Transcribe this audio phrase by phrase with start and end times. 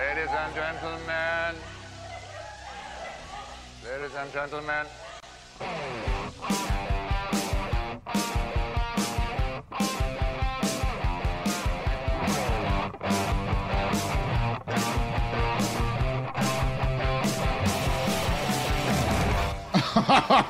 [0.00, 1.54] Ladies and gentlemen.
[3.84, 4.82] Ladies and gentlemen.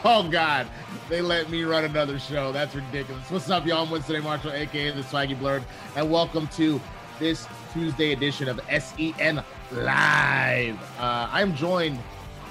[0.04, 0.68] oh God,
[1.08, 2.52] they let me run another show.
[2.52, 3.28] That's ridiculous.
[3.28, 3.82] What's up, y'all?
[3.82, 5.64] I'm Winston Marshall, aka the Swaggy Blurred,
[5.96, 6.80] and welcome to
[7.20, 10.98] this Tuesday edition of SEN Live.
[10.98, 12.00] Uh, I'm joined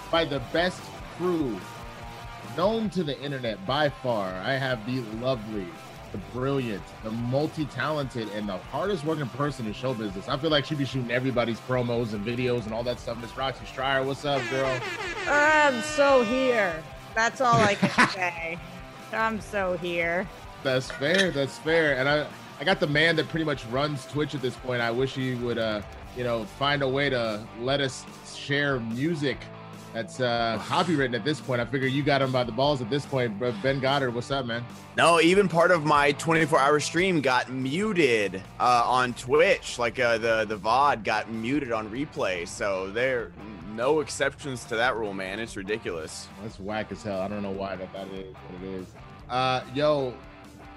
[0.09, 0.79] by the best
[1.17, 1.59] crew
[2.55, 4.31] known to the internet by far.
[4.45, 5.67] I have the lovely,
[6.11, 10.29] the brilliant, the multi-talented, and the hardest working person in show business.
[10.29, 13.19] I feel like she'd be shooting everybody's promos and videos and all that stuff.
[13.19, 14.79] Miss Roxy Striar, what's up, girl?
[15.27, 16.81] I'm so here.
[17.15, 18.59] That's all I can say.
[19.11, 20.27] I'm so here.
[20.63, 21.31] That's fair.
[21.31, 21.97] That's fair.
[21.97, 22.27] And I,
[22.59, 24.81] I got the man that pretty much runs Twitch at this point.
[24.81, 25.81] I wish he would, uh,
[26.17, 28.05] you know, find a way to let us
[28.35, 29.37] share music
[29.93, 31.61] that's uh, copywritten at this point.
[31.61, 33.39] I figure you got him by the balls at this point.
[33.39, 34.63] But Ben Goddard, what's up, man?
[34.97, 39.79] No, even part of my 24-hour stream got muted uh, on Twitch.
[39.79, 42.47] Like uh, the the VOD got muted on replay.
[42.47, 43.31] So there,
[43.73, 45.39] no exceptions to that rule, man.
[45.39, 46.27] It's ridiculous.
[46.43, 47.21] That's whack as hell.
[47.21, 48.87] I don't know why that that is what it is.
[49.29, 50.13] Uh, yo,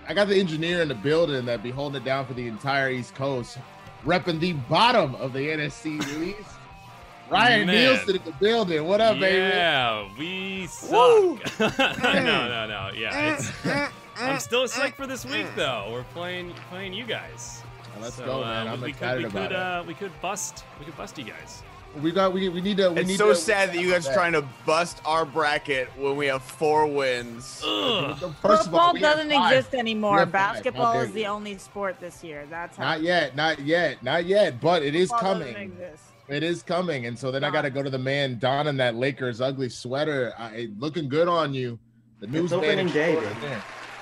[0.09, 2.91] I got the engineer in the building that be holding it down for the entire
[2.91, 3.59] East Coast,
[4.05, 6.49] repping the bottom of the NFC East.
[7.31, 7.77] Ryan Man.
[7.77, 8.85] Nilsen in the building.
[8.85, 9.39] What up, baby?
[9.39, 10.91] Yeah, we suck.
[11.61, 12.91] no, no, no.
[12.95, 13.67] Yeah, eh, it's.
[13.67, 15.89] Eh, I'm eh, still sick for this week though.
[15.91, 17.63] We're playing playing you guys.
[18.01, 18.69] Let's So, go, man.
[18.69, 19.63] uh, I'm we excited could, we about could, it.
[19.63, 21.63] uh, we could bust we could bust you guys.
[22.01, 24.07] We got we, we need to we It's need so to, sad that you guys
[24.09, 27.63] are trying to bust our bracket when we have four wins.
[27.67, 28.19] Ugh.
[28.19, 29.53] First of Football all, doesn't five.
[29.53, 30.19] exist anymore.
[30.19, 30.41] have five.
[30.41, 32.47] How Basketball is the only sport this year.
[32.49, 35.83] That's how Not yet, not yet, not yet, but it is football doesn't coming.
[36.29, 38.95] It is coming, and so then I got to go to the man donning that
[38.95, 40.33] Lakers ugly sweater.
[40.39, 41.79] I, looking good on you.
[42.21, 43.27] The news opening day, baby.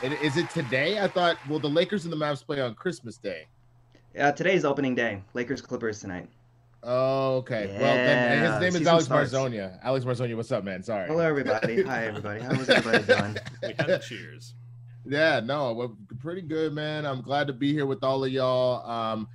[0.03, 1.01] It, is it today?
[1.01, 1.39] I thought.
[1.49, 3.47] Well, the Lakers and the Mavs play on Christmas Day.
[4.19, 5.22] Uh, today's opening day.
[5.34, 6.28] Lakers Clippers tonight.
[6.83, 7.67] Oh, okay.
[7.79, 9.33] well, then Yeah, his name is Alex starts.
[9.33, 9.79] Marzoña.
[9.83, 10.83] Alex Marzoña, what's up, man?
[10.83, 11.07] Sorry.
[11.09, 11.83] Hello, everybody.
[11.83, 12.41] Hi, everybody.
[12.41, 13.37] How's everybody doing?
[13.63, 14.55] We had the cheers.
[15.07, 17.05] Yeah, no, well, pretty good, man.
[17.05, 18.89] I'm glad to be here with all of y'all.
[18.91, 19.29] Um,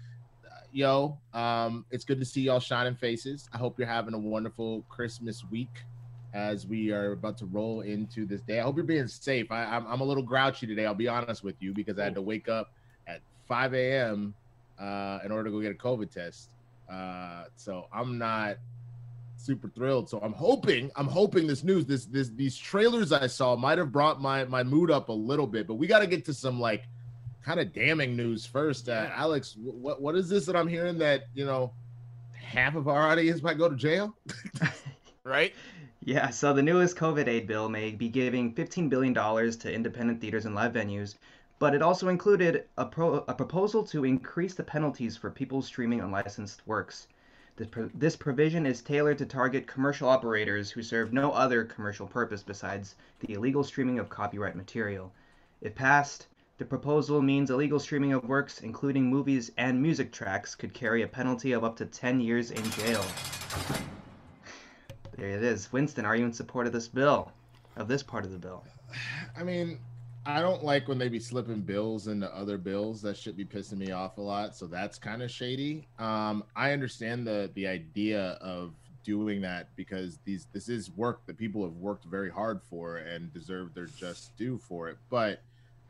[0.71, 3.47] yo, um, it's good to see y'all shining faces.
[3.53, 5.69] I hope you're having a wonderful Christmas week
[6.33, 8.59] as we are about to roll into this day.
[8.59, 9.51] I hope you're being safe.
[9.51, 10.85] I, I'm, I'm a little grouchy today.
[10.85, 12.71] I'll be honest with you because I had to wake up
[13.07, 14.33] at 5 a.m.
[14.79, 16.49] Uh, in order to go get a COVID test.
[16.89, 18.57] Uh, so I'm not
[19.37, 20.09] super thrilled.
[20.09, 23.91] So I'm hoping, I'm hoping this news, this this these trailers I saw might have
[23.91, 25.67] brought my my mood up a little bit.
[25.67, 26.83] But we got to get to some like
[27.43, 28.89] kind of damning news first.
[28.89, 31.73] Uh, Alex, what what is this that I'm hearing that you know
[32.33, 34.15] half of our audience might go to jail?
[35.25, 35.55] Right?
[36.03, 40.45] Yeah, so the newest COVID aid bill may be giving $15 billion to independent theaters
[40.45, 41.15] and live venues,
[41.57, 46.01] but it also included a, pro- a proposal to increase the penalties for people streaming
[46.01, 47.07] unlicensed works.
[47.55, 52.07] This, pro- this provision is tailored to target commercial operators who serve no other commercial
[52.07, 55.13] purpose besides the illegal streaming of copyright material.
[55.61, 56.27] If passed,
[56.57, 61.07] the proposal means illegal streaming of works, including movies and music tracks, could carry a
[61.07, 63.03] penalty of up to 10 years in jail.
[65.17, 65.71] There it is.
[65.71, 67.31] Winston, are you in support of this bill?
[67.77, 68.65] Of this part of the bill?
[69.37, 69.79] I mean,
[70.27, 73.01] I don't like when they be slipping bills into other bills.
[73.03, 74.55] That should be pissing me off a lot.
[74.55, 75.87] So that's kind of shady.
[75.99, 81.37] Um, I understand the the idea of doing that because these this is work that
[81.37, 84.97] people have worked very hard for and deserve their just due for it.
[85.11, 85.41] But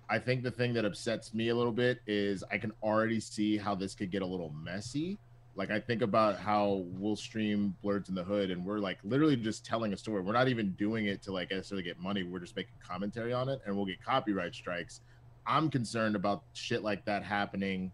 [0.09, 3.57] I think the thing that upsets me a little bit is I can already see
[3.57, 5.17] how this could get a little messy.
[5.56, 9.38] Like I think about how we'll stream Blurs in the Hood and we're like literally
[9.38, 10.22] just telling a story.
[10.22, 12.24] We're not even doing it to like necessarily get money.
[12.24, 15.02] We're just making commentary on it and we'll get copyright strikes.
[15.48, 17.92] I'm concerned about shit like that happening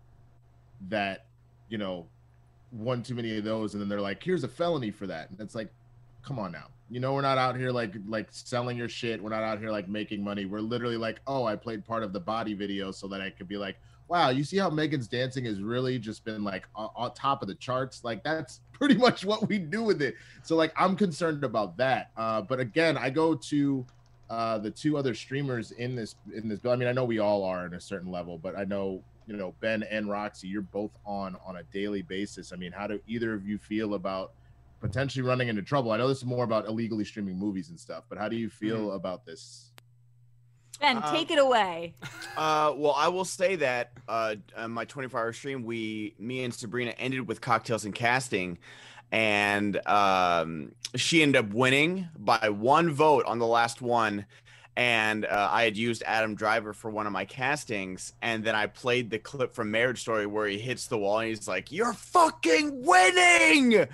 [0.89, 1.25] that,
[1.69, 2.07] you know,
[2.71, 5.29] one too many of those and then they're like, here's a felony for that.
[5.29, 5.69] And it's like,
[6.23, 6.67] come on now.
[6.89, 9.21] You know, we're not out here like like selling your shit.
[9.21, 10.45] We're not out here like making money.
[10.45, 13.47] We're literally like, oh, I played part of the body video so that I could
[13.47, 13.77] be like,
[14.11, 17.47] wow, you see how Megan's dancing has really just been like on, on top of
[17.47, 18.03] the charts.
[18.03, 20.15] Like that's pretty much what we do with it.
[20.43, 22.11] So like I'm concerned about that.
[22.17, 23.85] Uh, but again, I go to
[24.29, 26.73] uh, the two other streamers in this in this bill.
[26.73, 29.37] I mean, I know we all are in a certain level, but I know you
[29.37, 32.51] know Ben and Roxy, you're both on on a daily basis.
[32.51, 34.33] I mean, how do either of you feel about
[34.81, 35.91] potentially running into trouble?
[35.91, 38.49] I know this is more about illegally streaming movies and stuff, but how do you
[38.49, 39.71] feel about this?
[40.81, 41.93] Ben, Um, take it away.
[42.35, 46.91] Uh, well, I will say that uh, on my 24-hour stream, we, me and Sabrina
[46.97, 48.57] ended with cocktails and casting,
[49.11, 54.25] and um, she ended up winning by one vote on the last one.
[54.77, 58.67] And uh, I had used Adam Driver for one of my castings, and then I
[58.67, 61.91] played the clip from Marriage Story where he hits the wall and he's like, "You're
[61.91, 63.85] fucking winning,"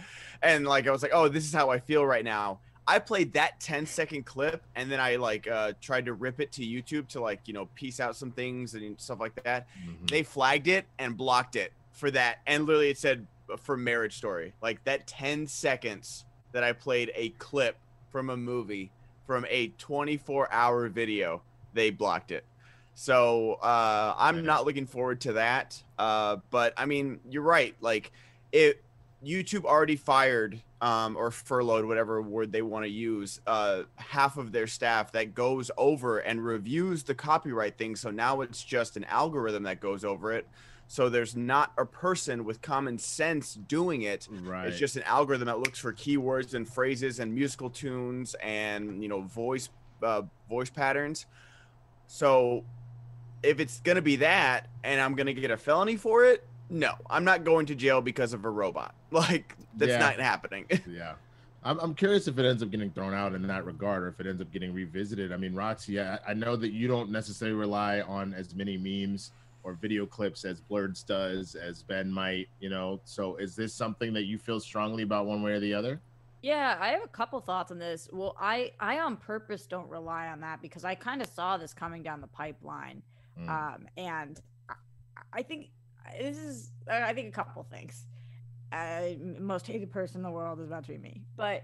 [0.43, 3.33] and like I was like, "Oh, this is how I feel right now." I played
[3.33, 7.07] that 10 second clip and then I like uh tried to rip it to YouTube
[7.09, 9.67] to like, you know, piece out some things and stuff like that.
[9.85, 10.09] Mhm.
[10.09, 12.39] They flagged it and blocked it for that.
[12.47, 14.53] And literally it said uh, for marriage story.
[14.61, 17.75] Like that 10 seconds that I played a clip
[18.09, 18.89] from a movie
[19.25, 21.41] from a 24 hour video,
[21.73, 22.45] they blocked it.
[22.93, 24.41] So uh I'm Yeah.
[24.43, 25.83] not looking forward to that.
[25.99, 27.75] Uh but I mean, you're right.
[27.81, 28.11] Like
[28.53, 28.81] it
[29.27, 34.51] YouTube already fired um, or furloughed, whatever word they want to use, uh, half of
[34.51, 37.95] their staff that goes over and reviews the copyright thing.
[37.95, 40.47] So now it's just an algorithm that goes over it.
[40.87, 44.27] So there's not a person with common sense doing it.
[44.31, 44.67] Right.
[44.67, 49.09] It's just an algorithm that looks for keywords and phrases and musical tunes and you
[49.09, 49.69] know voice
[50.01, 51.25] uh, voice patterns.
[52.07, 52.63] So
[53.43, 57.25] if it's gonna be that, and I'm gonna get a felony for it, no, I'm
[57.25, 58.95] not going to jail because of a robot.
[59.11, 59.99] Like that's Yeah.
[59.99, 60.65] not happening.
[60.87, 61.13] yeah.
[61.63, 64.19] I'm, I'm curious if it ends up getting thrown out in that regard or if
[64.19, 65.31] it ends up getting revisited.
[65.33, 69.31] I mean, Roxy, I, I know that you don't necessarily rely on as many memes
[69.63, 73.01] or video clips as Blurds does, as Ben might, you know.
[73.05, 75.99] So is this something that you feel strongly about one way or the other?
[76.41, 78.07] Yeah, I have a couple thoughts on this.
[78.13, 81.73] Well, I I on purpose don't rely on that because I kind of saw this
[81.73, 83.01] coming down the pipeline,
[83.39, 83.49] Mm.
[83.49, 84.39] um, and
[84.69, 84.73] I,
[85.33, 85.69] I think
[86.19, 88.05] this is I think a couple things.
[88.71, 91.63] Uh, most hated person in the world is about to be me, but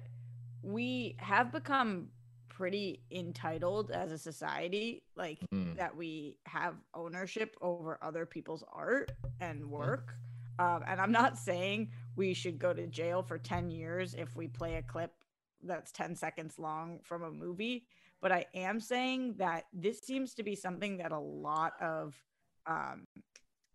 [0.61, 2.07] we have become
[2.47, 5.75] pretty entitled as a society, like Mm.
[5.75, 9.11] that we have ownership over other people's art
[9.41, 10.15] and work.
[10.59, 14.47] Um, and I'm not saying we should go to jail for 10 years if we
[14.47, 15.11] play a clip
[15.63, 17.85] that's 10 seconds long from a movie.
[18.21, 22.15] But I am saying that this seems to be something that a lot of
[22.67, 23.07] um,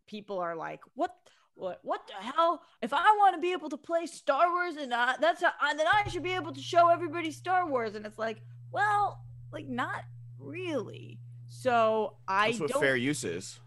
[0.07, 1.15] people are like, what?
[1.59, 2.63] What, what the hell?
[2.81, 5.75] If I want to be able to play Star Wars and uh, that's how, uh,
[5.75, 7.95] then I should be able to show everybody Star Wars.
[7.97, 8.41] And it's like,
[8.71, 10.05] well, like not
[10.39, 11.19] really.
[11.49, 12.81] So I That's what don't.
[12.81, 13.59] fair use is.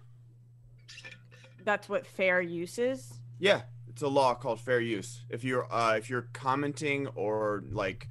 [1.66, 3.14] that's what fair use is.
[3.40, 5.26] Yeah, it's a law called fair use.
[5.30, 8.08] If you're uh if you're commenting or like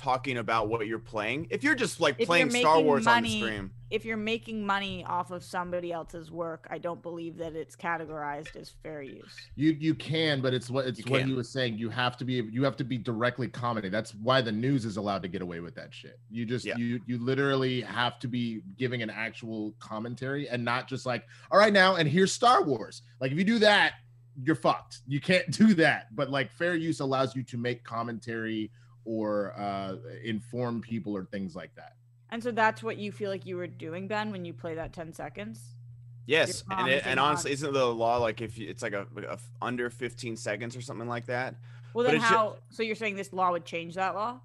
[0.00, 3.22] talking about what you're playing, if you're just like If playing Star making Wars on
[3.22, 7.54] the stream, if you're making money off of somebody else's work, I don't believe that
[7.54, 9.34] it's categorized as fair use.
[9.56, 11.28] You you can, but it's what it's You what can.
[11.28, 11.76] he was saying.
[11.76, 13.90] You have to be you have to be directly commenting.
[13.92, 16.18] That's why the news is allowed to get away with that shit.
[16.30, 16.76] You just Yeah.
[16.78, 21.58] you you literally have to be giving an actual commentary and not just like, all
[21.58, 23.02] right now, and here's Star Wars.
[23.20, 23.94] Like if you do that,
[24.42, 25.00] you're fucked.
[25.06, 26.14] You can't do that.
[26.16, 28.70] But like fair use allows you to make commentary
[29.10, 31.96] or uh inform people or things like that.
[32.30, 34.92] And so that's what you feel like you were doing, Ben, when you play that
[34.92, 35.60] 10 seconds?
[36.26, 39.32] yes, and it, and honestly, isn't the law like if you, it's like a, a
[39.32, 41.56] f- under 15 seconds or something like that?
[41.92, 42.56] Well, then it's ju- how?
[42.70, 44.38] so you're saying this law would change that law?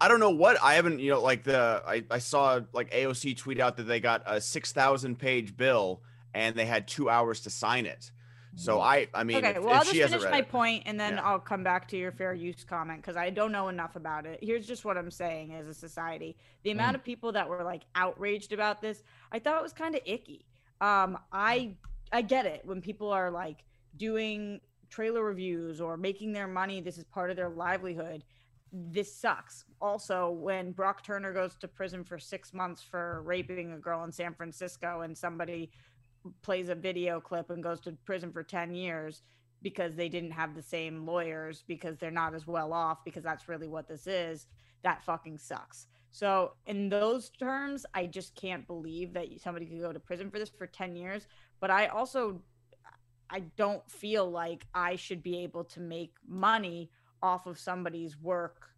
[0.00, 3.36] I don't know what I haven't, you know, like the I, I saw like AOC
[3.36, 6.02] tweet out that they got a 6,000 page bill
[6.34, 8.10] and they had two hours to sign it.
[8.58, 10.48] So I, I mean, okay, if, well, if I'll just finish my it.
[10.48, 11.22] point and then Yeah.
[11.22, 14.40] I'll come back to your fair use comment because I don't know enough about it.
[14.42, 17.00] Here's just what I'm saying as a society the amount Mm.
[17.00, 20.44] of people that were like outraged about this, I thought it was kind of icky.
[20.80, 21.76] Um, I
[22.10, 23.64] I get it when people are like
[23.96, 28.24] doing trailer reviews or making their money, this is part of their livelihood.
[28.72, 29.64] This sucks.
[29.80, 34.10] Also, when Brock Turner goes to prison for six months for raping a girl in
[34.12, 35.70] San Francisco and somebody
[36.42, 39.22] plays a video clip and goes to prison for 10 years
[39.62, 43.48] because they didn't have the same lawyers because they're not as well off because that's
[43.48, 44.46] really what this is
[44.82, 45.86] that fucking sucks.
[46.10, 50.38] So in those terms i just can't believe that somebody could go to prison for
[50.38, 51.26] this for 10 years
[51.60, 52.40] but i also
[53.30, 56.90] i don't feel like i should be able to make money
[57.22, 58.70] off of somebody's work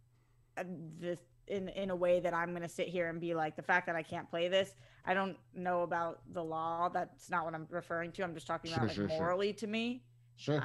[0.57, 0.63] uh,
[0.99, 3.63] this in in a way that i'm going to sit here and be like the
[3.63, 6.89] fact that i can't play this I don't know about the law.
[6.89, 8.23] That's not what I'm referring to.
[8.23, 9.17] I'm just talking about Sure, like sure, sure.
[9.17, 10.03] morally to me.
[10.35, 10.57] Sure.
[10.59, 10.63] Uh,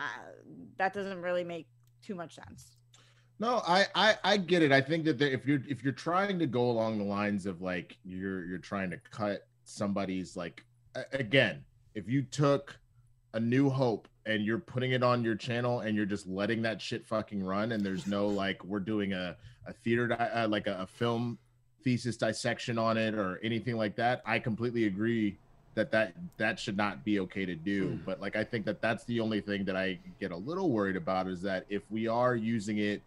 [0.79, 1.67] that doesn't really make
[2.03, 2.77] too much sense.
[3.39, 4.73] No, I, I I get it.
[4.73, 7.61] I think that there, if you're if you're trying to go along the lines of
[7.61, 10.65] like you're you're trying to cut somebody's like
[11.13, 11.63] again,
[11.95, 12.79] if you took
[13.35, 16.81] a new hope and you're putting it on your channel and you're just letting that
[16.81, 20.79] shit fucking run and there's no like we're doing a a theater uh, like a,
[20.81, 21.39] a film
[21.87, 25.39] thesis dissection on it or anything like that, I completely agree
[25.77, 27.97] that that that should not be okay to do.
[28.05, 30.97] But like I think that that's the only thing that I get a little worried
[30.97, 33.03] about is that if we are using it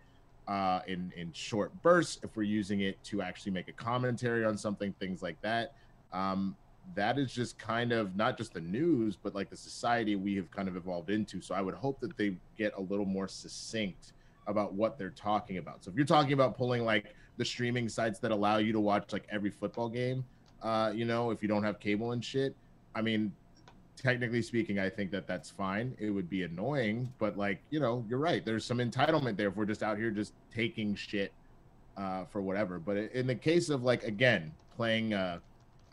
[0.47, 4.57] uh, in in short bursts, if we're using it to actually make a commentary on
[4.57, 5.73] something, things like that,
[6.13, 6.55] um,
[6.95, 10.49] that is just kind of not just the news, but like the society we have
[10.51, 11.41] kind of evolved into.
[11.41, 14.13] So I would hope that they get a little more succinct
[14.47, 15.83] about what they're talking about.
[15.83, 19.13] So if you're talking about pulling like the streaming sites that allow you to watch
[19.13, 20.25] like every football game,
[20.61, 22.53] uh, you know, if you don't have cable and shit,
[22.93, 23.31] I mean,
[23.95, 25.95] technically speaking, I think that that's fine.
[25.99, 28.43] It would be annoying, but like, you know, you're right.
[28.43, 31.31] There's some entitlement there if we're just out here just taking shit
[31.95, 32.77] uh, for whatever.
[32.77, 35.41] But in the case of like, again, playing a,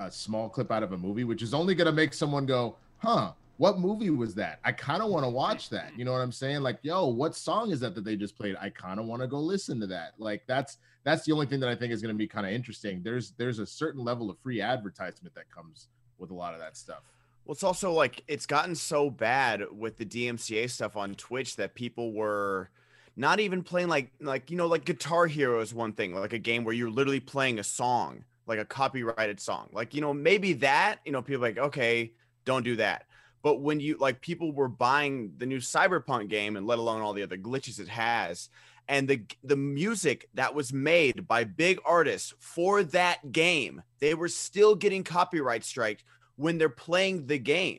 [0.01, 2.75] a small clip out of a movie, which is only going to make someone go,
[2.99, 4.61] huh, what movie was that?
[4.65, 5.93] I kind of want to watch that.
[5.97, 6.63] You know what I'm saying?
[6.63, 8.57] Like, yo, what song is that that they just played?
[8.61, 10.13] I kind of want to go listen to that.
[10.19, 12.53] Like, that's that's the only thing that I think is going to be kind of
[12.53, 13.03] interesting.
[13.03, 16.77] There's there's a certain level of free advertisement that comes with a lot of that
[16.77, 17.03] stuff.
[17.45, 21.75] Well, it's also like it's gotten so bad with the DMCA stuff on Twitch that
[21.75, 22.71] people were
[23.15, 26.39] not even playing like like you know like Guitar Hero is one thing, like a
[26.39, 29.69] game where you're literally playing a song, like a copyrighted song.
[29.73, 32.13] Like you know maybe that you know people like okay,
[32.45, 33.07] don't do that.
[33.47, 37.13] But when you like people were buying the new Cyberpunk game and let alone all
[37.13, 38.49] the other glitches it has,
[38.89, 44.27] and the the music that was made by big artists for that game, they were
[44.27, 46.03] still getting copyright striked
[46.35, 47.79] when they're playing the game.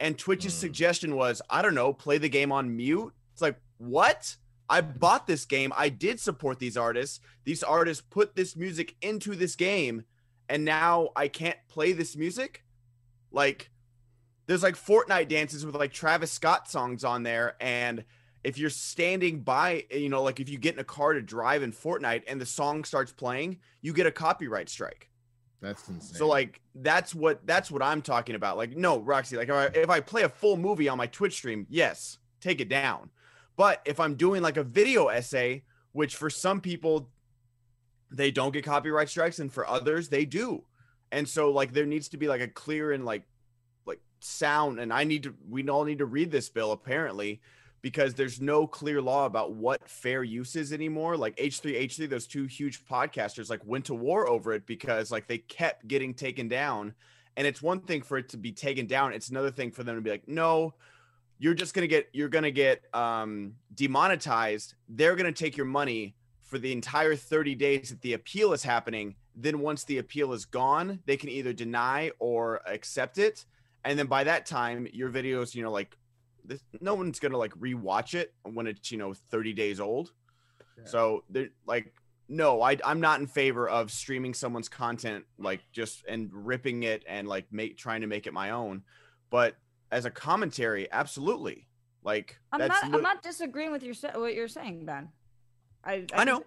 [0.00, 0.58] And Twitch's Mm.
[0.58, 3.12] suggestion was, I don't know, play the game on mute.
[3.34, 4.36] It's like, what?
[4.68, 5.72] I bought this game.
[5.76, 7.20] I did support these artists.
[7.44, 10.06] These artists put this music into this game,
[10.48, 12.64] and now I can't play this music.
[13.30, 13.70] Like,
[14.46, 18.04] there's like Fortnite dances with like Travis Scott songs on there, and
[18.44, 21.62] if you're standing by, you know, like if you get in a car to drive
[21.62, 25.08] in Fortnite and the song starts playing, you get a copyright strike.
[25.62, 26.16] That's insane.
[26.16, 28.58] So like that's what that's what I'm talking about.
[28.58, 31.34] Like no, Roxy, like if I, if I play a full movie on my Twitch
[31.34, 33.10] stream, yes, take it down.
[33.56, 37.08] But if I'm doing like a video essay, which for some people
[38.10, 40.64] they don't get copyright strikes and for others they do.
[41.10, 43.24] And so like there needs to be like a clear and like like
[44.24, 47.40] sound and I need to we all need to read this bill apparently
[47.84, 51.18] because there's no clear law about what fair use is anymore.
[51.18, 55.36] Like H3H3, those two huge podcasters like went to war over it because like they
[55.36, 56.94] kept getting taken down.
[57.36, 59.96] And it's one thing for it to be taken down, it's another thing for them
[59.96, 60.72] to be like, no,
[61.38, 64.74] you're just gonna get you're gonna get um demonetized.
[64.88, 69.16] They're gonna take your money for the entire 30 days that the appeal is happening.
[69.36, 73.44] Then once the appeal is gone, they can either deny or accept it.
[73.84, 75.96] And then by that time, your videos, you know, like
[76.44, 80.12] this, no one's gonna like rewatch it when it's you know 30 days old.
[80.78, 80.84] Yeah.
[80.86, 81.92] So they're like,
[82.28, 87.04] no, I I'm not in favor of streaming someone's content like just and ripping it
[87.06, 88.82] and like make trying to make it my own.
[89.30, 89.56] But
[89.90, 91.66] as a commentary, absolutely.
[92.02, 92.84] Like I'm that's not.
[92.84, 95.08] lit- I'm not disagreeing with your what you're saying, Ben.
[95.82, 96.44] I I, I think know.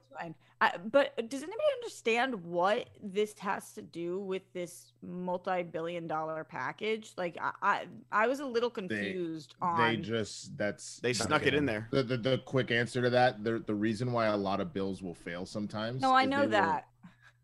[0.60, 0.82] That's fine.
[0.84, 7.14] I, but does anybody understand what this has to do with this multi-billion-dollar package?
[7.18, 9.80] Like, I I, I was a little confused on.
[9.80, 11.88] they just that's They snuck it in there.
[11.92, 15.02] The, the the quick answer to that, the the reason why a lot of bills
[15.02, 16.02] will fail sometimes.
[16.02, 16.88] no, I know they will- that.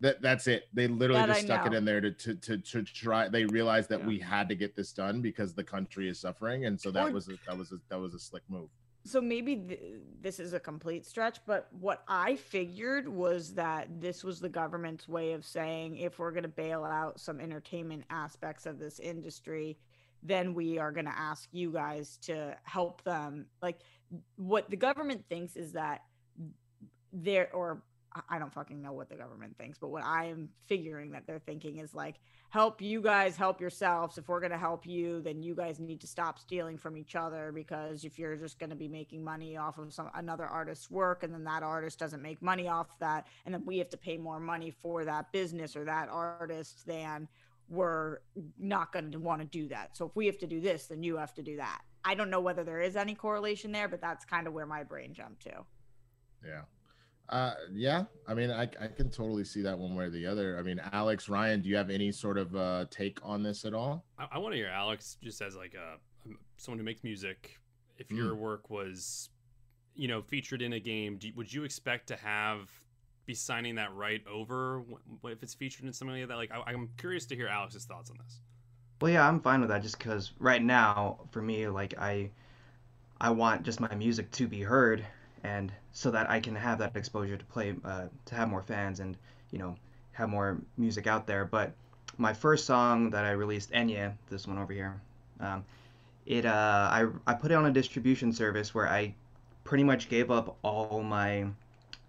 [0.02, 0.64] that that's it.
[0.74, 3.30] They literally That just I stuck it in there to to to, to try.
[3.30, 4.08] They realized that Yeah.
[4.08, 7.12] we had to get this done because the country is suffering, and so that Or-
[7.12, 8.70] was a, that was a, that was a slick move.
[9.06, 9.80] So maybe th-
[10.22, 15.08] this is a complete stretch but what i figured was that this was the government's
[15.08, 19.78] way of saying if we're going to bail out some entertainment aspects of this industry
[20.24, 23.46] then we are going to ask you guys to help them.
[23.62, 23.80] Like
[24.38, 26.02] what the government thinks is that
[27.12, 27.84] there or
[28.30, 31.40] I- don't fucking know what the government thinks, but what I am figuring that they're
[31.40, 32.16] thinking is like,
[32.50, 34.18] help you guys help yourselves.
[34.18, 37.16] If we're going to help you, then you guys need to stop stealing from each
[37.16, 40.92] other because if you're just going to be making money off of some another artist's
[40.92, 43.98] work and then that artist doesn't make money off that and then we have to
[43.98, 47.28] pay more money for that business or that artist then
[47.70, 48.20] we're
[48.60, 49.98] not going to want to do that.
[49.98, 51.82] So if we have to do this, then you have to do that.
[52.06, 54.84] I don't know whether there is any correlation there, but that's kind of where my
[54.84, 55.66] brain jumped to.
[56.46, 56.62] Yeah.
[57.30, 58.04] Uh, yeah.
[58.28, 60.58] I mean, I, I can totally see that one way or the other.
[60.60, 63.74] I mean, Alex, Ryan, do you have any sort of uh, take on this at
[63.74, 64.04] all?
[64.20, 67.60] I, I want to hear Alex just as like a um, someone who makes music.
[67.98, 68.18] If Mm.
[68.18, 69.30] your work was,
[69.96, 72.70] you know, featured in a game, do, would you expect to have
[73.26, 74.84] be signing that right over
[75.24, 76.36] wh- if it's featured in something like that?
[76.36, 78.42] Like, I, I'm curious to hear Alex's thoughts on this.
[79.02, 82.32] Well, yeah, I'm fine with that just because right now, for me, like I,
[83.22, 85.06] I want just my music to be heard,
[85.44, 89.00] and so that I can have that exposure to play, uh, to have more fans,
[89.00, 89.18] and
[89.52, 89.76] you know,
[90.14, 91.46] have more music out there.
[91.46, 91.74] But
[92.18, 95.02] my first song that I released, Enya, this one over here,
[95.40, 95.66] um,
[96.26, 99.14] it uh, I I put it on a distribution service where I
[99.64, 101.48] pretty much gave up all my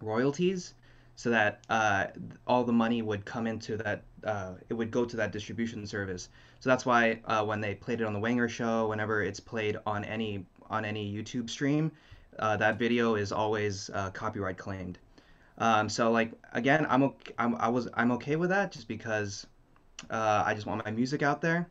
[0.00, 0.74] royalties
[1.16, 2.06] so that uh,
[2.46, 6.28] all the money would come into that uh, it would go to that distribution service
[6.60, 9.76] so that's why uh, when they played it on the wanger show whenever it's played
[9.86, 11.92] on any on any youtube stream
[12.38, 14.98] uh, that video is always uh, copyright claimed
[15.58, 19.46] um, so like again I'm, okay, I'm i was i'm okay with that just because
[20.10, 21.68] uh, i just want my music out there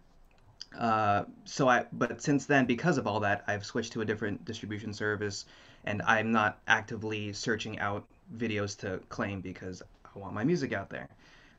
[1.46, 4.94] so i but since then because of all that i've switched to a different distribution
[4.94, 5.46] service
[5.86, 8.06] and i'm not actively searching out
[8.38, 9.82] videos to claim because
[10.16, 11.10] I want my music out there.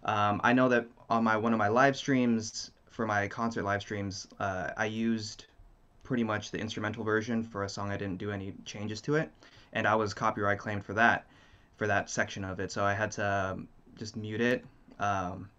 [0.05, 3.83] Um, I know that on my one of my live streams for my concert live
[3.83, 5.47] streams, uh, I used
[6.05, 9.31] pretty much the instrumental version for a song I didn't do any changes to it,
[9.73, 11.27] and I was copyright claimed for that
[11.77, 12.71] for that section of it.
[12.71, 13.69] So I had to um,
[13.99, 14.65] just mute it.
[15.01, 15.51] Um,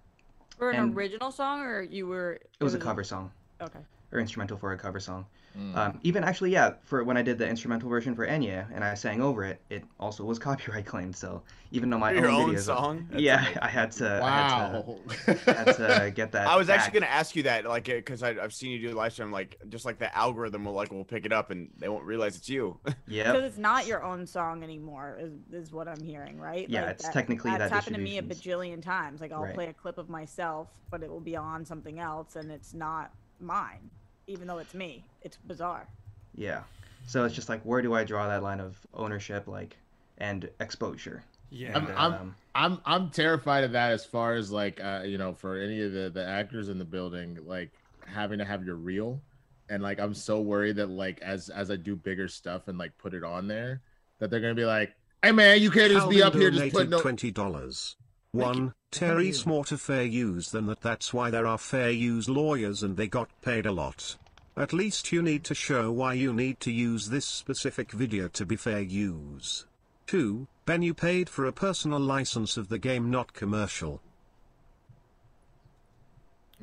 [0.57, 2.39] For an original song, or you were?
[2.59, 3.79] it was a cover song Okay.
[4.15, 5.25] Or instrumental for a cover song.
[5.57, 5.75] Mm.
[5.75, 8.93] Um, even actually, yeah, for when I did the instrumental version for Enya and I
[8.93, 11.15] sang over it, it also was copyright claimed.
[11.15, 13.07] So even though my Your own, own videos, song?
[13.09, 13.57] That's yeah, amazing.
[13.61, 14.97] I had to, I had to, wow.
[15.47, 16.47] I had to get that.
[16.47, 16.79] I was back.
[16.81, 19.57] actually gonna ask you that, like, because I've seen you do a live stream, like,
[19.69, 22.49] just like the algorithm will like will pick it up and they won't realize it's
[22.49, 22.77] you.
[23.07, 23.31] yeah.
[23.31, 26.69] Because it's not your own song anymore, is, is what I'm hearing, right?
[26.69, 29.21] Yeah, Like, it's technically that's that happened to me a bajillion times.
[29.21, 29.53] Like I'll Right.
[29.55, 33.11] play a clip of myself, but it will be on something else, and it's not
[33.39, 33.89] mine,
[34.27, 35.03] even though it's me.
[35.21, 35.87] It's bizarre.
[36.35, 36.61] Yeah.
[37.07, 39.77] So it's just like, where do I draw that line of ownership, like,
[40.17, 41.23] and exposure?
[41.49, 41.73] Yeah.
[41.75, 45.17] I'm- And, I'm- um, I'm I'm terrified of that as far as like uh, you
[45.17, 47.69] know for any of the the actors in the building like
[48.05, 49.19] having to have your reel
[49.69, 52.97] and like I'm so worried that like as as I do bigger stuff and like
[52.97, 53.81] put it on there
[54.19, 56.91] that they're gonna be like hey man you can't just be up here just putting
[56.91, 57.97] no twenty dollars.
[58.35, 58.73] Thank One, you.
[58.91, 60.81] Terry's more to fair use than that.
[60.81, 64.17] That's why there are fair use lawyers and they got paid a lot.
[64.57, 68.45] At least you need to show why you need to use this specific video to
[68.45, 69.65] be fair use.
[70.07, 70.47] 2.
[70.65, 74.01] Ben you paid for a personal license of the game not commercial.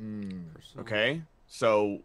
[0.01, 0.45] Mm.
[0.79, 2.01] Okay, so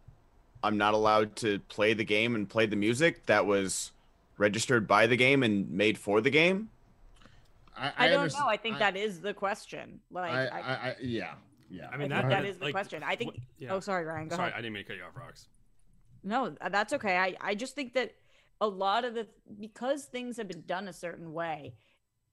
[0.63, 3.93] I'm not allowed to play the game and play the music that was
[4.37, 6.71] registered by the game and made for the game.
[7.79, 8.47] I, I, don't know.
[8.47, 10.01] I think I- that is the question.
[10.11, 11.35] Like, I, I, I, I yeah
[11.71, 13.03] yeah I I mean, think that, that is the like, question.
[13.03, 13.33] I think.
[13.33, 13.73] what- yeah.
[13.75, 14.29] Oh, sorry, Ryan.
[14.29, 14.59] Go Sorry, ahead.
[14.59, 15.49] I didn't mean to cut you off, Rocks.
[16.25, 17.17] No, that's okay.
[17.17, 18.13] I, I just think that
[18.61, 19.27] a lot of the
[19.61, 21.75] because things have been done a certain way,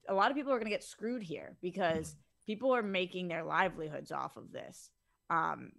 [0.10, 3.44] a lot of people are going to get screwed here because people are making their
[3.44, 4.90] livelihoods off of this.
[5.30, 5.72] Um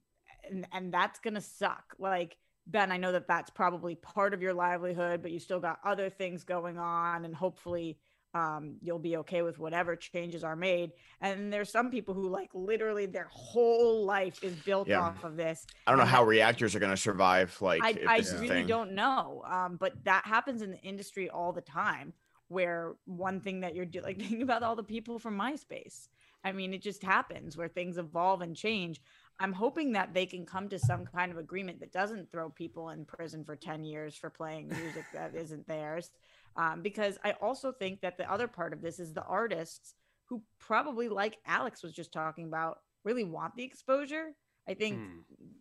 [0.49, 1.95] and and that's going to suck.
[1.99, 2.37] Like
[2.69, 6.11] Ben, I know that that's probably part of your livelihood, but you still got other
[6.11, 7.99] things going on and hopefully
[8.37, 10.93] um, you'll be okay with whatever changes are made.
[11.23, 15.01] And there's some people who like literally their whole life is built Yeah.
[15.01, 15.67] off of this.
[15.87, 17.57] I don't know how reactors are gonna survive.
[17.63, 19.43] Like, I, I this is a really don't know.
[19.47, 22.13] Um, but that happens in the industry all the time.
[22.49, 26.09] Where one thing that you're doing, like think about all the people from MySpace.
[26.45, 29.01] I mean, it just happens where things evolve and change.
[29.41, 32.91] I'm hoping that they can come to some kind of agreement that doesn't throw people
[32.91, 36.11] in prison for 10 years for playing music that isn't theirs.
[36.57, 40.43] Um, because I also think that the other part of this is the artists who
[40.59, 44.33] probably, like Alex was just talking about, really want the exposure.
[44.69, 45.21] I think Hmm.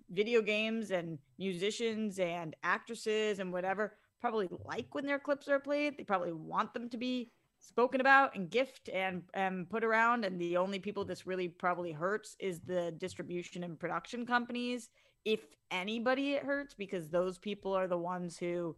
[0.10, 5.98] video games and musicians and actresses and whatever probably like when their clips are played.
[5.98, 10.26] They probably want them to be spoken about and gift and and put around.
[10.26, 14.90] And the only people this really probably hurts is the distribution and production companies.
[15.26, 18.76] If anybody, it hurts because those people are the ones who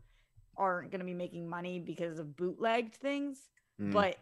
[0.57, 3.49] aren't going to be making money because of bootlegged things.
[3.81, 3.91] Mm.
[3.93, 4.17] But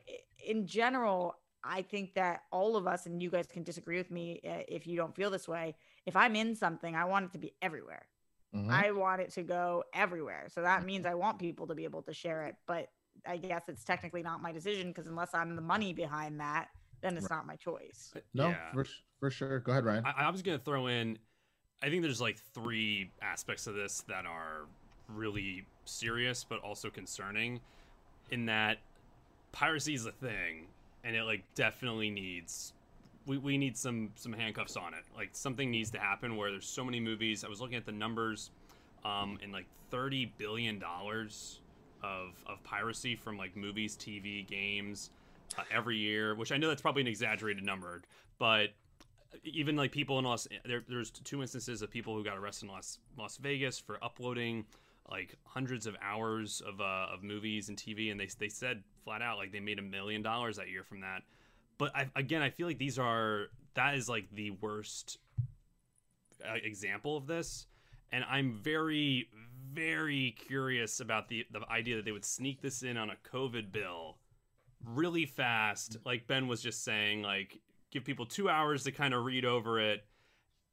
[0.45, 4.41] in general, I think that all of us, and you guys can disagree with me
[4.48, 5.76] uh, if you don't feel this way.
[6.06, 8.06] If I'm in something, I want it to be everywhere.
[8.54, 8.69] Mhm.
[8.69, 10.48] I want it to go everywhere.
[10.50, 12.56] So that means I want people to be able to share it.
[12.67, 12.89] But
[13.26, 16.69] I guess it's technically not my decision because unless I'm the money behind that,
[17.02, 18.13] then it's not my choice.
[18.34, 18.71] no Yeah.
[18.74, 18.86] for
[19.19, 21.17] for sure go ahead Ryan I, I was gonna throw in.
[21.82, 24.67] I think there's like three aspects of this that are
[25.08, 27.60] really serious, but also concerning.
[28.32, 28.80] In that
[29.52, 30.68] piracy is a thing,
[31.04, 32.74] and it like definitely needs.
[33.26, 35.04] We, we need some some handcuffs on it.
[35.15, 37.44] Like something needs to happen where there's so many movies.
[37.44, 38.52] I was looking at the numbers,
[39.04, 41.60] um, in like thirty billion dollars
[42.04, 45.12] of of piracy from like movies, TV, games,
[45.58, 46.36] uh, every year.
[46.36, 48.02] Which I know that's probably an exaggerated number,
[48.38, 48.70] but
[49.44, 52.72] even like people in Los there, there's two instances of people who got arrested in
[52.72, 54.65] Las Las Vegas for uploading
[55.10, 59.22] like hundreds of hours of uh, of movies and TV, and they they said flat
[59.22, 61.24] out like they made a million dollars that year from that.
[61.78, 65.20] But I, again, I feel like these are that is like the worst
[66.44, 67.68] uh, example of this.
[68.12, 69.30] And I'm very,
[69.72, 73.72] very curious about the the idea that they would sneak this in on a COVID
[73.72, 74.18] bill
[74.86, 75.98] really fast.
[76.06, 77.60] Like Ben was just saying, like
[77.91, 80.06] give people two hours to kind of read over it.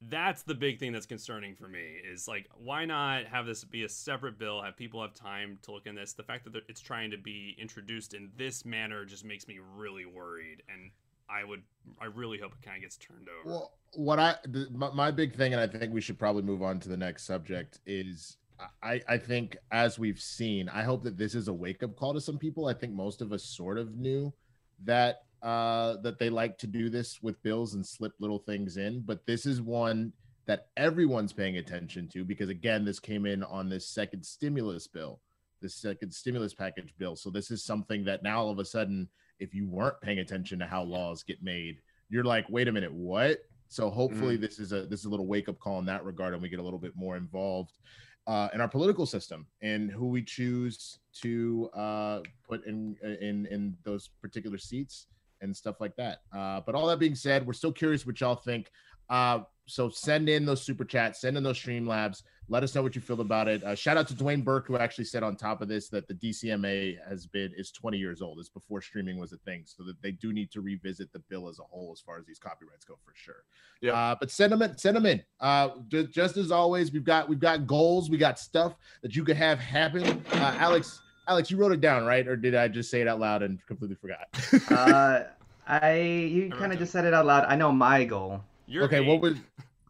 [0.08, 1.96] That's the big thing that's concerning for me.
[2.04, 4.62] Is like, why not have this be a separate bill?
[4.62, 6.12] Have people have time to look in this?
[6.12, 10.04] The fact that it's trying to be introduced in this manner just makes me really
[10.04, 10.62] worried.
[10.72, 10.90] And
[11.30, 11.62] I would,
[12.00, 13.48] I really hope it kind of gets turned over.
[13.48, 16.62] Well, what I the, my, my big thing, and I think we should probably move
[16.62, 18.38] on to the next subject is.
[18.80, 22.14] I, I think as we've seen, I hope that this is a wake up call
[22.14, 22.66] to some people.
[22.66, 24.32] I think most of us sort of knew
[24.84, 29.00] that uh, that they like to do this with bills and slip little things in,
[29.00, 30.12] but this is one
[30.46, 35.20] that everyone's paying attention to because again, this came in on this second stimulus bill,
[35.60, 37.16] this second stimulus package bill.
[37.16, 40.58] So this is something that now all of a sudden, if you weren't paying attention
[40.60, 41.78] to how laws get made,
[42.08, 43.38] you're like, wait a minute, what?
[43.68, 46.34] So hopefully this is a this is a little wake up call in that regard,
[46.34, 47.72] and we get a little bit more involved
[48.26, 53.76] uh, in our political system and who we choose to uh, put in in in
[53.84, 55.06] those particular seats
[55.42, 56.22] and stuff like that.
[56.34, 58.70] Uh, but all that being said, we're still curious what y'all think.
[59.10, 62.24] Uh, so send in those super chats, send in those stream labs.
[62.48, 63.62] Let us know what you feel about it.
[63.62, 66.14] Uh, shout out to Dwayne Burke who actually said on top of this that the
[66.14, 68.38] DCMA has been is 20 years old.
[68.40, 71.48] It's before streaming was a thing, so that they do need to revisit the bill
[71.48, 73.44] as a whole as far as these copyrights go for sure.
[73.80, 73.92] Yeah.
[73.92, 75.22] Uh, but send them in, send them in.
[75.40, 79.24] Uh, ju- just as always, we've got we've got goals, we got stuff that you
[79.24, 80.02] could have happen.
[80.32, 82.26] Uh, Alex, Alex, you wrote it down, right?
[82.26, 84.26] Or did I just say it out loud and completely forgot?
[84.70, 85.24] Uh,
[85.66, 87.44] I you kind of just said it out loud.
[87.46, 88.42] I know my goal.
[88.66, 89.06] You're okay, eight.
[89.06, 89.38] what was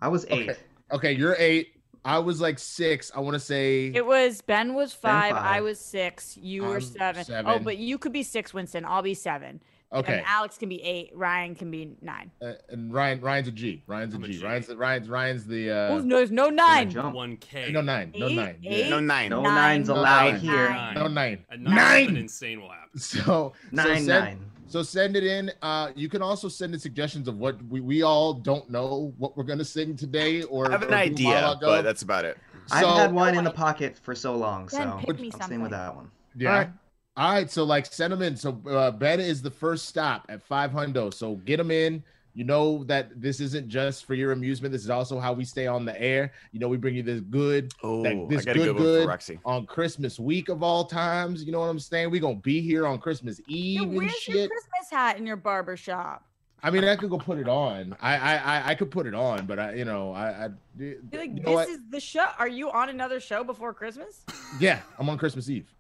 [0.02, 0.50] I was Okay.
[0.50, 0.56] eight.
[0.92, 1.12] okay?
[1.12, 1.68] You're eight.
[2.04, 3.10] I was like six.
[3.14, 5.62] I want to say It was Ben was five, I five.
[5.64, 7.20] was six, you were I'm seven.
[7.20, 7.62] Oh, seven.
[7.64, 8.84] but you could be six, Winston.
[8.84, 9.62] I'll be seven.
[9.92, 10.18] Okay.
[10.18, 11.10] And Alex can be eight.
[11.14, 12.30] Ryan can be nine.
[12.40, 13.82] Uh, and Ryan, Ryan's a G.
[13.86, 14.34] Ryan's a I'm a G.
[14.38, 14.44] G.
[14.44, 16.90] Ryan's Ryan's Ryan's the oh, uh, no, there's no nine.
[17.12, 17.70] one K.
[17.72, 18.36] no nine, no Eight?
[18.36, 18.88] nine, yeah.
[18.88, 19.30] No nine.
[19.30, 19.54] No Nine.
[19.54, 20.40] nines No allowed nine.
[20.40, 20.70] here.
[20.70, 20.94] Nine.
[20.94, 21.44] no nine.
[21.50, 22.04] At nine, Nine!
[22.06, 22.88] something insane will happen.
[22.98, 24.44] So so Nine send, nine.
[24.66, 25.50] So send it in.
[25.60, 29.36] Uh, you can also send in suggestions of what we, we all don't know what
[29.36, 32.38] we're gonna sing today, or I have an idea, but that's about it.
[32.70, 35.62] I've had one in the pocket for so long, Ben, so pick me I'm staying
[35.62, 36.10] with that one.
[36.36, 36.68] Yeah.
[37.16, 37.28] All right.
[37.28, 37.50] All right.
[37.50, 38.36] So like send them in.
[38.36, 41.12] So uh, Ben is the first stop at five hundo.
[41.12, 42.02] So get them in.
[42.34, 44.72] You know that this isn't just for your amusement.
[44.72, 46.32] This is also how we stay on the air.
[46.52, 49.06] You know we bring you this good Oh, That- this I got a good, good,
[49.26, 49.38] good.
[49.44, 51.44] on Christmas week of all times.
[51.44, 52.10] You know what I'm saying?
[52.10, 54.48] We gonna be here on Christmas Eve Yo, and where's your.
[54.48, 56.24] Christmas hat in your barber shop?
[56.62, 57.94] I mean, I could go put it on.
[58.00, 60.48] I I I, I could put it on, but I you know I I
[60.78, 61.68] You're like, you know this what?
[61.68, 62.24] is the show.
[62.38, 64.24] Are you on another show before Christmas?
[64.58, 64.80] yeah.
[64.98, 65.70] I'm on Christmas Eve.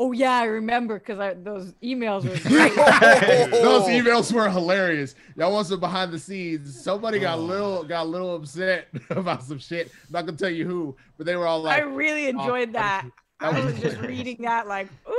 [0.00, 2.74] Oh yeah, I remember because those emails were great.
[3.50, 5.16] Those emails were hilarious.
[5.36, 6.80] Y'all want some behind the scenes?
[6.80, 7.44] Somebody got a Oh.
[7.44, 9.88] little got a little upset about some shit.
[9.88, 13.06] I'm not gonna tell you who, but they were all like, I really enjoyed that.
[13.06, 15.14] that I was was just reading that like, ooh.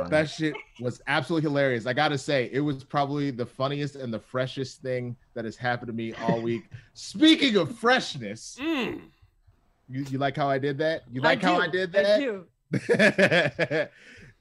[0.00, 1.86] That's that shit was absolutely hilarious.
[1.86, 5.88] I gotta say, it was probably the funniest and the freshest thing that has happened
[5.88, 6.64] to me all week.
[6.94, 9.00] Speaking of freshness, Mm.
[9.88, 11.02] you, you like how I did that?
[11.12, 12.18] You like how I do, did I that?
[12.18, 12.46] do.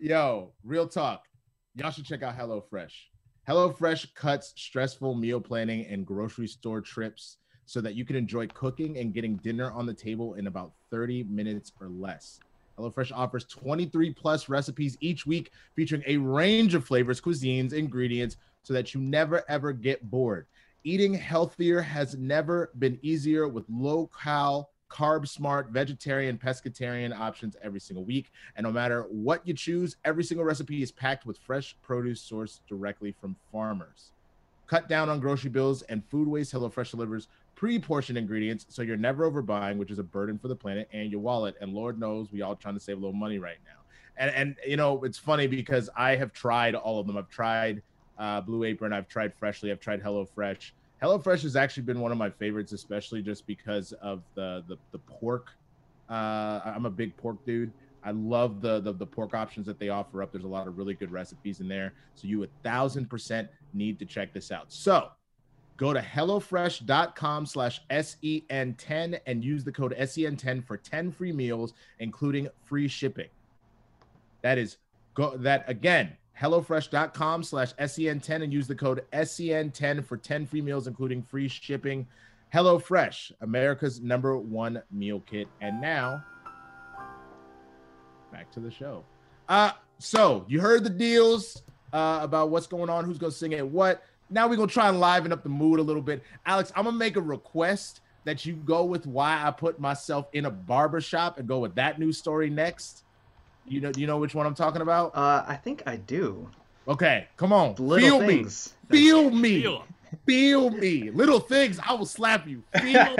[0.04, 1.30] Yo, real talk.
[1.76, 2.92] Y'all should check out HelloFresh.
[3.48, 8.98] HelloFresh cuts stressful meal planning and grocery store trips so that you can enjoy cooking
[8.98, 12.42] and getting dinner on the table in about 30 minutes or less.
[12.78, 18.74] HelloFresh offers 23 plus recipes each week featuring a range of flavors, cuisines, ingredients so
[18.74, 20.48] that you never ever get bored.
[20.84, 27.80] Eating healthier has never been easier with low cal, carb smart, vegetarian, pescatarian options every
[27.80, 28.32] single week.
[28.56, 32.60] And no matter what you choose, every single recipe is packed with fresh produce sourced
[32.68, 34.12] directly from farmers.
[34.68, 36.54] Cut down on grocery bills and food waste.
[36.54, 40.88] HelloFresh delivers pre-portioned ingredients, so you're never overbuying, which is a burden for the planet
[40.94, 41.56] and your wallet.
[41.60, 43.80] And Lord knows we all trying to save a little money right now.
[44.16, 47.18] And and you know it's funny because I have tried all of them.
[47.18, 47.82] I've tried
[48.20, 50.72] uh, Blue Apron, I've tried Freshly, I've tried HelloFresh.
[51.04, 55.00] HelloFresh has actually been one of my favorites, especially just because of the the, the
[55.00, 55.52] pork.
[56.10, 57.72] Uh, I'm a big pork dude.
[58.06, 60.32] I love the, the the pork options that they offer up.
[60.32, 61.94] There's a lot of really good recipes in there.
[62.16, 64.72] So you a thousand percent need to check this out.
[64.72, 65.10] So
[65.76, 72.48] go to hellofresh.com slash sen10 and use the code sen10 for 10 free meals including
[72.64, 73.30] free shipping
[74.44, 74.78] that is
[75.16, 80.88] go that again hellofresh.com slash sen10 and use the code sen10 for 10 free meals
[80.88, 82.06] including free shipping
[82.54, 85.48] HelloFresh, America's number one meal kit.
[85.60, 86.24] And now,
[88.32, 89.04] back to the show.
[89.50, 93.56] Uh, so you heard the deals uh, about what's going on, who's going to sing
[93.56, 94.04] at what.
[94.30, 96.24] now we're gonna try and liven up the mood a little bit.
[96.46, 100.46] Alex, I'm gonna make a request that you go with why I put myself in
[100.46, 103.04] a barber shop and go with that news story next.
[103.66, 105.16] You know, you know which one I'm talking about?
[105.16, 106.50] Uh, I think I do.
[106.88, 107.76] Okay, come on.
[107.76, 108.46] Little Feel me.
[108.90, 109.62] Feel me.
[109.62, 109.86] Feel.
[110.26, 111.10] Feel me.
[111.10, 112.64] Little things, I will slap you.
[112.82, 113.18] Feel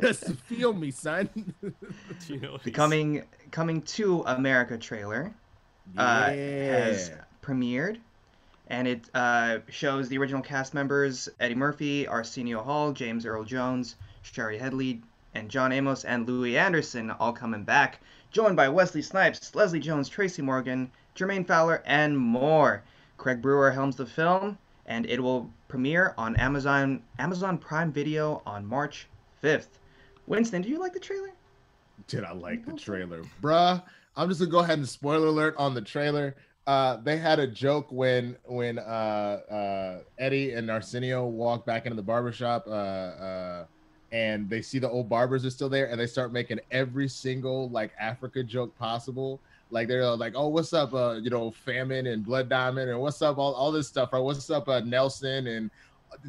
[0.00, 1.28] Just feel me, son.
[2.26, 5.34] Do The coming coming to America trailer
[5.96, 7.10] uh, has
[7.42, 7.98] premiered,
[8.68, 13.96] and it uh, shows the original cast members Eddie Murphy, Arsenio Hall, James Earl Jones,
[14.22, 15.02] Shari Headley,
[15.34, 20.08] and John Amos and Louie Anderson all coming back, joined by Wesley Snipes, Leslie Jones,
[20.08, 22.82] Tracy Morgan, Jermaine Fowler, and more.
[23.16, 28.64] Craig Brewer helms the film, and it will premiere on Amazon Amazon Prime Video on
[28.64, 29.08] March
[29.42, 29.78] 5th.
[30.26, 31.30] Winston, do you like the trailer?
[32.06, 33.82] Did I like the trailer, bruh?
[34.16, 36.34] I'm just gonna go ahead and spoiler alert on the trailer.
[36.66, 38.82] Uh, they had a joke when when uh,
[39.50, 43.64] uh, Eddie and Arsenio walk back into the barbershop uh, uh,
[44.12, 47.68] and they see the old barbers are still there and they start making every single
[47.70, 49.40] like Africa joke possible.
[49.70, 53.22] Like they're like, oh, what's up, uh, you know, famine and blood diamond, and what's
[53.22, 54.18] up, all, all this stuff, right?
[54.18, 55.70] What's up, uh, Nelson, and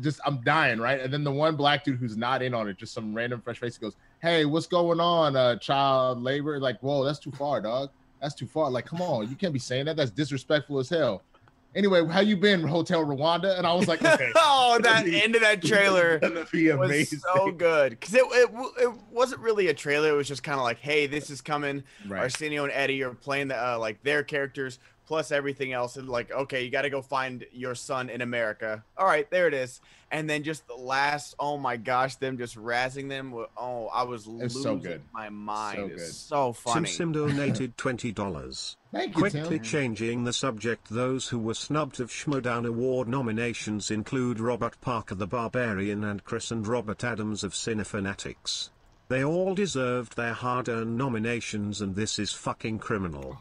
[0.02, 1.00] just I'm dying, right?
[1.00, 3.58] And then the one black dude who's not in on it, just some random fresh
[3.58, 7.90] face, goes, "Hey, what's going on, uh, child labor?" Like, whoa, that's too far, dog.
[8.22, 8.70] That's too far.
[8.70, 9.98] Like, come on, you can't be saying that.
[9.98, 11.24] That's disrespectful as hell.
[11.74, 13.58] Anyway, how you been, Hotel Rwanda?
[13.58, 16.46] And I was like, okay, oh, that end of that trailer gonna
[16.78, 18.50] was so good because it, it
[18.82, 20.10] it wasn't really a trailer.
[20.10, 21.84] It was just kind of like, hey, this is coming.
[22.08, 22.24] Right.
[22.24, 26.32] Arsenio and Eddie are playing the uh, like their characters plus everything else, and like,
[26.32, 28.84] okay, you got to go find your son in America.
[28.98, 29.82] All right, there it is.
[30.10, 33.34] And then just the last, oh my gosh, them just razzing them.
[33.58, 35.02] Oh, I was was losing so good.
[35.14, 35.78] my mind.
[35.78, 36.14] So It's good.
[36.14, 36.88] so funny.
[36.88, 38.76] Sim donated $20.
[38.92, 39.64] Thank you, Quickly Tim.
[39.64, 45.28] changing the subject, those who were snubbed of Schmoedown Award nominations include Robert Parker the
[45.28, 48.70] Barbarian and Chris and Robert Adams of Cinefanatics.
[49.08, 53.38] They all deserved their hard-earned nominations and this is fucking criminal.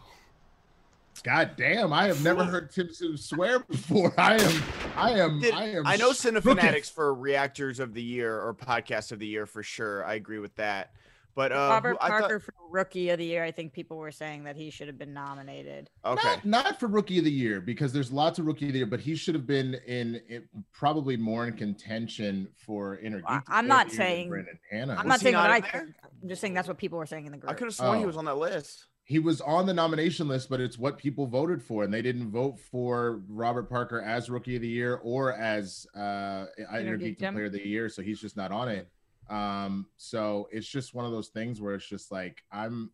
[1.25, 4.15] God damn, I have never heard Tim Sim swear before.
[4.17, 4.63] I am,
[4.97, 5.87] I am, Did- I am.
[5.87, 6.13] I know.
[6.13, 10.05] Cinefanatics for reactors of the year or podcast of the year for sure.
[10.05, 10.93] I agree with that.
[11.35, 13.43] But uh, Robert who- I thought- Parker for Rookie of the Year.
[13.45, 15.89] I think people were saying that he should have been nominated.
[16.05, 16.29] okay.
[16.29, 18.87] Not, not for rookie of the year because there's lots of rookie of the year,
[18.87, 23.23] but he should have been in it, probably more in contention for inner.
[23.27, 24.93] I- Geek I'm not of the Year than saying- Brendan Hanna.
[24.93, 25.75] I'm Was not he saying what not I think.
[26.23, 27.51] I'm just saying that's what people were saying in the group.
[27.51, 28.07] I could have sworn he Oh.
[28.09, 28.87] was on that list.
[29.05, 32.31] he was on the nomination list, but it's what people voted for, and they didn't
[32.31, 37.17] vote for Robert Parker as Rookie of the Year or as uh, Inner Geekdom.
[37.19, 37.89] Geekdom Player of the Year.
[37.89, 38.89] So he's just not on it.
[39.31, 42.91] Um, so it's just one of those things where it's just like I'm.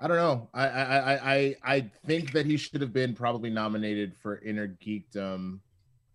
[0.00, 0.48] I don't know.
[0.52, 4.76] I I I I, I think that he should have been probably nominated for Inner
[4.84, 5.60] Geekdom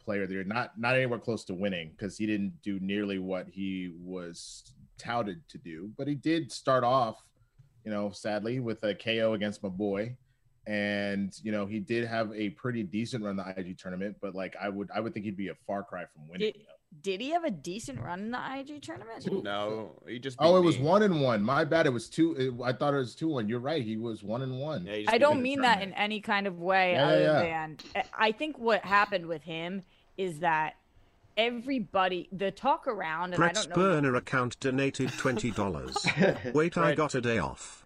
[0.04, 0.44] Player of the Year.
[0.44, 4.64] Not not anywhere close to winning because he didn't do nearly what he was
[4.98, 7.24] touted to do, but he did start off
[7.90, 10.16] you know, sadly, with a KO against my boy.
[10.68, 14.36] And you know, he did have a pretty decent run in the IG tournament, but
[14.36, 16.54] like I would I would think he'd be a far cry from winning.
[16.54, 16.62] Did,
[17.02, 19.44] did he have a decent run in the IG tournament?
[19.44, 20.38] No, he just.
[20.40, 21.42] Oh, beat it was one and one.
[21.42, 21.86] My bad.
[21.86, 22.34] It was two.
[22.36, 23.48] It, I thought it was two one.
[23.48, 23.84] You're right.
[23.84, 24.86] He was one and one.
[24.86, 28.04] Yeah, I don't mean that in any kind of way Yeah, other yeah, than eh,
[28.18, 29.84] I think what happened with him
[30.18, 30.76] is that
[31.38, 36.54] everybody the talk around and Brett's I don't know burner account donated $20.
[36.54, 37.86] Wait, I got a day off.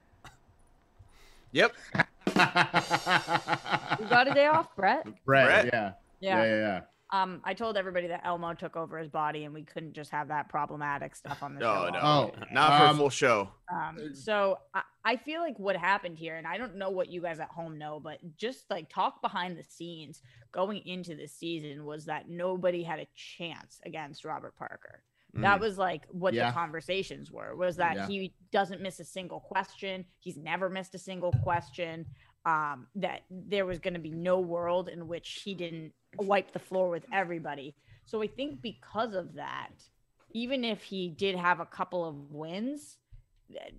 [1.51, 1.75] Yep.
[1.95, 2.01] you
[2.33, 5.05] got a day off, Brett.
[5.23, 5.65] Brett, Brett?
[5.65, 5.91] Yeah.
[6.19, 6.43] Yeah.
[6.43, 6.55] Yeah.
[6.55, 6.81] Yeah.
[7.13, 7.21] Yeah.
[7.23, 10.27] Um, I told everybody that Elmo took over his body and we couldn't just have
[10.29, 11.89] that problematic stuff on the No, show.
[11.91, 11.99] no.
[12.01, 13.49] Oh, Not for um, a full show.
[13.71, 17.21] Um, so I, I feel like what happened here, and I don't know what you
[17.21, 20.21] guys at home know, but just like talk behind the scenes
[20.51, 25.03] going into the season was that nobody had a chance against Robert Parker.
[25.35, 26.51] That was like what Yeah.
[26.51, 28.07] the conversations were was that Yeah.
[28.07, 30.05] he doesn't miss a single question.
[30.19, 32.05] He's never missed a single question.
[32.45, 36.59] Um, that there was going to be no world in which he didn't wipe the
[36.59, 37.75] floor with everybody.
[38.05, 39.71] So I think because of that,
[40.31, 42.97] even if he did have a couple of wins,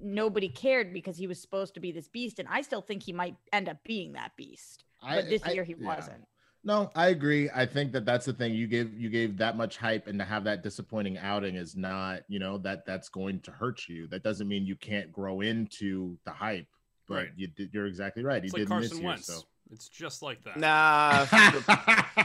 [0.00, 2.38] nobody cared because he was supposed to be this beast.
[2.38, 4.84] And I still think he might end up being that beast.
[5.02, 5.86] I- But this I- year he yeah.
[5.96, 6.24] wasn't.
[6.66, 7.50] No, I agree.
[7.54, 8.54] I think that that's the thing.
[8.54, 12.22] You gave you gave that much hype, and to have that disappointing outing is not,
[12.26, 14.06] you know, that that's going to hurt you.
[14.06, 16.66] That doesn't mean you can't grow into the hype.
[17.06, 17.28] But Right.
[17.36, 18.42] you, you're exactly right.
[18.42, 19.06] He like didn't miss Carson you.
[19.08, 19.26] Wentz.
[19.26, 19.42] So.
[19.70, 20.56] It's just like that.
[20.58, 21.26] Nah.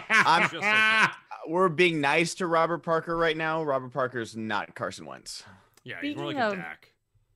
[0.09, 1.15] I'm Just like that.
[1.47, 3.63] We're being nice to Robert Parker right now.
[3.63, 5.43] Robert Parker's not Carson Wentz.
[5.83, 6.93] Yeah, he's more like Speaking a of- Dak.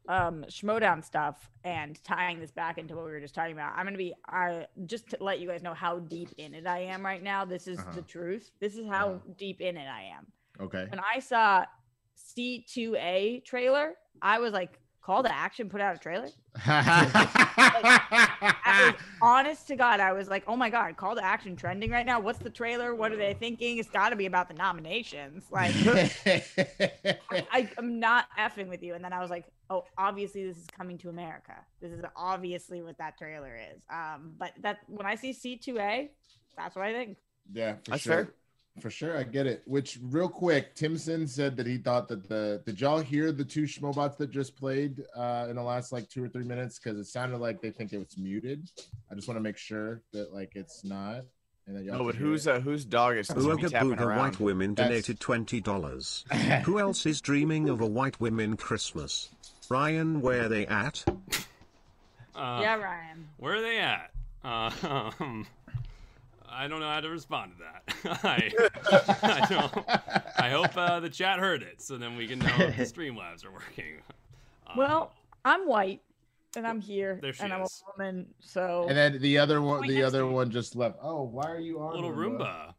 [0.09, 3.85] um schmoedown stuff and tying this back into what we were just talking about i'm
[3.85, 7.05] gonna be i just to let you guys know how deep in it i am
[7.05, 7.91] right now this is Uh-huh.
[7.95, 9.19] the truth this is how Uh-huh.
[9.37, 10.27] deep in it i am
[10.59, 10.87] Okay.
[10.89, 11.63] when i saw
[12.37, 16.27] c2a trailer i was like call to action put out a trailer
[16.65, 17.75] I
[18.85, 22.05] was honest to God, I was like, oh my God, call to action trending right
[22.05, 22.19] now.
[22.19, 22.93] What's the trailer?
[22.93, 23.79] What are they thinking?
[23.79, 25.45] It's got to be about the nominations.
[25.51, 25.73] Like,
[27.51, 28.93] I, I'm not effing with you.
[28.93, 31.55] And then I was like, oh, obviously this is coming to America.
[31.81, 33.81] This is obviously what that trailer is.
[33.91, 36.09] Um, but that when I see C2A,
[36.55, 37.17] that's what I think.
[37.51, 38.13] yeah, for That's sure.
[38.13, 38.33] fair.
[38.79, 39.61] For sure, I get it.
[39.65, 42.61] Which, real quick, Timson said that he thought that the.
[42.65, 46.23] Did y'all hear the two schmobots that just played uh, in the last like two
[46.23, 46.79] or three minutes?
[46.79, 48.67] Because it sounded like they think it was muted.
[49.11, 51.21] I just want to make sure that like it's not.
[51.67, 51.99] And that y'all.
[51.99, 54.17] No, but who's hear uh, whose dog is supposed to be Ooga tapping Booga?
[54.17, 56.63] White Women That's- donated $20.
[56.63, 59.29] Who else is dreaming of a White Women Christmas?
[59.69, 61.05] Ryan, where are they at?
[62.35, 63.27] Uh, yeah, Ryan.
[63.37, 64.11] Where are they at?
[64.43, 64.71] Uh,
[65.19, 65.47] um,
[66.53, 68.19] I don't know how to respond to that.
[68.23, 68.51] I,
[69.23, 69.85] I don't.
[70.39, 73.45] I hope uh, the chat heard it, so then we can know if the Streamlabs
[73.45, 73.95] are working.
[74.67, 75.13] Uh, Well,
[75.45, 76.01] I'm white
[76.55, 77.83] and I'm here There she and I'm is.
[77.87, 78.27] a woman.
[78.39, 80.97] So And then the other one, Point the other one just left.
[81.01, 81.93] Oh, why are you on?
[81.95, 82.73] little Roomba.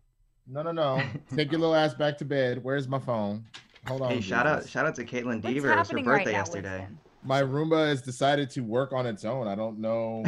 [0.47, 1.03] No, no, no.
[1.35, 2.63] Take your little ass back to bed.
[2.63, 3.45] Where's my phone?
[3.87, 4.11] Hold on.
[4.11, 5.51] Hey, shout out shout out to Caitlin Deaver.
[5.51, 6.87] It was her happening right birthday yesterday.
[7.23, 9.49] My Roomba has decided to work on its own.
[9.49, 10.25] I don't know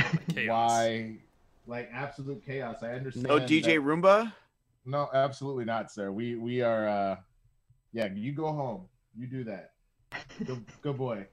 [0.46, 1.18] why.
[1.66, 2.82] Like absolute chaos.
[2.82, 3.26] I understand.
[3.26, 4.32] No DJ that- Roomba.
[4.84, 6.12] No, absolutely not, sir.
[6.12, 6.86] We we are.
[6.88, 7.16] uh
[7.92, 8.82] Yeah, you go home.
[9.18, 9.72] You do that.
[10.44, 11.26] Good, good boy.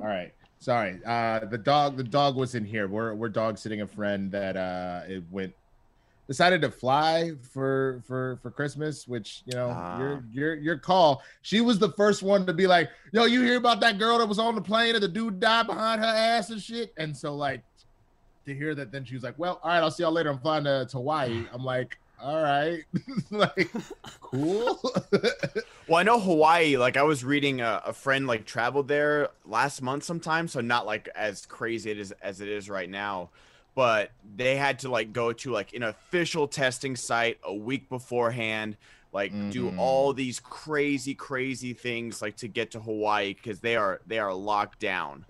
[0.00, 0.32] All right.
[0.58, 1.00] Sorry.
[1.04, 1.96] Uh The dog.
[1.98, 2.88] The dog was in here.
[2.88, 5.52] We're we're dog sitting a friend that uh it went
[6.26, 9.98] decided to fly for for for Christmas, which you know Ah.
[9.98, 11.22] your your your call.
[11.42, 14.26] She was the first one to be like, "Yo, you hear about that girl that
[14.26, 17.34] was on the plane and the dude died behind her ass and shit?" And so
[17.36, 17.62] like
[18.46, 20.30] to hear that, then she was like, "Well, all right, I'll see y'all later.
[20.30, 22.82] I'm flying to, to Hawaii." I'm like, "All right,
[23.30, 23.70] like
[24.20, 24.80] cool."
[25.86, 26.78] Well, I know Hawaii.
[26.78, 30.86] Like I was reading a, a friend like traveled there last month sometime, so not
[30.86, 33.28] like as crazy it is as it is right now.
[33.74, 38.78] But they had to like go to like an official testing site a week beforehand,
[39.12, 39.78] like do Mhm.
[39.78, 44.32] all these crazy, crazy things like to get to Hawaii because they are they are
[44.32, 45.26] locked down.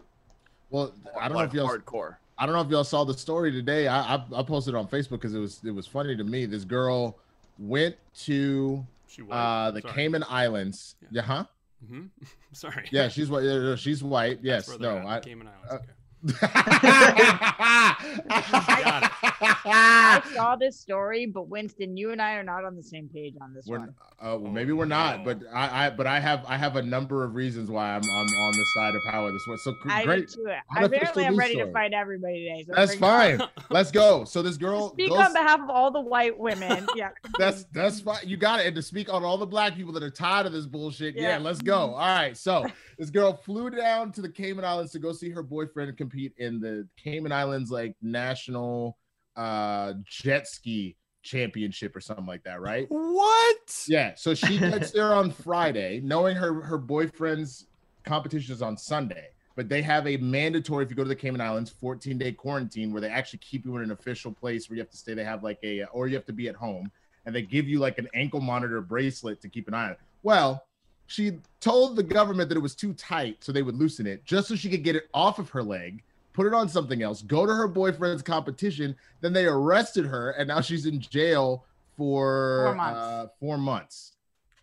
[0.71, 2.17] well, I don't know if y'all hardcore.
[2.39, 3.87] I don't know if y'all saw the story today.
[3.87, 6.47] I I, I posted it on Facebook because it was it was funny to me.
[6.47, 7.19] This girl
[7.59, 9.95] went to She uh the Sorry.
[9.95, 10.97] Cayman Islands.
[11.11, 11.45] Yeah, huh?
[11.89, 12.09] Mhm.
[12.53, 12.89] Sorry.
[12.91, 13.77] Yeah, she's white.
[13.79, 14.39] She's white.
[14.43, 14.79] Yes.
[14.79, 14.99] No.
[15.07, 15.73] I, Cayman Islands.
[15.73, 15.79] uh,
[16.25, 16.41] okay.
[19.67, 23.35] I saw this story, but Winston, you and I are not on the same page
[23.41, 23.95] on this We're, one.
[24.21, 27.25] uh, well, maybe we're not, but I, I, but I have, I have a number
[27.25, 29.59] of reasons why I'm, I'm on the side of power this one.
[29.59, 30.47] So gr- I great, do
[30.79, 32.65] Apparently, I'm news ready to fight everybody today.
[32.67, 32.99] So that's bring
[33.35, 33.49] it fine.
[33.71, 34.25] Let's go.
[34.25, 36.87] So this girl Speak goes, on behalf of all the white women.
[36.97, 37.11] Yeah.
[37.39, 38.21] that's that's fine.
[38.25, 38.67] You got it.
[38.67, 41.17] And to speak on all the black people that are tired of this bullshit.
[41.17, 41.39] Yeah, Yeah.
[41.39, 41.95] let's go.
[41.95, 42.37] All right.
[42.37, 42.65] So
[42.99, 46.61] this girl flew down to the Cayman Islands to go see her boyfriend compete in
[46.61, 48.99] the Cayman Islands like national
[49.37, 52.87] uh jet ski championship or something like that, right?
[52.89, 53.85] What?
[53.89, 54.15] Yeah.
[54.15, 57.67] So she gets there on Friday, knowing her her boyfriend's
[58.05, 59.29] competition is on Sunday.
[59.57, 62.93] But they have a mandatory if you go to the Cayman Islands 14 day quarantine
[62.93, 65.15] where they actually keep you in an official place where you have to stay.
[65.15, 66.91] They have like a or you have to be at home
[67.25, 69.97] and they give you like an ankle monitor bracelet to keep an eye on.
[70.23, 70.65] Well,
[71.07, 74.49] she told the government that it was too tight, so they would loosen it just
[74.49, 77.47] so she could get it off of her leg, put it on something else, go
[77.47, 78.95] to her boyfriend's competition.
[79.21, 81.65] Then they arrested her, and now she's in jail
[81.97, 83.01] for Four months.
[83.01, 84.13] Uh, four months.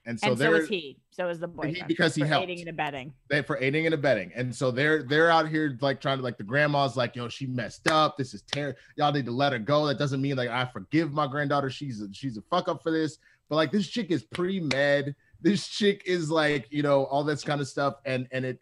[0.06, 0.98] And so and so is he.
[1.12, 1.84] So is the boyfriend.
[1.88, 2.44] because he for helped.
[2.44, 3.14] aiding and abetting.
[3.30, 4.32] they for aiding and abetting.
[4.36, 7.46] And so they're they're out here like trying to like the grandma's like, yo, she
[7.46, 8.18] messed up.
[8.18, 8.80] This is terrible.
[8.96, 9.86] Y'all need to let her go.
[9.86, 11.70] That doesn't mean like I forgive my granddaughter.
[11.70, 13.20] She's a she's a fuck up for this.
[13.48, 15.16] But like this chick is pre-med.
[15.42, 17.96] This chick is like, you know, all this kind of stuff.
[18.06, 18.60] And and it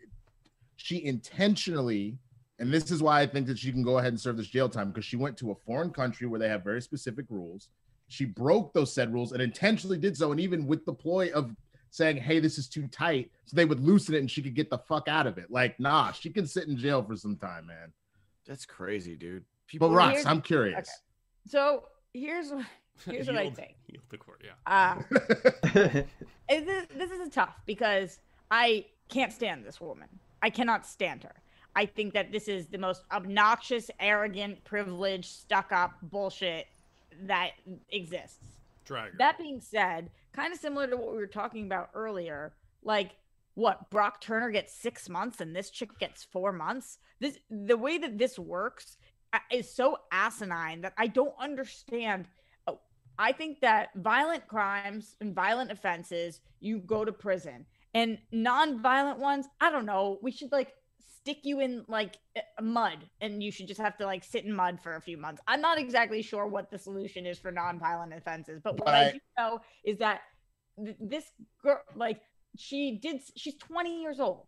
[0.78, 2.18] she intentionally,
[2.60, 4.70] and this is why I think that she can go ahead and serve this jail
[4.70, 7.68] time because she went to a foreign country where they have very specific rules.
[8.08, 11.54] She broke those said rules and intentionally did so, and even with the ploy of
[11.92, 14.70] saying, "Hey, this is too tight," so they would loosen it and she could get
[14.70, 15.52] the fuck out of it.
[15.52, 17.92] Like, nah, she can sit in jail for some time, man.
[18.48, 19.44] That's crazy, dude.
[19.44, 20.78] But People Well, Rox, I'm curious.
[20.78, 20.90] okay.
[21.46, 22.52] So here's
[23.06, 23.76] Here's what I Yield- think.
[23.88, 24.54] yield the court, yeah.
[24.66, 24.96] uh
[26.50, 28.20] this, this is tough because
[28.52, 30.08] I can't stand this woman.
[30.42, 31.36] I cannot stand her.
[31.76, 36.68] I think that this is the most obnoxious, arrogant, privileged, stuck up bullshit
[37.24, 37.52] that
[37.92, 38.40] exists.
[38.86, 39.18] Drag.
[39.18, 43.12] That being said, kind of similar to what we were talking about earlier, like
[43.54, 46.98] what Brock Turner gets six months and this chick gets four months.
[47.20, 48.98] This the way that this works
[49.34, 52.26] uh, is so asinine that I don't understand.
[53.20, 59.46] I think that violent crimes and violent offenses, you go to prison, and non-violent ones,
[59.60, 60.20] I don't know.
[60.22, 62.16] We should like stick you in like
[62.62, 65.42] mud and you should just have to like sit in mud for a few months.
[65.48, 69.20] I'm not exactly sure what the solution is for non-violent offenses, but what I do
[69.38, 70.22] know is that
[70.84, 71.26] th- this
[71.62, 72.22] girl like
[72.58, 74.48] she did she's 20 years old.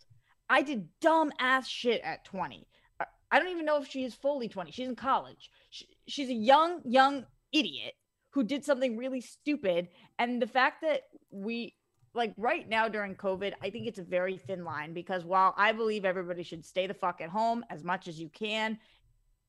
[0.49, 2.65] I did dumb ass shit at 20.
[3.01, 4.71] I- I don't even know if she is fully 20.
[4.71, 5.49] She's in college.
[5.71, 7.95] She, she's a young young idiot
[8.31, 11.75] who did something really stupid and the fact that we
[12.13, 15.71] like right now during COVID, I think it's a very thin line because while I
[15.71, 18.77] believe everybody should stay the fuck at home as much as you can,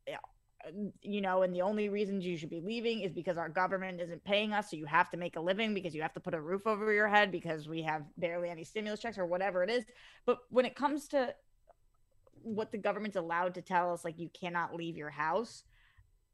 [0.07, 0.14] eh,
[1.03, 4.22] you know, and the only reasons you should be leaving is because our government isn't
[4.22, 4.70] paying us.
[4.70, 6.93] So you have to make a living because you have to put a roof over
[6.93, 9.85] your head because we have barely any stimulus checks or whatever it is.
[10.24, 11.35] But when it comes to
[12.43, 15.64] what the government's allowed to tell us, like you cannot leave your house,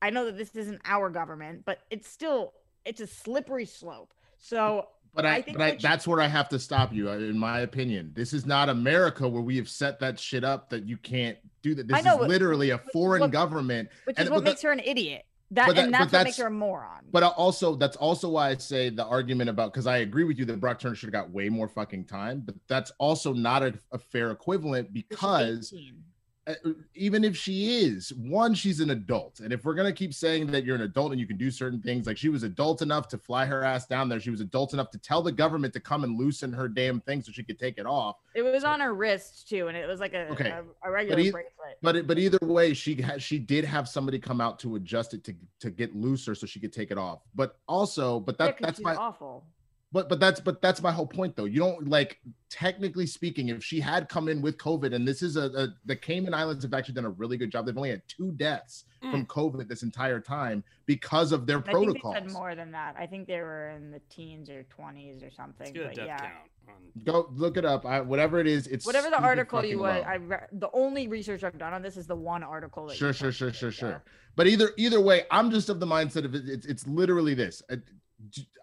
[0.00, 2.52] I know that this isn't our government, but it's still
[2.84, 4.14] it's a slippery slope.
[4.38, 7.10] So But I, I think but I, that's where I have to stop you.
[7.10, 10.70] uh, In my opinion, this is not America where we have set that shit up
[10.70, 11.88] that you can't do that.
[11.88, 13.88] This know, is literally a foreign what- government.
[14.04, 15.24] which And- is what but that- makes her an idiot.
[15.50, 17.06] That, that- and that's what that's- makes her a moron.
[17.10, 20.44] But also, that's also why I say the argument about because I agree with you
[20.44, 23.74] that Brock Turner should have got way more fucking time, but that's also not a,
[23.90, 26.04] a fair equivalent because 18.
[26.48, 26.54] Uh,
[26.94, 30.46] even if she is one she's an adult and if we're going to keep saying
[30.46, 33.06] that you're an adult and you can do certain things like she was adult enough
[33.06, 35.80] to fly her ass down there she was adult enough to tell the government to
[35.80, 38.80] come and loosen her damn thing so she could take it off it was on
[38.80, 40.48] her wrist too, and it was like a, Okay.
[40.48, 41.52] a, a regular e- bracelet.
[41.82, 45.12] but it, but either way she ha- she did have somebody come out to adjust
[45.12, 48.52] it to to get looser so she could take it off but also but Yeah,
[48.58, 49.44] that's my awful.
[49.92, 52.20] But but that's but that's my whole point though you don't like
[52.50, 55.96] technically speaking if she had come in with covid and this is a, a the
[55.96, 59.10] cayman islands have actually done a really good job they've only had two deaths mm.
[59.10, 62.72] from covid this entire time because of their I think they protocols said more than
[62.72, 62.96] that.
[62.98, 65.66] I think they were in the teens or twenties or something.
[65.66, 67.04] Let's get a But death yeah, count.
[67.04, 70.04] Go look it up I, whatever it is it's whatever the article you uh, fucking
[70.04, 70.10] would.
[70.10, 72.86] I re- the only research I've done on this is the one article.
[72.86, 73.78] That you sure sure sure sure so.
[73.78, 74.02] sure
[74.36, 77.62] but either either way i'm just of the mindset of it, it's it's literally this
[77.70, 77.78] I,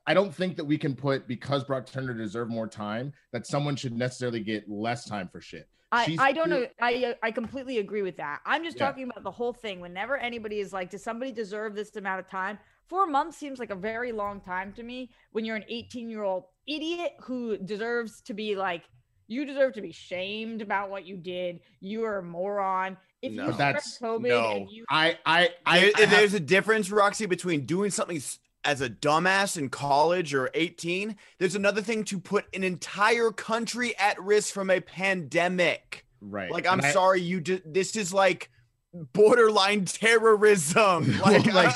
[0.08, 3.76] I don't think that we can put because brock turner deserved more time that someone
[3.76, 6.66] should necessarily get less time for shit I, I don't know.
[6.82, 8.42] I uh, I completely agree with that.
[8.46, 8.88] I'm just Yeah.
[8.88, 9.80] talking about the whole thing.
[9.80, 12.60] Whenever anybody is like, does somebody deserve this amount of time?
[12.90, 16.24] Four months seems like a very long time to me when you're an 18 year
[16.24, 18.84] old idiot who deserves to be like,
[19.28, 21.62] you deserve to be shamed about what you did.
[21.80, 22.98] You are a moron.
[23.22, 23.44] If No.
[23.44, 24.52] you But spread that's- COVID no.
[24.52, 28.18] and you I I I, There- I have- there's a difference, Roxy, between doing something
[28.18, 31.16] s- as a dumbass in college or 18.
[31.38, 36.06] There's another thing to put an entire country at risk from a pandemic.
[36.22, 36.52] right.
[36.52, 37.62] Like, I'm I- sorry, you did.
[37.74, 38.50] This is like
[39.14, 41.20] borderline terrorism.
[41.22, 41.76] Like, Like,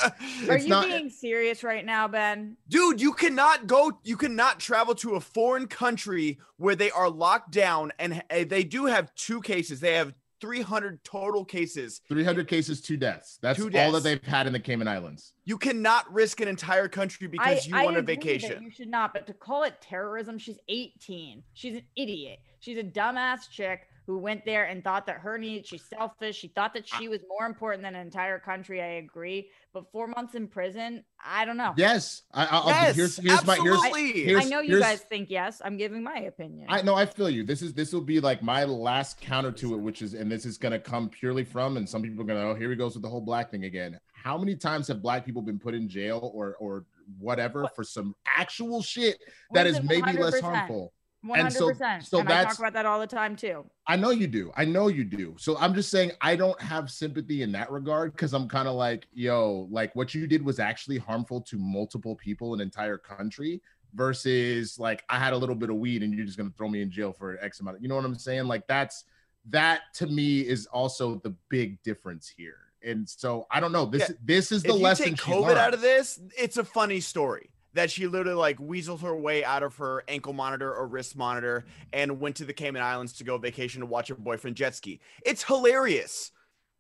[0.50, 2.58] are you not- being serious right now, Ben?
[2.68, 3.92] dude, you cannot go.
[4.04, 8.64] You cannot travel to a foreign country where they are locked down, and uh, they
[8.64, 9.80] do have two cases.
[9.80, 12.02] They have 300 total cases.
[12.08, 13.40] 300 cases, two deaths.
[13.42, 15.34] That's Two all that they've had in the Cayman Islands.
[15.46, 18.64] You cannot risk an entire country because you I want a agree that vacation.
[18.64, 21.44] You should not, but to call it terrorism, she's 18.
[21.54, 22.40] She's an idiot.
[22.60, 26.36] She's a dumbass chick who went there and thought that her needs, she's selfish.
[26.36, 28.82] She thought that she was more important than an entire country.
[28.82, 29.52] I agree.
[29.72, 31.76] But four months in prison, I don't know.
[31.78, 32.24] Yes.
[32.34, 34.24] I, I'll, Yes, here's, here's my, here's, absolutely.
[34.24, 35.62] here's- I know you guys think yes.
[35.64, 36.66] I'm giving my opinion.
[36.72, 37.44] I know I feel you.
[37.44, 40.44] This is this will be like my last counter to it, which is, and this
[40.44, 43.04] is gonna come purely from, and some people are gonna, oh, here he goes with
[43.04, 44.00] the whole black thing again.
[44.12, 46.86] How many times have black people been put in jail or or
[47.20, 49.20] whatever for some actual shit
[49.54, 50.42] that is maybe less 100%.
[50.42, 50.94] harmful?
[51.26, 51.40] 100%.
[51.40, 53.66] and so- so and I talk about that all the time too.
[53.88, 54.52] I know you do.
[54.56, 55.36] I know you do.
[55.38, 58.76] So I'm just saying I don't have sympathy in that regard because I'm kind of
[58.76, 63.62] like, yo, like what you did was actually harmful to multiple people, an entire country,
[63.94, 66.82] versus like I had a little bit of weed and you're just gonna throw me
[66.82, 67.78] in jail for X amount.
[67.78, 68.46] Of, you know what I'm saying?
[68.46, 69.04] Like that's
[69.50, 72.58] that to me is also the big difference here.
[72.84, 73.86] And so I don't know.
[73.86, 75.06] This this is the if you lesson.
[75.10, 79.16] take COVID out of this, it's a funny story that she literally like weaseled her
[79.16, 83.14] way out of her ankle monitor or wrist monitor and went to the Cayman Islands
[83.14, 85.00] to go vacation to watch her boyfriend jet ski.
[85.26, 86.32] It's hilarious.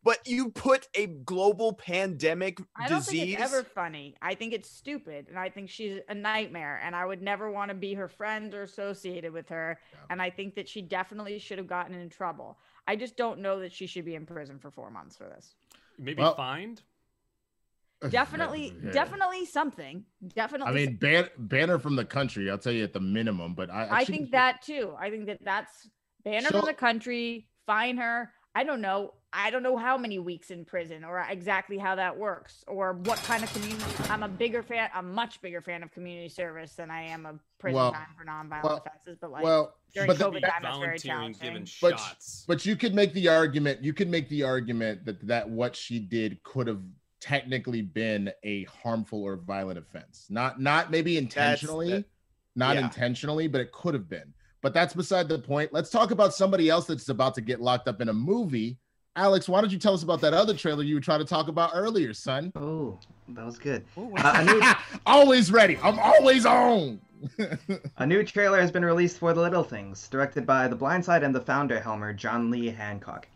[0.01, 3.19] But you put a global pandemic I don't disease.
[3.35, 4.15] think it's ever funny.
[4.21, 7.67] I think it's stupid, and I think she's a nightmare, and I would never want
[7.67, 9.77] to be her friend or associated with her.
[9.91, 9.99] Yeah.
[10.09, 12.57] And I think that she definitely should have gotten in trouble.
[12.87, 15.53] I just don't know that she should be in prison for four months for this.
[15.97, 16.81] Maybe Well- fined.
[18.09, 18.91] Definitely, Yeah.
[18.91, 20.05] definitely something.
[20.35, 20.67] Definitely.
[20.71, 22.49] I mean, ban- banner from the country.
[22.49, 24.95] I'll tell you at the minimum, but I I she- think that too.
[24.97, 25.89] I think that that's
[26.23, 28.31] ban her So- from the country, fine her.
[28.55, 29.13] I don't know.
[29.31, 33.19] I don't know how many weeks in prison or exactly how that works or what
[33.19, 33.85] kind of community.
[34.09, 37.39] I'm a bigger fan, a much bigger fan of community service than I am of
[37.59, 39.17] prison Well- time for nonviolent well- offenses.
[39.21, 41.41] But like well, during but the- COVID time, that's very Volunteering, challenging.
[41.41, 43.83] giving But- But you could make the argument.
[43.83, 46.81] You could make the argument that that what she did could have
[47.19, 50.27] technically been a harmful or violent offense.
[50.29, 52.05] Not not maybe intentionally, that-
[52.55, 52.85] not yeah.
[52.85, 54.33] intentionally, but it could have been.
[54.61, 55.71] But that's beside the point.
[55.71, 58.77] Let's talk about somebody else that's about to get locked up in a movie.
[59.15, 61.47] Alex, why don't you tell us about that other trailer you were trying to talk
[61.47, 62.51] about earlier, son?
[62.55, 62.99] Oh,
[63.29, 63.83] that was good.
[63.97, 64.61] Uh, new
[65.05, 65.77] always ready.
[65.81, 67.01] I'm always on.
[67.97, 71.23] A new trailer has been released for The Little Things, directed by The Blind Side
[71.23, 73.27] and the founder Helmer, John Lee Hancock.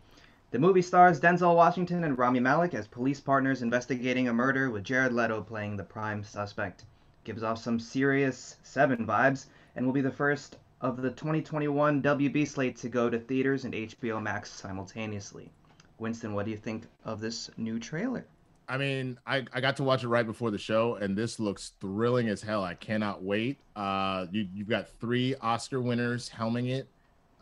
[0.54, 4.84] The movie stars Denzel Washington and Rami Malek as police partners investigating a murder with
[4.84, 6.84] Jared Leto playing the prime suspect.
[7.24, 12.46] Gives off some serious Seven vibes and will be the first of the 2021 WB
[12.46, 15.50] slate to go to theaters and HBO Max simultaneously.
[15.98, 18.24] Winston, what do you think of this new trailer?
[18.68, 21.72] I mean, I, I got to watch it right before the show, and this looks
[21.80, 22.62] thrilling as hell.
[22.62, 23.58] I cannot wait.
[23.74, 26.88] Uh, you you've got three Oscar winners helming it,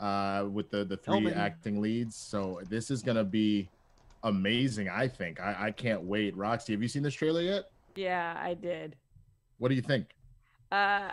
[0.03, 1.37] uh, with the the three Helming.
[1.37, 2.17] acting leads.
[2.17, 3.69] So this is gonna be
[4.25, 4.89] amazing.
[4.89, 5.41] I think.
[5.41, 6.37] I, I can't wait.
[6.37, 7.71] Roxy, have you seen this trailer yet?
[7.95, 8.97] Yeah, I did.
[9.59, 10.09] What do you think?
[10.71, 11.11] Uh,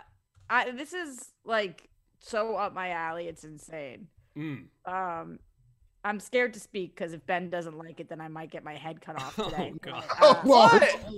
[0.50, 1.88] I this is like
[2.18, 3.28] so up my alley.
[3.28, 4.08] It's insane.
[4.36, 4.64] Mm.
[4.86, 5.38] Um,
[6.02, 8.74] I'm scared to speak because if Ben doesn't like it, then I might get my
[8.74, 9.72] head cut off Oh, today.
[9.82, 10.04] God.
[10.20, 10.68] uh, Whoa!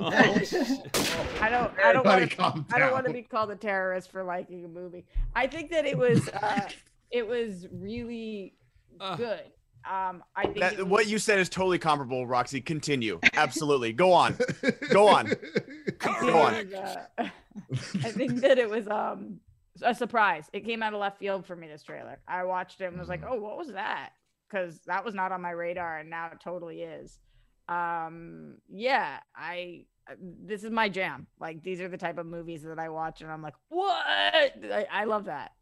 [0.00, 0.10] Oh.
[1.40, 1.72] I don't.
[1.78, 2.64] I don't want to.
[2.74, 5.04] I don't want to be called a terrorist for liking a movie.
[5.34, 6.28] I think that it was.
[6.28, 6.68] Uh,
[7.12, 8.54] it was really
[9.00, 9.42] Uh, good.
[9.84, 12.60] Um, I think That, it what you said is totally comparable, Roxy.
[12.60, 13.18] Continue.
[13.34, 13.92] Absolutely.
[13.92, 14.36] Go on.
[14.90, 15.26] Go on.
[16.00, 16.54] I Go on.
[16.54, 17.28] think was, uh,
[18.04, 19.40] I think that it was um
[19.82, 20.48] a surprise.
[20.52, 21.66] It came out of left field for me.
[21.66, 22.18] This trailer.
[22.28, 24.10] I watched it and was like, "Oh, what was that?"
[24.48, 27.18] Because that was not on my radar, and now it totally is.
[27.68, 29.86] Um, yeah, I.
[30.10, 31.26] uh, This is my jam.
[31.40, 34.86] Like these are the type of movies that I watch, and I'm like, "What?" I,
[34.92, 35.52] I love that.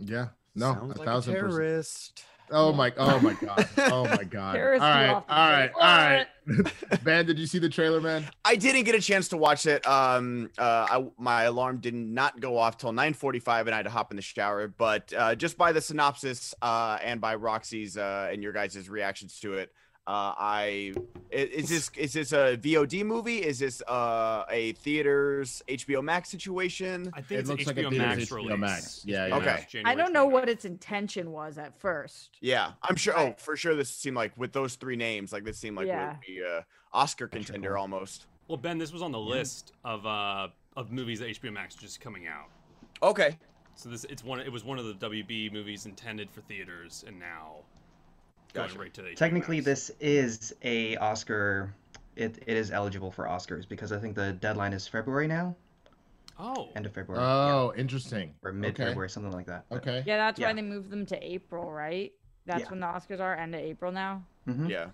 [0.00, 0.28] Yeah.
[0.54, 1.50] No, Sounds a like thousand percent.
[1.52, 2.24] terrorist.
[2.52, 2.92] Oh my!
[2.96, 3.68] Oh my god!
[3.78, 4.48] Oh my god!
[4.48, 7.04] all Terrorists do right, all often say, right, all right.
[7.04, 8.26] Ben, did you see the trailer, man?
[8.44, 9.86] I didn't get a chance to watch it.
[9.86, 13.84] Um, uh, I, my alarm did not not go off till 9:45, and I had
[13.84, 14.66] to hop in the shower.
[14.66, 19.38] But uh, just by the synopsis uh, and by Roxy's uh, and your guys' reactions
[19.40, 19.70] to it,
[20.10, 20.92] uh, I
[21.32, 23.38] i- is this is this a VOD movie?
[23.38, 27.10] Is this uh, a theaters HBO Max situation?
[27.14, 28.58] I think It it's looks HBO like a theater's Max HBO release.
[28.58, 29.02] Max.
[29.06, 29.36] Yeah, HBO yeah.
[29.36, 29.46] Okay.
[29.46, 30.32] Max, I don't know 29th.
[30.32, 32.38] what its intention was at first.
[32.40, 33.16] Yeah, I'm sure.
[33.16, 33.74] Oh, for sure.
[33.76, 36.10] This seemed like with those three names, like this seemed like Yeah.
[36.12, 37.80] would be a Oscar contender cool.
[37.82, 38.26] almost.
[38.48, 42.00] Well, Ben, this was on the list of uh of movies that HBO Max just
[42.00, 42.46] coming out.
[43.02, 43.38] Okay.
[43.76, 47.18] So this it's one it was one of the WB movies intended for theaters and
[47.18, 47.58] now
[48.52, 49.64] going right to the HBO Technically, Max.
[49.66, 51.74] this is a Oscar.
[52.16, 55.54] It, it is eligible for Oscars because I think the deadline is February now,
[56.38, 56.68] Oh.
[56.74, 58.34] end of February, Oh, interesting.
[58.42, 59.64] or mid February, something like that.
[59.72, 60.02] Okay.
[60.06, 60.48] Yeah, that's Yeah.
[60.48, 62.12] why they moved them to April, right?
[62.46, 62.70] That's Yeah.
[62.70, 64.24] when the Oscars are, end of April now.
[64.46, 64.86] hmm Yeah.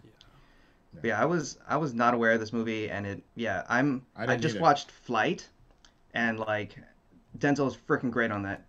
[0.92, 4.06] But yeah, I was I was not aware of this movie, and it yeah I'm
[4.16, 4.62] I I, just either.
[4.62, 5.46] watched Flight,
[6.14, 6.76] and like
[7.38, 8.66] Denzel is freaking great on that,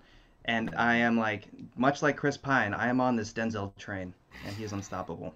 [0.47, 1.43] and I am like
[1.75, 4.13] much like Chris Pine, I am on this Denzel train,
[4.45, 5.33] and he is unstoppable.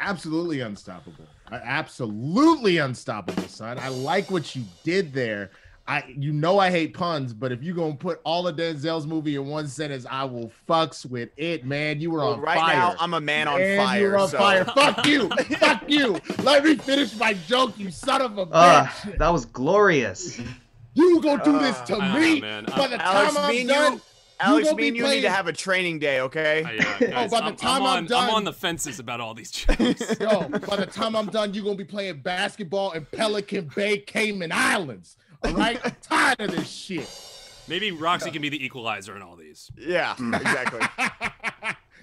[0.00, 1.26] Absolutely unstoppable.
[1.52, 3.78] Uh, Absolutely unstoppable, son.
[3.78, 5.50] I like what you did there.
[5.86, 9.34] I, you know, I hate puns, but if you're gonna put all of Denzel's movie
[9.34, 12.00] in one sentence, I will fucks with it, man.
[12.00, 12.76] You were Well, on right fire.
[12.76, 14.00] now, I'm a man on Man, fire.
[14.00, 14.64] You were on so- fire.
[14.74, 15.28] Fuck you.
[15.28, 16.18] Fuck you.
[16.44, 18.50] Let me finish my joke, you son of a bitch.
[18.54, 20.40] Ah, that was glorious.
[21.08, 22.34] You gonna do this to Uh, me?
[22.36, 22.64] know, man.
[22.64, 24.00] By the Alex, time I'm done, you,
[24.40, 26.64] Alex, gonna me be and you need playing- to have a training day, okay?
[26.64, 29.20] I, uh, guys, by the I'm, time I'm I'm on, done- on the fences about
[29.20, 29.76] all these jokes.
[30.20, 34.50] Yo, by the time I'm done, you're gonna be playing basketball in Pelican Bay, Cayman
[34.52, 35.16] Islands.
[35.44, 37.08] All right, I'm tired of this shit.
[37.68, 39.70] Maybe Roxy can be the equalizer in all these.
[39.78, 40.80] Yeah, exactly.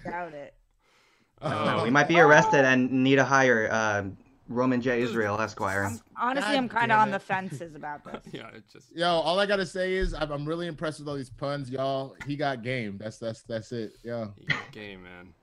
[0.06, 0.54] Doubt it.
[1.42, 4.04] Uh, we might be arrested and need to hire uh,
[4.50, 5.02] Roman J.
[5.02, 5.84] Israel Esquire.
[5.86, 8.34] I'm, honestly, God I'm kind of on the fences about this.
[8.34, 11.16] Yeah, it just Yo, all I gotta say is I'm, I'm really impressed with all
[11.16, 12.16] these puns, y'all.
[12.26, 12.98] He got game.
[12.98, 13.94] That's that's that's it.
[14.04, 14.28] Yeah.
[14.72, 15.34] game, man.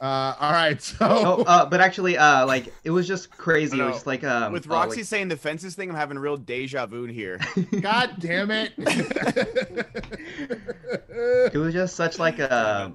[0.00, 0.80] Uh, all right.
[0.82, 3.78] So Oh, uh, but actually, uh, like it was just crazy.
[3.78, 6.18] It was just like um, With uh, like- Roxy saying the fences thing, I'm having
[6.18, 7.38] real deja vu here.
[7.80, 8.72] God damn it.
[11.52, 12.92] it was just such like a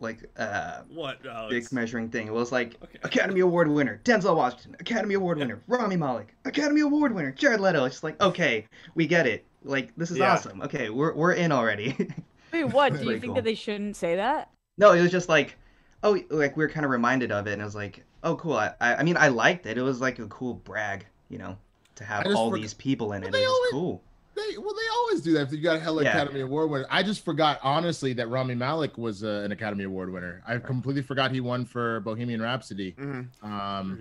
[0.00, 1.50] like uh, What, Alex?
[1.54, 2.26] big measuring thing.
[2.26, 2.98] It was like Okay.
[3.02, 7.84] Academy Award winner Denzel Washington, Academy Award winner Rami Malek, Academy Award winner Jared Leto.
[7.84, 9.44] It's just like okay, we get it.
[9.64, 10.32] Like this is Yeah.
[10.34, 10.60] awesome.
[10.62, 11.96] Okay, we're we're in already.
[12.52, 12.92] Wait, what?
[12.92, 13.34] Do you think cool.
[13.34, 14.50] that they shouldn't say that?
[14.78, 15.56] No, it was just like,
[16.02, 18.54] oh, like we were kind of reminded of it, and it was like, oh, cool.
[18.54, 19.76] I, I I mean, I liked it.
[19.78, 21.56] It was like a cool brag, you know,
[21.96, 23.30] to have all forg- these people in it.
[23.32, 24.02] But It was always- cool.
[24.36, 25.42] They, well, they always do that.
[25.46, 26.10] If you got a hella Yeah.
[26.10, 30.12] Academy Award winner, I just forgot honestly that Rami Malek was uh, an Academy Award
[30.12, 30.42] winner.
[30.46, 32.92] I completely forgot he won for Bohemian Rhapsody.
[32.92, 33.28] Mhm.
[33.42, 33.98] Um,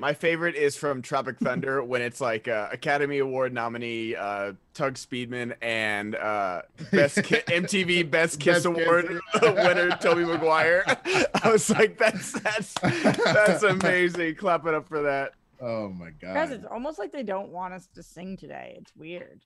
[0.00, 4.94] My favorite is from Tropic Thunder when it's like uh, Academy Award nominee uh, Tugg
[4.94, 8.86] Speedman and uh, best ki- MTV Best Kiss Best Kiss.
[8.86, 10.82] Award winner Tobey Maguire.
[10.86, 14.36] I was like, that's that's that's amazing.
[14.36, 15.34] Clap it up for that.
[15.62, 16.34] Oh my god.
[16.34, 16.58] Guys, god.
[16.58, 18.76] it's almost like they don't want us to sing today.
[18.78, 19.44] It's weird.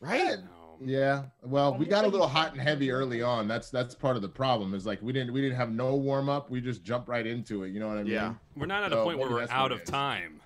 [0.00, 0.38] Right?
[0.80, 1.24] Yeah.
[1.42, 3.48] Well, we got a little hot and heavy early on.
[3.48, 4.74] That's that's part of the problem.
[4.74, 6.50] Is like we didn't we didn't have no warm up.
[6.50, 7.70] We just jumped right into it.
[7.70, 8.12] You know what I mean?
[8.12, 8.34] Yeah.
[8.56, 10.40] We're not at a point where we're out of time.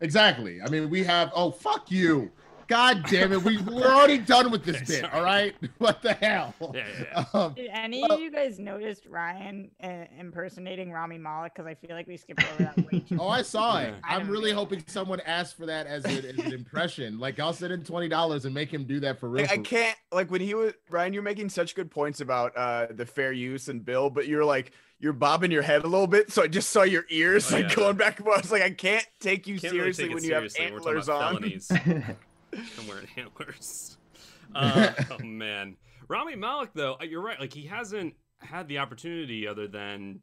[0.00, 0.60] Exactly.
[0.62, 1.30] I mean, we have.
[1.34, 2.30] Oh, fuck you.
[2.68, 3.42] God damn it.
[3.42, 5.00] We we're already done with this Okay, bit.
[5.02, 5.12] sorry.
[5.12, 5.54] All right.
[5.78, 6.54] What the hell?
[6.74, 11.54] Yeah, yeah, Um, Did any Well- of you guys noticed Ryan uh, impersonating Rami Malek?
[11.54, 13.88] Because I feel like we skipped over that way too Oh, I saw it.
[13.88, 13.94] Yeah.
[14.04, 14.58] I I'm really know.
[14.58, 17.18] hoping someone asked for that as, a, as an impression.
[17.18, 19.42] Like, I'll send in twenty dollars and make him do that for real.
[19.42, 21.12] Like, I can't like when he was Ryan.
[21.12, 24.72] You're making such good points about uh, the fair use and Bill, but you're like
[24.98, 27.68] you're bobbing your head a little bit, so I just saw your ears Oh, like
[27.68, 27.74] yeah.
[27.74, 28.38] going back and forth.
[28.38, 30.80] I was like, I can't take you Can't really seriously take when you have seriously.
[30.80, 32.16] We're antlers about on.
[32.56, 32.78] Felonies.
[32.78, 33.96] I'm wearing antlers.
[34.54, 35.76] Uh, oh man,
[36.08, 37.38] Rami Malek though, uh, you're right.
[37.40, 40.20] Like he hasn't had the opportunity other than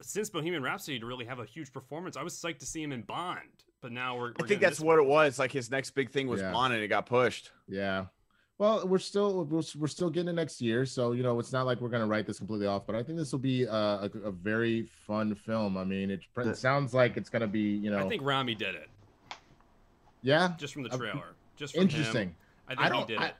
[0.00, 2.16] since Bohemian Rhapsody to really have a huge performance.
[2.16, 3.40] I was psyched to see him in Bond,
[3.82, 4.28] but now we're.
[4.38, 5.38] we're I think that's this what it was.
[5.38, 6.50] Like his next big thing was Yeah.
[6.52, 7.50] Bond, and it got pushed.
[7.68, 8.06] Yeah.
[8.56, 11.66] Well, we're still we're, we're still getting it next year, so you know it's not
[11.66, 12.86] like we're gonna write this completely off.
[12.86, 15.76] But I think this will be a, a, a very fun film.
[15.76, 18.74] I mean, it, it sounds like it's gonna be you know I think Rami did
[18.74, 18.88] it
[20.22, 21.34] yeah just from the Uh, trailer.
[21.60, 22.28] Just from interesting.
[22.28, 22.36] Him.
[22.68, 23.34] I think I don't did I, it.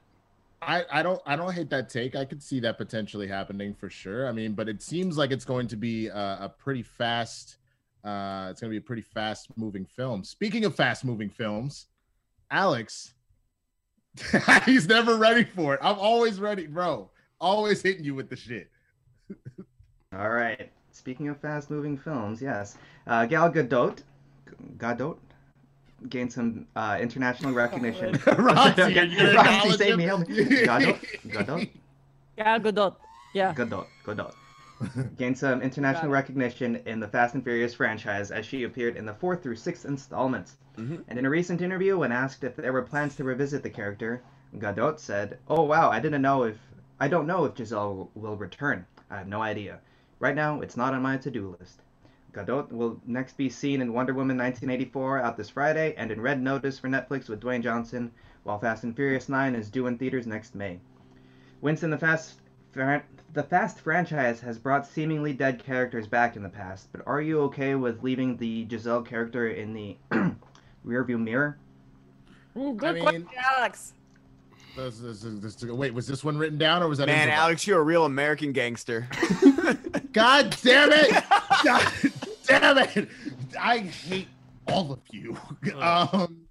[0.60, 2.14] I I don't I don't hate that take.
[2.14, 4.28] I could see that potentially happening for sure.
[4.28, 7.56] I mean, but it seems like it's going to be a, a pretty fast.
[8.04, 10.22] Uh, it's going to be a pretty fast moving film.
[10.22, 11.86] Speaking of fast moving films,
[12.50, 13.14] Alex,
[14.66, 15.80] he's never ready for it.
[15.82, 17.10] I'm always ready, bro.
[17.40, 18.70] Always hitting you with the shit.
[20.14, 20.70] All right.
[20.92, 24.02] Speaking of fast-moving films, yes, uh, Gal Gadot,
[24.76, 25.16] Gadot,
[26.08, 28.12] gained some uh, international recognition.
[28.26, 30.36] Roxy, are you gonna Roxy, save me, help me.
[30.36, 30.98] Gadot,
[31.28, 31.70] Gadot,
[32.36, 32.96] Gal Gadot.
[33.34, 33.54] Yeah.
[33.54, 34.34] Gadot, Gadot.
[35.18, 39.12] Gained some international recognition in the Fast and Furious franchise as she appeared in the
[39.12, 40.56] fourth through sixth installments.
[40.78, 41.04] Mhm.
[41.08, 44.22] And in a recent interview, when asked if there were plans to revisit the character,
[44.58, 46.56] Gadot said, "Oh wow, I didn't know if
[46.98, 48.86] I don't know if Giselle will return.
[49.10, 49.80] I have no idea.
[50.18, 51.82] Right now, it's not on my to-do list."
[52.32, 56.40] Gadot will next be seen in Wonder Woman 1984 out this Friday and in Red
[56.40, 58.10] Notice for Netflix with Dwayne Johnson,
[58.44, 60.78] while Fast and Furious 9 is due in theaters next May.
[61.60, 62.34] Winston, the Fast
[62.72, 63.02] fran-
[63.32, 67.40] the Fast franchise has brought seemingly dead characters back in the past, but are you
[67.42, 69.96] okay with leaving the Giselle character in the
[70.86, 71.58] rearview mirror?
[72.56, 73.92] Ooh, good mean- question, Alex.
[74.76, 77.28] This- this- this- this- wait, was this one written down or was that Man.
[77.28, 79.08] Alex, you're a real American gangster.
[80.12, 81.10] God damn it!
[81.64, 81.92] God
[82.50, 83.08] damn it!
[83.58, 84.28] I hate
[84.66, 85.36] all of you.
[85.78, 86.42] Um,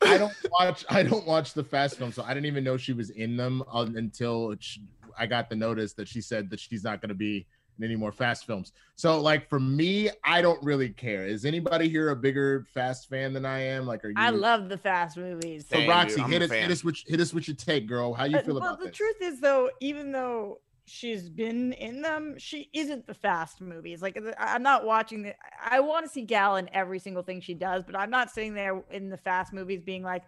[0.00, 0.84] I don't watch.
[0.88, 3.62] I don't watch the Fast films, so I didn't even know she was in them
[3.72, 4.78] um, until sh
[5.18, 7.44] I got the notice that she said that she's not going to be
[7.78, 8.72] in any more Fast films.
[8.94, 11.26] So, like for me, I don't really care.
[11.26, 13.86] Is anybody here a bigger Fast fan than I am?
[13.86, 14.14] Like, are you?
[14.16, 15.66] I love the fast movies.
[15.68, 16.30] So Same, Roxy, dude.
[16.30, 18.14] Hit a us, hit us, with, hit us with your take, girl.
[18.14, 18.96] How you feel Uh, feel well, about the this?
[18.96, 24.02] truth is, though, even though she's been in them, she isn't the fast movies.
[24.02, 25.34] Like, I'm not watching the.
[25.62, 28.54] I want to see Gal in every single thing she does, but I'm not sitting
[28.54, 30.24] there in the fast movies being like,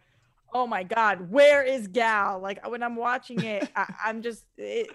[0.52, 4.44] "Oh my God, where is Gal?" Like uh, when I'm watching it, I, I'm just.
[4.56, 4.90] It,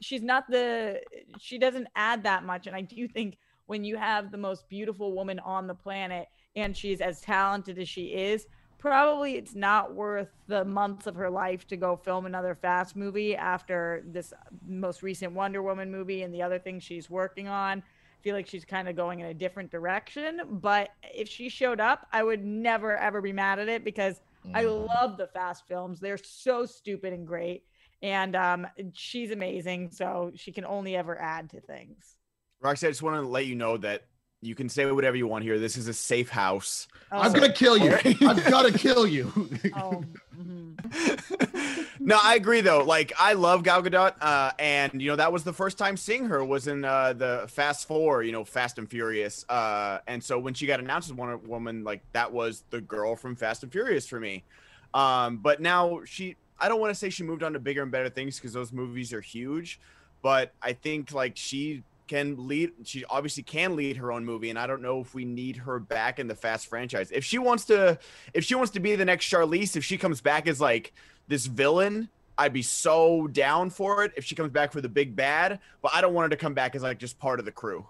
[0.00, 1.00] she's not the.
[1.38, 5.14] She doesn't add that much, and I do think when you have the most beautiful
[5.14, 8.46] woman on the planet and she's as talented as she is
[8.84, 13.34] probably it's not worth the months of her life to go film another fast movie
[13.34, 14.34] after this
[14.66, 17.78] most recent wonder woman movie and the other things she's working on.
[17.78, 21.80] I feel like she's kind of going in a different direction but if she showed
[21.80, 24.20] up i would never ever be mad at it because
[24.54, 24.86] i Mhm.
[24.86, 25.98] love the fast films.
[25.98, 27.64] They're so stupid and great
[28.02, 32.16] and um, she's amazing so she can only ever add to things.
[32.60, 34.02] Roxy, I just want to let you know that
[34.44, 35.58] you can say whatever you want here.
[35.58, 36.86] This is a safe house.
[37.10, 37.96] I'm Oh, gonna kill you.
[38.22, 39.32] I'm gonna kill you.
[39.76, 40.04] oh,
[40.36, 41.86] mhm.
[42.00, 42.84] no, I agree though.
[42.84, 46.26] Like I love Gal Gadot, uh, and you know that was the first time seeing
[46.26, 49.44] her was in uh, the Fast Four, you know, Fast and Furious.
[49.48, 53.16] Uh, and so when she got announced as Wonder Woman, like that was the girl
[53.16, 54.44] from Fast and Furious for me.
[54.92, 57.90] Um, but now she I don't want to say she moved on to bigger and
[57.90, 59.80] better things because those movies are huge,
[60.22, 62.72] but I think like she can lead.
[62.84, 65.78] She obviously can lead her own movie, and I don't know if we need her
[65.78, 67.10] back in the Fast franchise.
[67.10, 67.98] If she wants to,
[68.32, 70.92] if she wants to be the next Charlize, if she comes back as like
[71.28, 72.08] this villain.
[72.36, 75.92] I'd be so down for it if she comes back for the big bad, but
[75.94, 77.86] I don't want her to come back as like just part of the crew.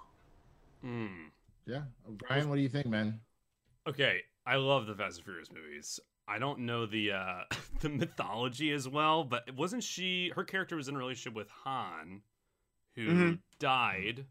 [0.83, 1.29] Hmm.
[1.67, 3.21] Yeah, Brian, what do you think, man?
[3.89, 5.99] Okay, I love the Fast and Furious movies.
[6.29, 7.41] I don't know the uh
[7.81, 12.21] the mythology as well, but wasn't she her character was in a relationship with Han,
[12.97, 13.39] who Mhm.
[13.59, 14.27] died,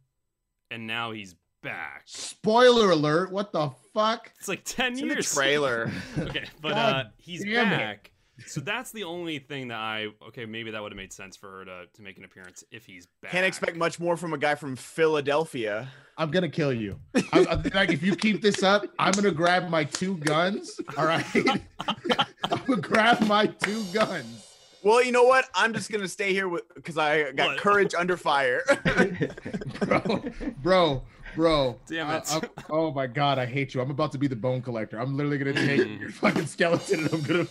[0.71, 2.03] and now he's back.
[2.05, 3.31] Spoiler alert!
[3.31, 4.31] What the fuck?
[4.39, 5.33] It's like ten It's in the years.
[5.33, 5.91] trailer.
[6.17, 7.77] okay, but God uh he's damn it.
[7.77, 8.09] back.
[8.47, 11.59] So that's the only thing that I okay maybe that would have made sense for
[11.59, 13.31] her to to make an appearance if he's back.
[13.31, 15.87] Can't expect much more from a guy from Philadelphia.
[16.17, 16.99] I'm gonna kill you.
[17.15, 20.81] I, I think, like if you keep this up, I'm gonna grab my two guns.
[20.97, 21.23] All right,
[21.87, 24.52] I'm gonna grab my two guns.
[24.83, 25.49] Well, you know what?
[25.55, 27.57] I'm just gonna stay here with because I got What?
[27.57, 28.63] courage under fire.
[29.79, 30.23] bro,
[30.61, 31.01] bro,
[31.35, 31.79] bro.
[31.87, 32.31] Damn it.
[32.31, 33.81] I'm- oh my god, I hate you.
[33.81, 34.99] I'm about to be the bone collector.
[34.99, 35.99] I'm literally gonna take mm.
[36.01, 37.47] your fucking skeleton and I'm gonna.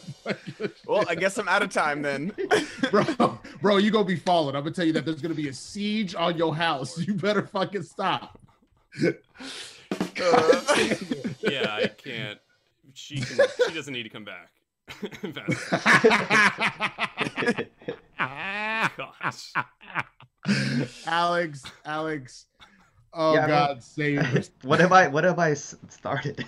[0.86, 2.32] well, I guess I'm out of time then.
[2.90, 4.54] bro, bro, you gonna be falling.
[4.54, 6.98] I'm gonna tell you that there's gonna be a siege on your house.
[6.98, 8.38] You better fucking stop.
[9.02, 9.12] Uh,
[11.40, 12.38] yeah, I can't.
[12.92, 13.46] She can.
[13.66, 14.50] She doesn't need to come back.
[14.88, 15.72] Fast.
[18.96, 19.52] Gosh.
[21.06, 22.46] Alex, Alex.
[23.14, 24.50] Oh Yeah, I God, save us.
[24.62, 26.44] what have I what have I started?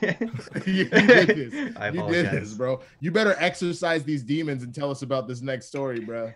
[0.66, 1.76] you, you did this.
[1.76, 2.80] I you did this, bro.
[3.00, 6.32] You better exercise these demons and tell us about this next story, bro.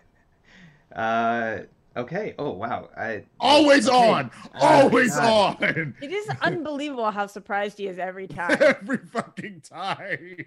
[0.95, 1.59] uh
[1.99, 2.35] okay.
[2.39, 2.89] Oh wow.
[2.97, 4.09] I Always okay.
[4.11, 5.57] on, Uh, always on,
[6.01, 8.57] It is unbelievable how surprised he is every time.
[8.61, 10.37] every fucking time.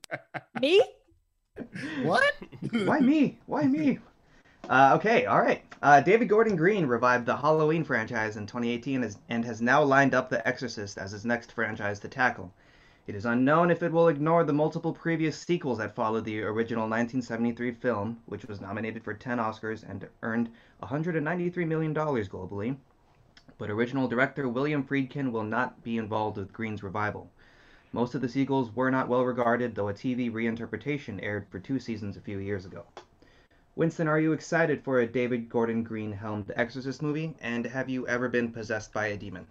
[0.60, 0.82] Me?
[2.02, 2.32] what?
[2.84, 3.38] Why me?
[3.46, 3.98] Why me?
[4.68, 5.62] Uh, okay, all right.
[5.82, 10.28] Uh, David Gordon Green revived the Halloween franchise in 2018 and has now lined up
[10.30, 12.52] The Exorcist as his next franchise to tackle.
[13.08, 16.82] It is unknown if it will ignore the multiple previous sequels that followed the original
[16.82, 20.50] 1973 film, which was nominated for 10 Oscars and earned
[20.82, 22.76] $193 million globally.
[23.56, 27.30] But original director William Friedkin will not be involved with Green's revival.
[27.92, 31.80] Most of the sequels were not well regarded, though a TV reinterpretation aired for two
[31.80, 32.84] seasons a few years ago.
[33.74, 37.34] Winston, are you excited for a David Gordon Green helmed Exorcist movie?
[37.40, 39.46] And have you ever been possessed by a demon?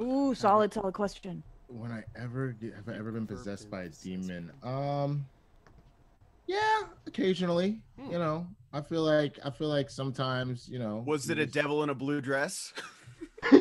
[0.00, 1.44] Ooh, solid, solid question.
[1.72, 4.50] When I ever get, have I ever been possessed by a demon?
[4.62, 5.24] Um,
[6.46, 7.80] yeah, occasionally.
[7.98, 8.10] Hmm.
[8.12, 11.02] You know, I feel like I feel like sometimes you know.
[11.06, 12.72] Was it a just- devil in a blue dress?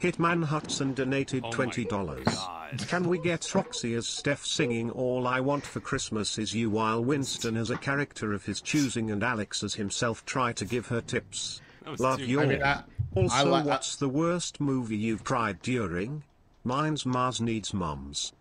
[0.00, 2.24] Hitman Hudson donated Oh my $20.
[2.24, 2.78] God.
[2.86, 7.02] Can we get Roxy as Steph singing All I Want for Christmas Is You while
[7.02, 11.00] Winston as a character of his choosing and Alex as himself try to give her
[11.00, 11.60] tips?
[11.98, 12.42] Love too- your.
[12.42, 12.82] I mean, I,
[13.16, 16.22] also, li- I- what's the worst movie you've cried during?
[16.64, 18.32] Mine's Mars Needs Moms.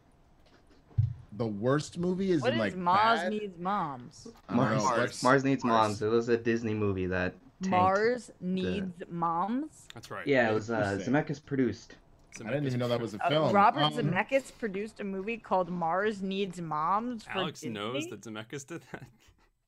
[1.33, 3.31] the worst movie is What in is like Mars bad?
[3.31, 4.27] needs moms?
[4.49, 5.87] I Mars, Mars Needs Mars.
[5.89, 6.01] Moms.
[6.01, 7.69] It was a Disney movie that tanked.
[7.71, 9.87] Mars needs moms.
[9.93, 10.25] That's right.
[10.25, 11.95] Yeah, it was uh, Zemeckis produced.
[12.39, 13.51] I didn't even know that was a Uh, film.
[13.53, 17.23] Robert Um, Zemeckis produced a movie called Mars Needs Moms.
[17.23, 18.11] For Alex knows Disney?
[18.11, 19.03] that Zemeckis did that.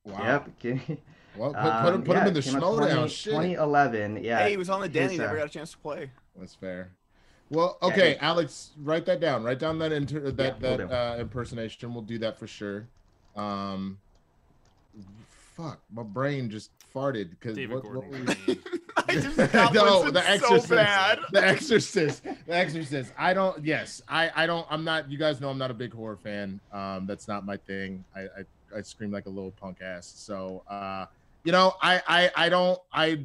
[0.04, 0.22] Wow.
[0.22, 0.48] Yep.
[0.64, 0.98] okay.
[1.36, 3.08] Well, put, Um, put him, put yeah, him in the it came out snow 20
[3.08, 4.24] 2011.
[4.24, 4.38] Yeah.
[4.40, 5.02] hey, he was on the den.
[5.04, 6.10] his, He never uh, got a chance to play.
[6.38, 6.90] That's fair.
[7.50, 9.42] Well, okay, it- Alex, write that down.
[9.42, 10.94] Write down that inter- that will that do.
[10.94, 11.92] uh, impersonation.
[11.92, 12.86] We'll do that for sure.
[13.36, 13.98] Um,
[15.56, 18.58] fuck, my brain just farted because David what, what Gordon were Green.
[19.08, 20.70] I just forgot no, Winston the so Exorcist.
[20.70, 21.18] bad.
[21.32, 22.22] The Exorcist.
[22.24, 23.12] The Exorcist.
[23.18, 23.64] I don't.
[23.64, 24.30] Yes, I.
[24.34, 24.66] I don't.
[24.70, 25.10] I'm not.
[25.10, 26.60] You guys know I'm not a big horror fan.
[26.72, 28.04] Um, that's not my thing.
[28.14, 28.20] I.
[28.20, 30.12] I, I scream like a little punk ass.
[30.16, 31.06] So, uh,
[31.44, 32.02] you know, I.
[32.06, 32.30] I.
[32.36, 32.78] I don't.
[32.92, 33.24] I.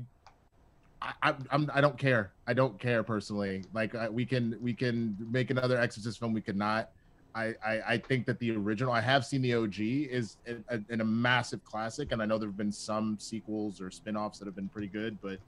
[1.06, 2.34] I, I- I'm, I don't care.
[2.48, 3.64] I don't care personally.
[3.74, 6.34] Like uh, we can we can make another Exorcist film.
[6.34, 6.90] We could not.
[7.34, 8.94] I, I I think that the original.
[8.94, 12.38] I have seen the OG is a, a, in a massive classic, and I know
[12.38, 15.40] there have been some sequels or spin-offs that have been pretty good, but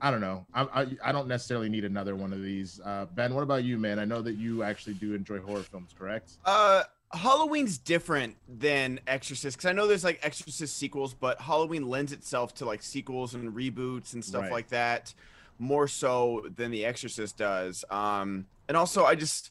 [0.00, 0.46] I don't know.
[0.52, 2.78] I, I I don't necessarily need another one of these.
[2.84, 3.98] Uh, ben, what about you, man?
[3.98, 6.32] I know that you actually do enjoy horror films, correct?
[6.44, 6.82] Uh,
[7.14, 12.54] Halloween's different than Exorcist because I know there's like Exorcist sequels, but Halloween lends itself
[12.56, 14.52] to like sequels and reboots and stuff Right.
[14.52, 15.14] like that
[15.58, 17.84] more so than The Exorcist does.
[17.90, 19.50] Um, and also I just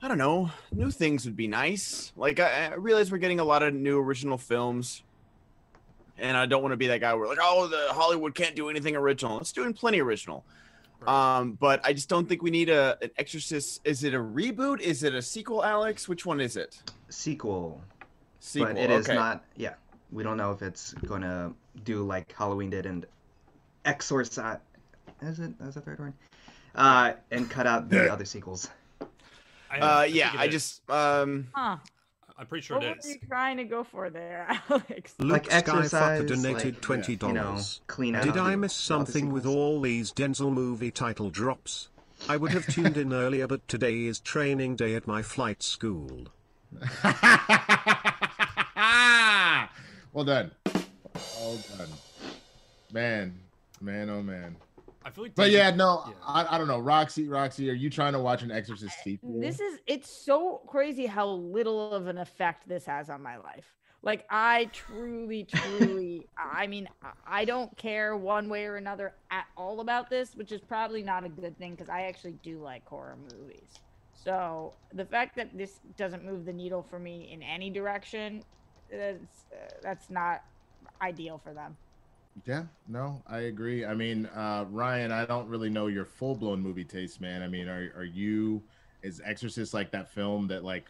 [0.00, 2.12] I don't know, new things would be nice.
[2.16, 5.02] Like I, I realize we're getting a lot of new original films.
[6.18, 8.68] And I don't want to be that guy where like, oh, the Hollywood can't do
[8.68, 9.40] anything original.
[9.40, 10.44] It's doing plenty original.
[11.06, 11.38] Right.
[11.38, 13.80] Um, but I just don't think we need a an Exorcist.
[13.84, 14.80] Is it a reboot?
[14.80, 16.08] Is it a sequel, Alex?
[16.08, 16.80] Which one is it?
[17.08, 17.80] Sequel.
[18.40, 18.74] Sequel.
[18.74, 19.14] But it is okay.
[19.14, 19.44] not.
[19.56, 19.74] Yeah.
[20.10, 21.52] we don't know if it's gonna
[21.84, 23.06] do like Halloween did and
[23.84, 24.58] exorcise.
[25.22, 25.52] Is it?
[25.60, 26.12] Is that the right word?
[26.74, 28.68] Uh, and cut out the other sequels.
[29.70, 31.76] I, Uh, I yeah, I just um, Huh.
[32.38, 33.06] I'm pretty sure What it were is.
[33.06, 35.14] you trying to go for there, Alex?
[35.18, 37.80] Luke Like exercise, Skyfucker donated like, twenty You know, dollars.
[37.86, 38.24] clean out.
[38.24, 41.88] Did I miss something with all these Denzel movie title drops?
[42.28, 46.28] I would have tuned in earlier, but today is training day at my flight school.
[50.12, 50.50] well done.
[50.74, 51.88] Well done.
[52.92, 53.34] Man,
[53.80, 54.56] man, oh man.
[55.04, 55.34] I feel like.
[55.34, 56.14] But yeah, no, yeah.
[56.26, 56.78] I, I don't know.
[56.78, 59.40] Roxy, Roxy, are you trying to watch an Exorcist sequel?
[59.40, 63.74] This is it's so crazy how little of an effect this has on my life.
[64.02, 69.44] Like I truly, truly, I mean, I- I don't care one way or another at
[69.56, 72.84] all about this, which is probably not a good thing because I actually do like
[72.86, 73.70] horror movies.
[74.14, 78.42] So the fact that this doesn't move the needle for me in any direction,
[78.90, 80.42] that's uh, that's not
[81.00, 81.76] ideal for them.
[82.46, 83.84] Yeah, no, I agree.
[83.84, 87.42] I mean, uh, Ryan, I don't really know your full blown movie taste, man.
[87.42, 88.62] I mean, are are you
[89.02, 90.86] is Exorcist like that film that like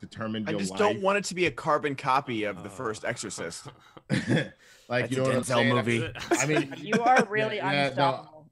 [0.00, 0.78] determined I just life?
[0.80, 3.68] don't want it to be a carbon copy of the Uh, first Exorcist.
[4.10, 4.48] like
[4.88, 5.74] That's you a know what I'm saying?
[5.74, 6.10] movie.
[6.32, 7.86] I mean, You are really Yeah, yeah, no.
[7.88, 8.46] unstoppable.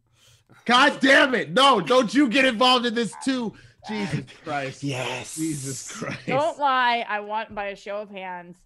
[0.67, 1.51] God damn it!
[1.51, 3.53] No, don't you get involved in this too.
[3.89, 4.83] Jesus Christ.
[4.85, 5.35] Yes.
[5.37, 6.21] Jesus Christ.
[6.27, 7.05] Don't lie.
[7.09, 8.57] I want by a show of hands.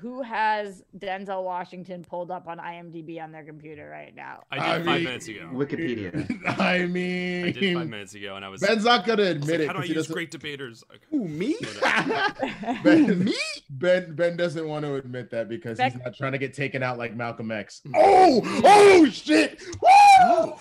[0.00, 4.44] Who has Denzel Washington pulled up on IMDb on their computer right now?
[4.50, 5.48] I did I five mean- minutes ago.
[5.52, 6.58] Wikipedia.
[6.58, 8.60] I mean, I did five minutes ago, and I was.
[8.60, 9.66] Ben's not gonna admit like, it.
[9.66, 10.84] How do I 'cause he use doesn't- great debaters?
[10.90, 11.00] Okay.
[11.10, 11.56] Who me?
[12.84, 13.34] Ben, me?
[13.70, 16.98] Ben Ben doesn't want to admit that because he's not trying to get taken out
[16.98, 17.82] like Malcolm X.
[17.94, 19.60] Oh, oh shit!
[19.82, 20.54] Woo!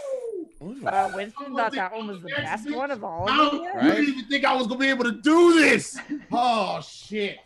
[0.87, 3.63] Uh, Winston thought that one was the best one of all How of them.
[3.63, 3.83] yet?
[3.83, 5.99] you didn't even think I was gonna be able to do this?
[6.31, 7.37] Oh shit!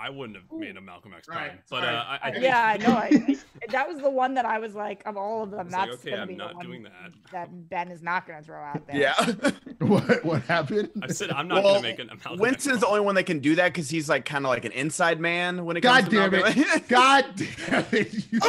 [0.00, 2.64] I wouldn't have made a Malcolm X Right, pun, but uh, I, I Uh, yeah,
[2.64, 2.94] I know.
[2.94, 3.36] I, I-
[3.70, 6.00] that was the one that I was like, of all of them, was like, that's
[6.00, 7.12] okay, gonna I'm be the not one doing that.
[7.32, 8.96] that Ben is not gonna throw out there.
[8.96, 9.50] Yeah.
[9.80, 10.90] What what happened?
[11.02, 13.14] I said I'm not Well, gonna make an, a Malcolm Winston's X the only one
[13.14, 15.80] that can do that because he's like kind of like an inside man when it
[15.80, 16.88] comes God to damn Malcolm it!
[16.88, 18.12] God damn it!
[18.30, 18.40] You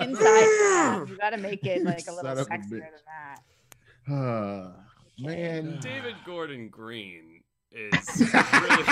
[0.00, 3.40] Inside, you gotta make it like a little of a sexier than that.
[4.08, 4.72] Ah,
[5.18, 5.78] man.
[5.80, 7.35] David Gordon Green
[7.72, 8.84] is really.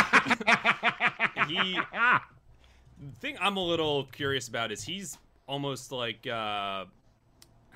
[1.49, 1.79] he.
[3.01, 6.27] The thing I'm a little curious about is he's almost like.
[6.27, 6.87] Uh,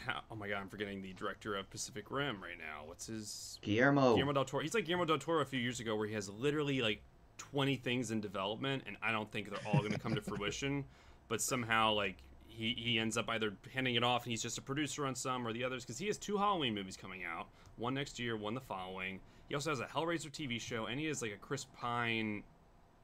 [0.06, 2.86] how, oh my god, I'm forgetting the director of Pacific Rim right now.
[2.86, 4.14] What's his Guillermo.
[4.14, 4.62] Guillermo del Toro.
[4.62, 7.02] He's like Guillermo del Toro a few years ago, where he has literally like
[7.38, 10.84] 20 things in development, and I don't think they're all going to come to fruition.
[11.28, 14.62] But somehow, like he he ends up either handing it off, and he's just a
[14.62, 17.94] producer on some or the others, because he has two Halloween movies coming out, one
[17.94, 19.20] next year, one the following.
[19.48, 22.42] He also has a Hellraiser TV show, and he is like a Chris Pine.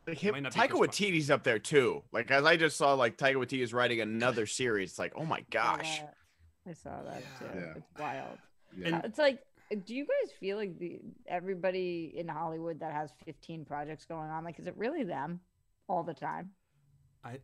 [0.07, 2.03] Like It him, might not be Taika Chris Waititi's up there too.
[2.13, 4.91] Like as I just saw, like Taika Waititi is writing another series.
[4.91, 5.99] It's like, oh my I saw gosh.
[6.01, 6.15] that.
[6.69, 7.59] I saw that too.
[7.59, 7.73] Yeah.
[7.77, 8.39] It's wild.
[8.77, 9.01] Yeah.
[9.05, 9.39] It's like,
[9.87, 14.45] do you guys feel like the everybody in Hollywood that has 15 projects going on,
[14.45, 15.41] like, is it really them
[15.89, 16.51] all the time?
[17.25, 17.39] I.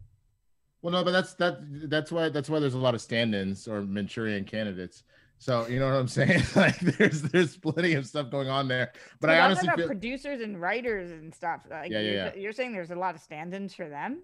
[0.82, 1.58] Well, no, but that's that.
[1.90, 2.28] That's why.
[2.28, 5.02] That's why there's a lot of stand-ins or Manchurian candidates.
[5.42, 6.42] So you know what I'm saying?
[6.54, 8.92] like, there's there's plenty of stuff going on there.
[9.20, 9.86] But So I I'm honestly about feel.
[9.86, 11.62] producers and writers and stuff.
[11.70, 12.34] Like, Yeah, yeah, you're, yeah.
[12.36, 14.22] you're saying there's a lot of stand-ins for them.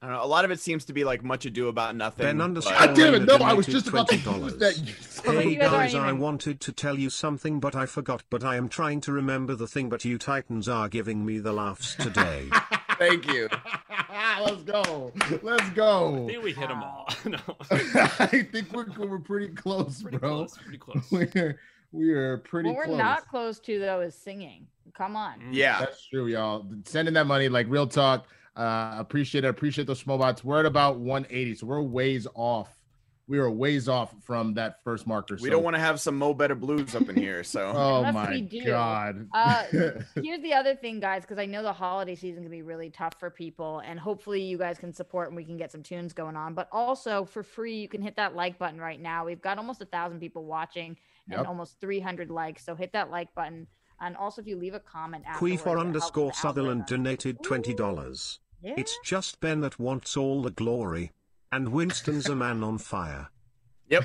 [0.00, 0.24] I don't know.
[0.24, 2.26] A lot of it seems to be like much ado about nothing.
[2.26, 3.24] Ben but- underscore God damn it!
[3.24, 4.44] No, I was just about to $20.
[4.44, 4.78] use that.
[4.78, 7.74] you son of But a you Hey guys I wanted to tell you something, but
[7.74, 8.22] I forgot.
[8.30, 9.88] But I am trying to remember the thing.
[9.88, 12.50] But you Titans are giving me the laughs today.
[12.98, 13.48] Thank you.
[14.40, 15.12] Let's go.
[15.42, 16.24] Let's go.
[16.24, 17.08] I think we hit them all.
[17.24, 17.38] no,
[17.70, 20.30] I think we're we're pretty close, pretty bro.
[20.30, 20.58] close.
[20.58, 21.10] Pretty close.
[21.10, 21.58] We're
[21.92, 22.98] we are pretty what we're close.
[22.98, 24.66] not close to though is singing.
[24.94, 25.40] Come on.
[25.40, 25.48] Mm.
[25.52, 25.80] Yeah.
[25.80, 26.66] That's true, y'all.
[26.84, 28.26] Sending that money, like real talk.
[28.56, 29.48] Uh, appreciate it.
[29.48, 30.42] Appreciate those small bots.
[30.42, 32.75] We're at about 180, so we're ways off.
[33.28, 35.36] We are ways off from that first marker.
[35.40, 37.42] We don't want to have some Mo Better Blues up in here.
[37.42, 39.28] So Oh Unless my god.
[39.34, 39.64] Uh,
[40.22, 43.14] Here's the other thing, guys, because I know the holiday season can be really tough
[43.18, 46.36] for people, and hopefully you guys can support and we can get some tunes going
[46.36, 46.54] on.
[46.54, 49.24] But also for free, you can hit that like button right now.
[49.24, 50.96] We've got almost a thousand people watching
[51.28, 51.48] and Yep.
[51.48, 53.66] almost 300 likes, so hit that like button.
[54.00, 58.40] And also, if you leave a comment Queefor afterwards, it underscore Sutherland donated twenty dollars.
[58.62, 58.74] Yeah.
[58.76, 61.12] It's just Ben that wants all the glory,
[61.52, 63.28] and Winston's a man on fire.
[63.88, 64.04] Yep.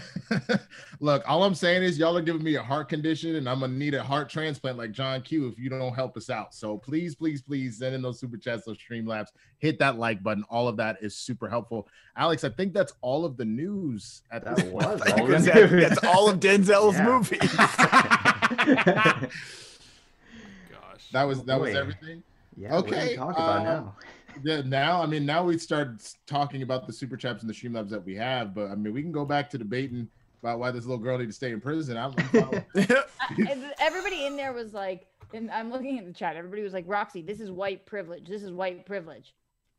[1.00, 3.74] Look, all I'm saying is y'all are giving me a heart condition, and I'm gonna
[3.74, 6.54] need a heart transplant like John Q if you don't help us out.
[6.54, 10.22] So please, please, please send in those super chats, those stream labs, hit that like
[10.22, 10.44] button.
[10.52, 11.88] All of that is super helpful.
[12.16, 15.88] Alex, I think that's all of the news at That this was all think the
[15.89, 17.39] that's, all of Denzel's movies.
[20.70, 21.08] Gosh.
[21.12, 22.22] that was that was everything.
[22.56, 23.96] yeah, what are Okay, we talking about uh, now?
[24.43, 27.89] Yeah, now I mean now we start talking about the super chats and the streamlabs
[27.89, 30.07] that we have, but I mean we can go back to debating
[30.41, 31.97] about why this little girl needs to stay in prison.
[31.97, 36.36] I'm, I'm I- everybody in there was like, and I'm looking at the chat.
[36.36, 38.27] Everybody was like, Roxy, this is white privilege.
[38.27, 39.34] This is white privilege.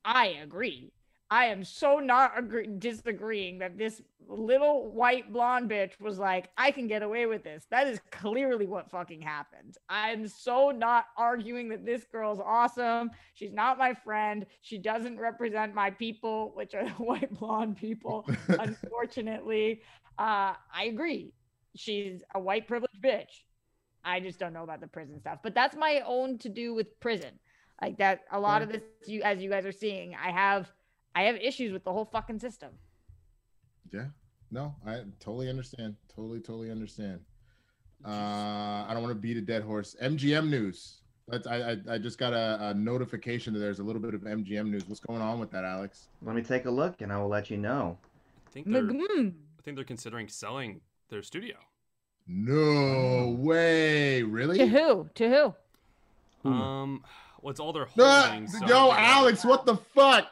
[0.04, 0.92] I agree.
[1.32, 6.70] I am so not agree- disagreeing that this little white blonde bitch was like, I
[6.70, 7.66] can get away with this.
[7.70, 9.76] That is clearly what fucking happened.
[9.88, 13.10] I'm so not arguing that this girl's awesome.
[13.34, 14.44] She's not my friend.
[14.60, 19.80] She doesn't represent my people, which are the white blonde people, unfortunately.
[20.18, 21.32] Uh, I agree.
[21.76, 23.40] She's a white privileged bitch.
[24.04, 25.38] I just don't know about the prison stuff.
[25.42, 27.38] But that's my own to do with prison.
[27.80, 28.66] Like that a lot Yeah.
[28.66, 30.70] of this you as you guys are seeing, I have
[31.14, 32.70] I have issues with the whole fucking system.
[33.92, 34.06] yeah,
[34.50, 35.96] no, I totally understand.
[36.14, 37.20] Totally, totally understand.
[38.04, 39.94] Uh, I don't want to beat a dead horse.
[40.02, 41.02] MGM news.
[41.28, 44.22] Let's, I, I I just got a, a notification that there's a little bit of
[44.22, 44.88] MGM news.
[44.88, 46.08] What's going on with that, Alex?
[46.22, 47.96] Let me take a look, and I will let you know.
[48.46, 48.82] I think they're.
[48.82, 51.56] I think they're considering selling their studio.
[52.26, 54.58] No way, Really?
[54.58, 55.08] To who?
[55.14, 56.50] To who?
[56.50, 56.96] Hmm.
[57.42, 58.56] What's all their holdings?
[58.56, 60.28] so I yo, Alex, what the fuck?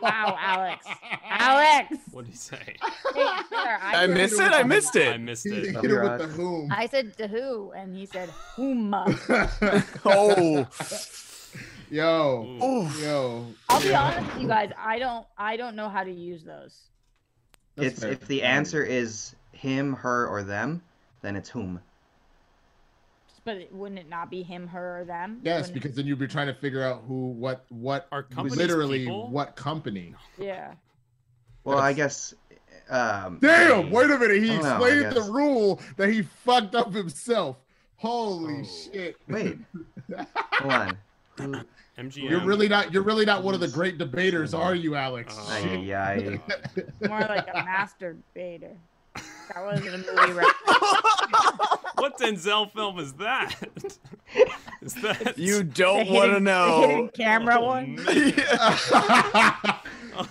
[0.00, 0.86] Wow, Alex.
[1.28, 1.96] Alex.
[2.12, 2.76] What did he say?
[3.14, 4.52] Hey, I missed it.
[4.52, 5.14] I missed it.
[5.14, 5.66] I missed it.
[5.66, 6.72] hit it with the whom.
[6.72, 8.94] I said to who, and he said whom.
[10.04, 10.66] Oh,
[11.90, 13.02] Yo, Oof.
[13.02, 13.46] yo.
[13.68, 14.70] I'll be honest with you guys.
[14.78, 15.26] I don't.
[15.36, 16.82] I don't know how to use those.
[17.76, 18.12] That's it's fair.
[18.12, 20.82] if the answer is him, her, or them,
[21.22, 21.80] then it's whom.
[23.44, 25.40] But it, wouldn't it not be him, her, or them?
[25.42, 28.56] Yes, Wouldn't- because then you'd be trying to figure out who, what, what, Are companies
[28.58, 29.28] literally people?
[29.30, 30.14] what company.
[30.38, 30.74] yeah.
[31.64, 32.34] Well, I guess.
[32.90, 33.86] Um, Damn!
[33.86, 34.42] they- Wait a minute.
[34.42, 37.56] He I don't know, explained the rule that he fucked up himself.
[37.96, 38.90] Holy Oh.
[38.92, 39.16] shit!
[39.28, 39.58] Wait.
[40.52, 40.98] Hold on.
[41.38, 41.54] Who-
[41.98, 42.30] MGM.
[42.30, 42.92] You're really not.
[42.92, 45.34] You're really not one of the great debaters, are you, Alex?
[45.36, 45.48] Oh.
[45.50, 46.40] Ay, ay,
[46.76, 47.08] ay.
[47.08, 48.76] More like a master baiter.
[49.14, 50.52] That wasn't a movie reference.
[51.98, 53.54] What Denzel film is that?
[54.82, 57.10] is that you don't want to hidden- the hidden know.
[57.14, 57.94] camera Oh, one.
[57.96, 58.34] man.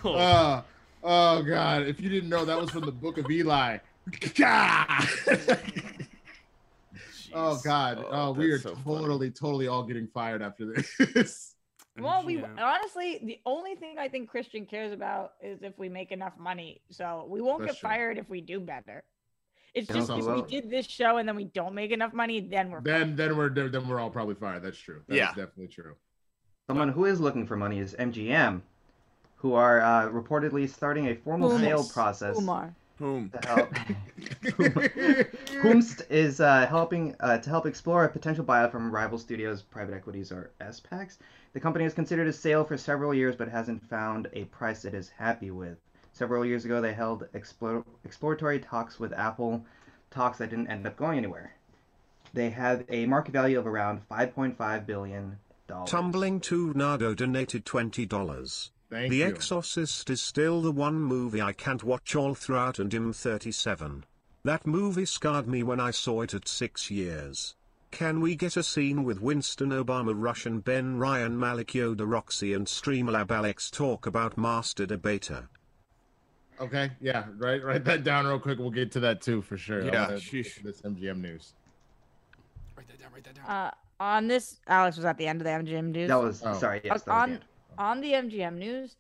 [0.04, 0.62] Oh, Uh,
[1.04, 1.84] oh god!
[1.84, 3.78] If you didn't know, that was from the Book of Eli.
[7.34, 7.98] oh god!
[8.00, 9.00] Oh, Oh, we are that's so funny.
[9.00, 11.54] totally, totally all getting fired after this.
[12.00, 12.60] Well, we MGM.
[12.60, 16.82] honestly, the only thing I think Kristian cares about is if we make enough money.
[16.92, 17.90] So we won't That's get true.
[17.90, 19.04] fired if we do better.
[19.78, 22.40] It's just so if we did this show and then we don't make enough money,
[22.40, 24.64] then we're then, then we're then we're all probably fired.
[24.64, 25.04] That's true.
[25.08, 25.28] That's Yeah.
[25.28, 25.94] definitely true.
[26.68, 28.62] Someone who is looking for money is MGM,
[29.36, 31.62] who are uh, reportedly starting a formal Whom?
[31.62, 32.74] sale process Umar.
[32.98, 33.30] Whom?
[33.30, 33.70] to help.
[35.62, 39.94] Whomst is uh, helping uh, to help explore a potential buyout from rival studios, private
[39.94, 41.20] equities, or SPACs.
[41.54, 44.96] The company has considered a sale for several years, but hasn't found a price it
[44.96, 45.78] is happy with.
[46.18, 49.64] Several years ago, they held explore- exploratory talks with Apple,
[50.10, 51.54] talks that didn't end up going anywhere.
[52.34, 55.38] They have a market value of around 5.5 billion
[55.68, 55.92] dollars.
[55.92, 58.72] Tumbling to Nardo donated $20.
[58.90, 59.26] Thank the you.
[59.26, 64.04] Exorcist is still the one movie I can't watch all throughout and I'm 37.
[64.44, 67.56] That movie scarred me when I saw it at 6 years.
[67.92, 72.66] Can we get a scene with Winston Obama, Russian Ben Ryan, Malik Yoda, Roxy, and
[72.66, 75.50] Streamlab Alex talk about Master Debater?
[76.60, 78.58] Okay, yeah, write write that down real quick.
[78.58, 79.84] We'll get to that too for sure.
[79.86, 80.62] Yeah, sheesh.
[80.64, 81.54] this MGM news.
[82.76, 83.10] Write that down.
[83.14, 83.46] Write that down.
[83.46, 86.08] Uh, on this, Alex was at the end of the MGM news.
[86.08, 86.54] That was Oh.
[86.54, 86.82] sorry.
[86.84, 87.40] Yes, that was on the
[87.78, 88.96] on the MGM news.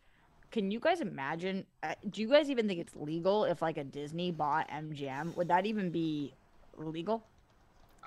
[0.51, 1.66] Can you guys imagine?
[1.84, 5.36] Uh, do you guys even think it's legal if like a Disney bought MGM?
[5.36, 6.34] Would that even be
[6.78, 7.24] legal?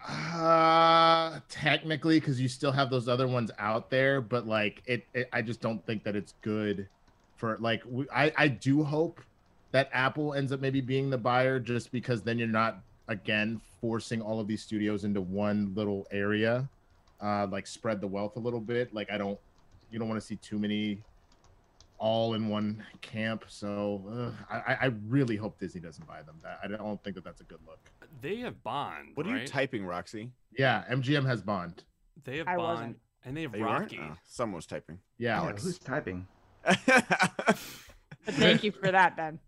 [0.08, 5.28] Uh, technically, because you still have those other ones out there, but like it, it
[5.32, 6.88] I just don't think that it's good
[7.36, 7.82] for like.
[7.86, 9.20] We, I I do hope
[9.72, 14.20] that Apple ends up maybe being the buyer, just because then you're not again forcing
[14.20, 16.68] all of these studios into one little area.
[17.22, 18.94] Uh, like spread the wealth a little bit.
[18.94, 19.38] Like I don't,
[19.90, 21.02] you don't want to see too many
[21.98, 23.44] all in one camp.
[23.48, 26.36] So uh, I, I- I really hope Disney doesn't buy them.
[26.42, 27.78] That I don't think that that's a good look.
[28.22, 29.10] They have Bond.
[29.14, 30.30] What are you typing, Roxy?
[30.58, 31.84] Yeah, MGM has Bond.
[32.24, 32.96] They have I Bond, wasn't.
[33.24, 33.60] and they have Oh.
[33.62, 34.00] Rocky.
[34.02, 34.98] Oh, someone was typing.
[35.18, 35.62] Yeah, Yeah, Alex.
[35.62, 36.26] who's typing?
[38.26, 39.38] Thank you for that, then.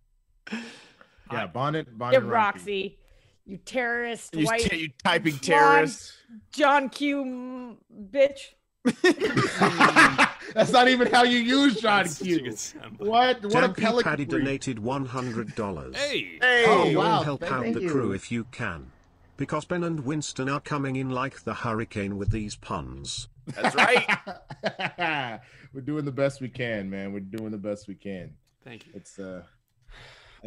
[1.32, 2.12] Yeah, Bonnet, Bonnet.
[2.14, 2.99] Yeah, and Roxy,
[3.47, 6.12] you terrorist, you, white you typing blonde terrorist.
[6.53, 7.78] John Q m-
[8.11, 8.38] bitch.
[10.55, 12.40] That's not even how you use John That's such a Q.
[12.43, 13.07] good sample.
[13.07, 13.43] What?
[13.45, 15.97] What a Dampy pelican Paddy donated $100.
[15.97, 16.38] Hey.
[16.40, 16.64] Hey.
[16.66, 18.90] Oh, You wow, help thank- out thank the crew if you can.
[19.36, 23.28] Because Ben and Winston are coming in like the hurricane with these puns.
[23.47, 25.40] That's right.
[25.72, 27.12] We're doing the best we can, man.
[27.12, 28.34] We're doing the best we can.
[28.62, 28.93] Thank you.
[28.95, 29.43] It's uh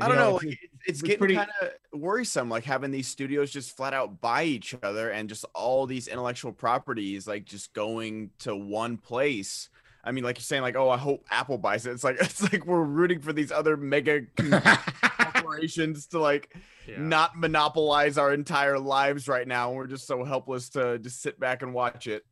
[0.02, 0.38] I don't know.
[0.38, 1.70] it's- like, it's, it's it's getting pretty- kind of
[2.00, 6.08] worrisome, like having these studios just flat out buy each other and just all these
[6.08, 9.70] intellectual properties like just going to one place.
[10.04, 11.92] I mean, like you're saying, like, oh, I hope Apple buys it.
[11.92, 14.22] It's like it's like we're rooting for these other mega
[15.34, 16.54] corporations to like
[16.88, 16.98] Yeah.
[17.00, 19.70] not monopolize our entire lives right now.
[19.70, 22.24] and We're just so helpless to just sit back and watch it.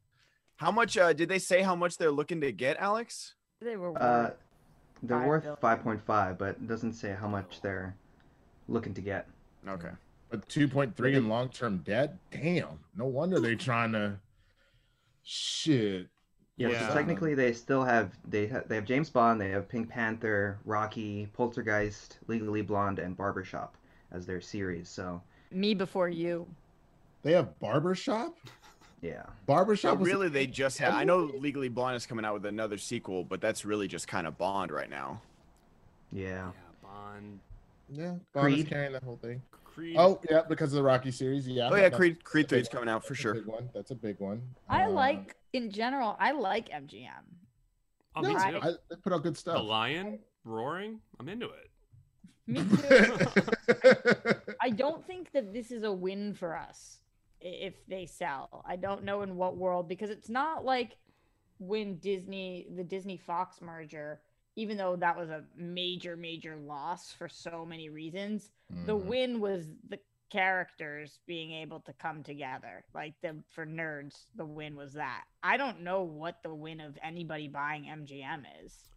[0.58, 3.34] How much uh, did they say how much they're looking to get, Alex?
[3.62, 4.00] They were.
[4.00, 4.34] Uh, worth-
[5.04, 5.28] they're Five
[5.86, 7.96] worth 5.5, but it doesn't say how much they're
[8.68, 9.28] looking to get.
[9.68, 9.90] Okay.
[10.30, 12.16] But 2.3 in long-term debt?
[12.32, 12.80] Damn.
[12.96, 14.18] No wonder they're trying to
[15.24, 16.08] shit.
[16.56, 16.88] Yeah, Yeah.
[16.88, 20.60] so technically they still have they ha- they have James Bond, they have Pink Panther,
[20.66, 23.76] Rocky, Poltergeist, Legally Blonde, and Barbershop
[24.12, 24.88] as their series.
[24.90, 26.48] So Me before you.
[27.24, 28.36] They have barbershop?
[29.04, 30.94] Yeah, Barbershop was really, they just had.
[30.94, 34.26] I know Legally Blonde is coming out with another sequel, but that's really just kind
[34.26, 35.22] of Bond right now.
[36.12, 36.22] yeah.
[36.22, 36.52] Yeah,
[36.82, 37.40] Bond,
[37.92, 39.42] Yeah, Bond is carrying that whole thing.
[39.66, 39.96] Creed.
[39.98, 41.48] Oh, yeah, because of the Rocky series.
[41.48, 41.70] Yeah.
[41.72, 43.34] Oh yeah, Creed Creed that's Three is coming out for sure.
[43.34, 43.70] big one.
[43.74, 44.42] That's a big one.
[44.70, 47.10] I Uh, like, in general, I like MGM.
[48.16, 48.60] oh, no, me I- too.
[48.62, 49.56] I, they put out good stuff.
[49.58, 51.00] the lion roaring.
[51.20, 51.70] I'm into it.
[52.46, 54.34] Me too.
[54.62, 57.03] I don't think that this is a win for us i-
[57.44, 58.64] if they sell.
[58.68, 60.98] I don't know in what world because it's not like
[61.60, 64.22] when Disney, the Disney Fox merger,
[64.56, 68.52] even though that was a major, major loss for so many reasons,
[68.86, 69.06] the Mhm.
[69.06, 72.84] win was the characters being able to come together.
[72.94, 75.26] Like the for nerds, the win was that.
[75.44, 78.90] I don't know what the win of anybody buying MGM is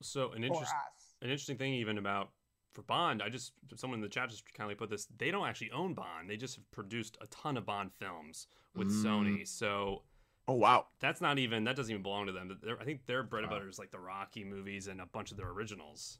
[0.00, 1.14] So an for interest, us.
[1.20, 2.30] an interesting thing even about
[2.72, 5.06] for Bond, I just someone in the chat just kindly put this.
[5.18, 6.28] They don't actually own Bond.
[6.28, 9.04] They just have produced a ton of Bond films with Mm.
[9.04, 9.48] Sony.
[9.48, 10.02] So
[10.48, 10.86] Oh wow.
[11.00, 12.58] that's not even that doesn't even belong to them.
[12.62, 13.58] They're- I think their bread and Wow.
[13.58, 16.18] butter is like the Rocky movies and a bunch of their originals.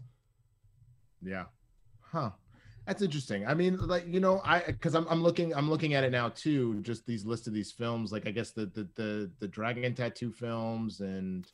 [1.23, 1.47] Yeah.
[2.01, 2.31] Huh.
[2.87, 3.47] That's interesting.
[3.47, 6.31] I mean, like you know, I because I'm I'm looking I'm looking at it now
[6.31, 6.81] too.
[6.83, 10.33] Just these list of these films, like I guess the the the, the Dragon Tattoo
[10.33, 11.51] films and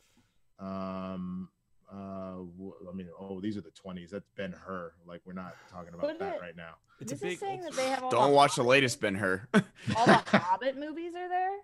[0.59, 1.49] um
[1.91, 4.09] uh w- I mean oh these are the 20s.
[4.11, 4.93] That's Ben Hur.
[5.05, 6.75] Like we're not talking about Put that it- right now.
[6.99, 7.33] It's this a big.
[7.33, 9.47] is saying that they have all Don't the watch the latest Ben Hur.
[9.95, 11.57] all the Hobbit movies are there.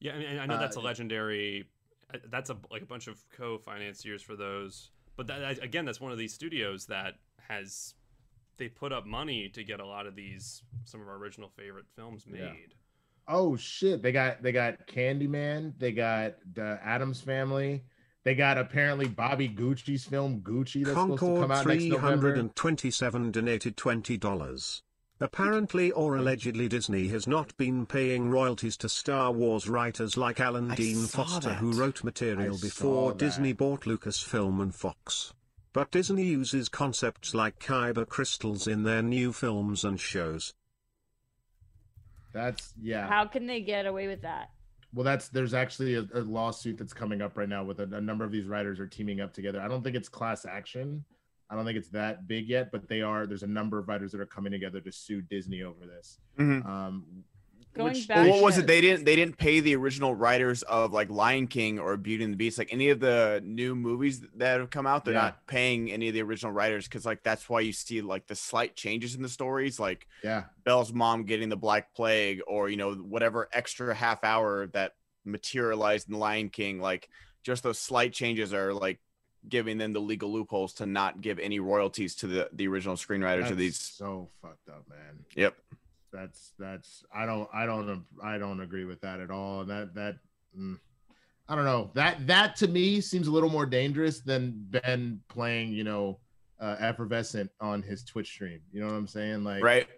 [0.00, 1.64] Yeah, I mean, I know that's a Uh, legendary.
[2.12, 4.90] uh, That's a like a bunch of co-financiers for those.
[5.16, 7.14] But that again, that's one of these studios that
[7.48, 7.94] has
[8.56, 11.86] they put up money to get a lot of these some of our original favorite
[11.96, 12.38] films made.
[12.40, 12.52] Yeah.
[13.26, 14.02] Oh shit!
[14.02, 15.72] They got they got Candyman.
[15.78, 17.82] They got the Adams Family.
[18.24, 22.32] They got apparently Bobby Gucci's film Gucci that's supposed to come Concord out next November.
[22.32, 24.82] 327 donated $20.
[25.20, 30.72] Apparently or allegedly Disney has not been paying royalties to Star Wars writers like Alan
[30.72, 35.32] I Dean saw Foster who wrote material I before Disney bought Lucasfilm and Fox.
[35.72, 40.54] But Disney uses concepts like kyber crystals in their new films and shows.
[42.32, 43.06] That's yeah.
[43.06, 44.50] How can they get away with that?
[44.94, 48.00] Well, that's there's actually a, a lawsuit that's coming up right now with a, a
[48.00, 49.60] number of these writers are teaming up together.
[49.60, 51.04] I don't think it's class action.
[51.50, 53.26] I don't think it's that big yet, but they are.
[53.26, 56.18] There's a number of writers that are coming together to sue Disney over this.
[56.38, 56.64] Mhm.
[56.66, 57.24] Um,
[57.74, 58.66] Going which back what was it?
[58.68, 59.04] They didn't.
[59.04, 62.56] They didn't pay the original writers of like Lion King or Beauty and the Beast.
[62.56, 65.20] Like any of the new movies that have come out, they're Yeah.
[65.22, 68.36] not paying any of the original writers because like that's why you see like the
[68.36, 72.76] slight changes in the stories, like Yeah, Belle's mom getting the Black Plague, or you
[72.76, 74.92] know whatever extra half hour that
[75.24, 76.78] materialized in Lion King.
[76.80, 77.08] Like
[77.42, 79.00] just those slight changes are like
[79.48, 83.40] giving them the legal loopholes to not give any royalties to the the original screenwriters
[83.40, 83.78] that's of these.
[83.80, 85.24] so fucked up, man.
[85.34, 85.54] Yep.
[86.14, 89.62] That's that's I don't I don't I don't agree with that at all.
[89.62, 90.16] And that that
[90.56, 90.78] mm,
[91.48, 95.72] I don't know that that to me seems a little more dangerous than Ben playing
[95.72, 96.20] you know
[96.60, 98.60] uh, effervescent on his Twitch stream.
[98.72, 99.42] You know what I'm saying?
[99.42, 99.88] Like Right.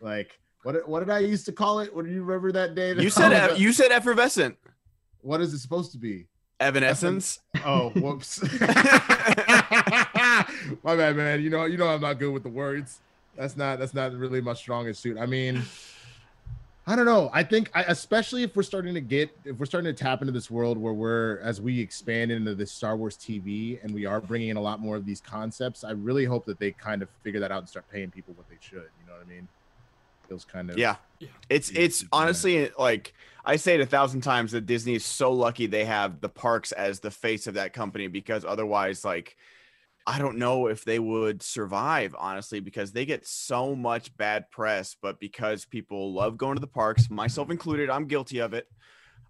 [0.00, 1.94] like what what did I used to call it?
[1.94, 2.94] What do you remember that day?
[2.94, 4.56] that You said eff- you said effervescent.
[5.20, 6.28] what is it supposed to be?
[6.60, 7.40] Evanescence.
[7.64, 8.40] Oh, whoops.
[10.82, 11.42] my bad, man.
[11.42, 13.00] You know, you know, I'm not good with the words.
[13.36, 15.16] That's not that's not really my strongest suit.
[15.18, 15.62] I mean,
[16.84, 17.30] I don't know.
[17.32, 20.32] I think, I, especially if we're starting to get, if we're starting to tap into
[20.32, 24.20] this world where we're, as we expand into this Star Wars TV, and we are
[24.20, 25.84] bringing in a lot more of these concepts.
[25.84, 28.48] I really hope that they kind of figure that out and start paying people what
[28.48, 28.90] they should.
[29.00, 29.46] You know what I mean?
[30.28, 30.96] Feels kind of Yeah.
[31.20, 31.28] Yeah.
[31.48, 33.14] It's Yeah, it's honestly like
[33.44, 36.72] I say it a thousand times that Disney is so lucky they have the parks
[36.72, 39.36] as the face of that company because otherwise like
[40.06, 44.96] I don't know if they would survive honestly because they get so much bad press
[45.00, 48.66] but because people love going to the parks myself included I'm guilty of it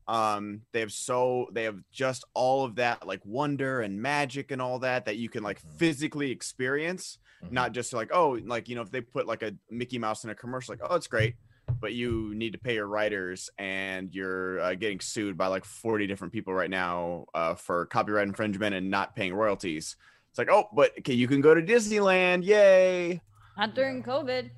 [0.08, 4.60] Um, they have so they have just all of that like wonder and magic and
[4.60, 5.78] all that that you can like Mhm.
[5.78, 7.52] physically experience, Mhm.
[7.52, 10.30] not just like oh like you know if they put like a Mickey Mouse in
[10.30, 11.36] a commercial like oh it's great,
[11.80, 16.08] but you need to pay your writers and you're uh, getting sued by like 40
[16.08, 19.96] different people right now uh, for copyright infringement and not paying royalties.
[20.32, 23.20] It's like oh but okay you can go to Disneyland yay.
[23.58, 24.48] Not during COVID.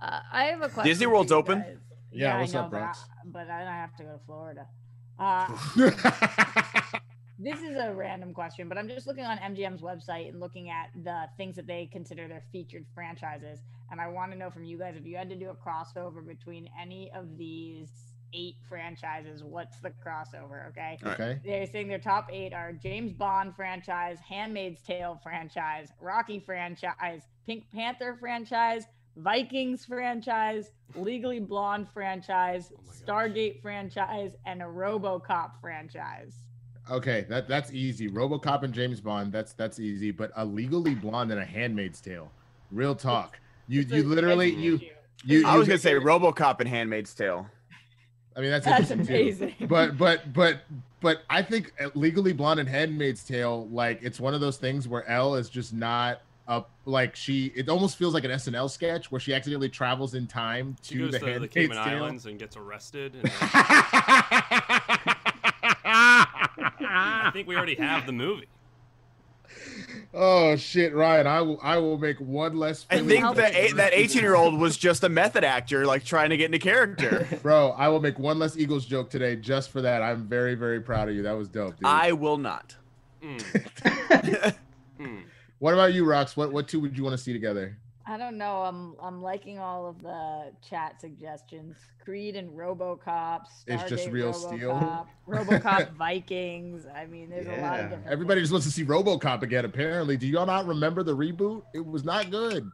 [0.00, 0.84] Uh, I have a question.
[0.84, 1.58] Disney World's open.
[1.58, 1.76] guys.
[2.12, 3.04] Yeah, I what's know, up, but I- Brox?
[3.26, 4.66] But I, have to go to Florida.
[5.18, 5.48] Uh,
[7.38, 10.90] this is a random question, but I'm just looking on MGM's website and looking at
[11.02, 13.58] the things that they consider their featured franchises.
[13.90, 16.24] And I want to know from you guys if you had to do a crossover
[16.24, 20.68] between any of these eight franchises, what's the crossover?
[20.68, 20.98] Okay.
[21.04, 21.38] okay.
[21.44, 27.64] They're saying their top eight are James Bond franchise, Handmaid's Tale franchise, Rocky franchise, Pink
[27.72, 28.84] Panther franchise,
[29.16, 32.80] Vikings franchise, Legally Blonde franchise, Oh.
[32.92, 36.34] Stargate franchise, and a RoboCop franchise.
[36.90, 38.08] Okay, that that's easy.
[38.10, 40.10] RoboCop and James Bond, that's that's easy.
[40.10, 42.30] But a Legally Blonde and a Handmaid's Tale,
[42.70, 43.38] real talk.
[43.68, 44.80] You It's you literally it's you
[45.24, 45.46] you.
[45.46, 47.46] I you was gonna say it- RoboCop and Handmaid's Tale.
[48.36, 49.22] I mean that's That's interesting too.
[49.22, 49.54] amazing.
[49.68, 50.60] But but but
[51.00, 54.88] but I think uh, Legally Blonde and Handmaid's Tale, like it's one of those things
[54.88, 56.70] where Elle is just not up.
[56.86, 60.76] Like she, it almost feels like an SNL sketch where she accidentally travels in time
[60.82, 61.86] She to goes the to the Cayman Tale.
[62.04, 63.14] Islands and gets arrested.
[63.14, 63.30] And
[65.86, 68.48] I think we already have the movie.
[70.12, 71.26] Oh shit, Ryan!
[71.26, 72.86] I will I will make one less.
[72.90, 73.56] I think that it.
[73.56, 76.58] eight, that 18 year old was just a method actor, like trying to get into
[76.58, 77.26] character.
[77.42, 80.02] Bro, I will make one less Eagles joke today just for that.
[80.02, 81.22] I'm very, very proud of you.
[81.22, 81.86] That was dope, dude.
[81.86, 82.76] I will not.
[83.24, 84.54] Mm.
[85.00, 85.22] Mm.
[85.60, 86.36] What about you, Rox?
[86.36, 87.78] What what two would you want to see together?
[88.06, 88.62] I don't know.
[88.62, 91.76] I'm I'm liking all of the chat suggestions.
[92.04, 93.44] Creed and RoboCop.
[93.66, 95.06] It's just Stargate real steel.
[95.26, 96.84] RoboCop, RoboCop Vikings.
[96.94, 98.06] I mean, there's a lot of different.
[98.06, 98.50] Everybody things.
[98.50, 99.64] just wants to see RoboCop again.
[99.64, 101.62] Apparently, do y'all not remember the reboot?
[101.72, 102.70] It was not good.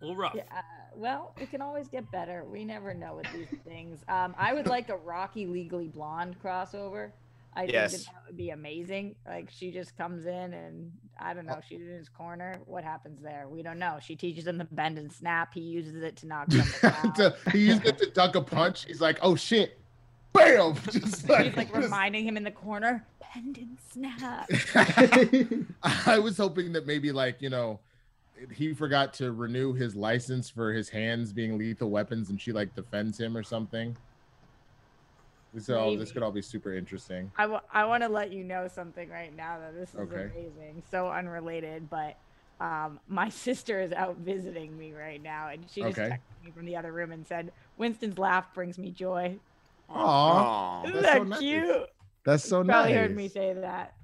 [0.00, 0.34] A little rough.
[0.36, 0.62] Yeah, uh,
[0.94, 2.44] well, we can always get better.
[2.44, 4.00] We never know with these things.
[4.08, 7.10] Um, I would like a Rocky Legally Blonde crossover.
[7.58, 9.14] I think that, that would be amazing.
[9.26, 12.60] Like she just comes in and I don't uh know, she's in his corner.
[12.66, 13.46] What happens there?
[13.48, 13.98] We don't know.
[14.00, 15.54] She teaches him the bend and snap.
[15.54, 17.14] He uses it to knock something out.
[17.16, 18.84] To- he used it to duck a punch.
[18.86, 19.78] He's like, "Oh shit!"
[20.32, 20.74] Bam!
[20.90, 23.04] Just like, She's like just- reminding him in the corner,
[23.34, 24.48] bend and snap.
[25.82, 27.80] I was hoping that maybe like you know
[28.54, 32.74] he forgot to renew his license for his hands being lethal weapons, and she like
[32.74, 33.96] defends him or something.
[35.54, 37.30] This all this could all be super interesting.
[37.36, 37.46] I
[37.84, 40.30] want to let you know something right now that this is Okay.
[40.34, 40.82] amazing.
[40.90, 42.16] So unrelated, but
[42.60, 46.10] um, my sister is out visiting me right now, and she just Okay.
[46.10, 49.38] texted me from the other room and said, "Winston's laugh brings me joy."
[49.88, 50.82] Aw, Aw.
[50.84, 51.38] Isn't That's so that nice.
[51.38, 51.86] cute?
[52.24, 53.00] that's so You Probably nice.
[53.00, 53.94] heard me say that.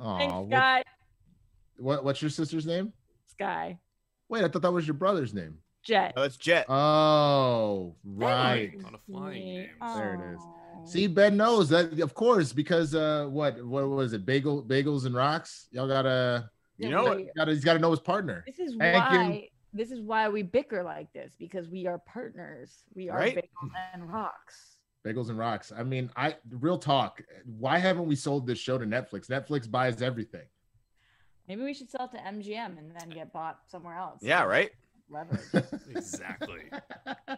[0.00, 0.82] Aw, Thanks, what, Sky.
[1.76, 2.92] what what's your sister's name?
[3.26, 3.78] Sky.
[4.28, 5.58] Wait, I thought that was your brother's name.
[5.84, 6.14] Jet.
[6.16, 6.66] Oh, that's Jet.
[6.68, 8.72] Oh, right.
[8.86, 9.56] On a flying Me.
[9.58, 9.94] names.
[9.94, 10.40] There it is.
[10.84, 10.86] Aw.
[10.86, 14.24] See, Ben knows that, of course, because uh, what what was it?
[14.26, 15.68] Bagel, bagels, and rocks.
[15.72, 17.32] Y'all gotta, You know we- it.
[17.36, 18.44] gotta, he's got to know his partner.
[18.46, 19.18] This is Thank you.
[19.18, 19.48] why.
[19.72, 22.84] This is why we bicker like this because we are partners.
[22.94, 23.36] We are Right?
[23.36, 24.76] bagels and rocks.
[25.04, 25.72] Bagels and rocks.
[25.76, 27.20] I mean, I real talk.
[27.58, 29.26] Why haven't we sold this show to Netflix?
[29.26, 30.46] Netflix buys everything.
[31.48, 34.20] Maybe we should sell it to MGM and then get bought somewhere else.
[34.22, 34.70] Yeah, right.
[35.10, 35.40] Leverage.
[35.90, 36.62] Exactly.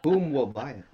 [0.03, 0.85] Boom will buy it.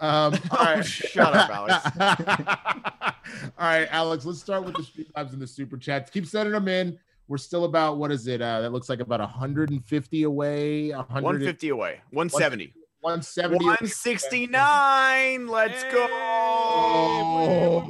[0.00, 1.86] Um, All right, shut up, Alex.
[3.58, 4.24] all right, Alex.
[4.24, 6.10] Let's start with the street lives and the super chats.
[6.10, 6.98] Keep sending them in.
[7.28, 8.42] We're still about what is it?
[8.42, 10.90] Uh, that looks like about 150 away.
[10.90, 12.00] 100, 150 away.
[12.10, 12.72] 170.
[13.00, 13.56] 170.
[13.56, 13.64] away.
[13.64, 15.46] 169.
[15.48, 16.08] Let's go.
[16.10, 17.84] Oh,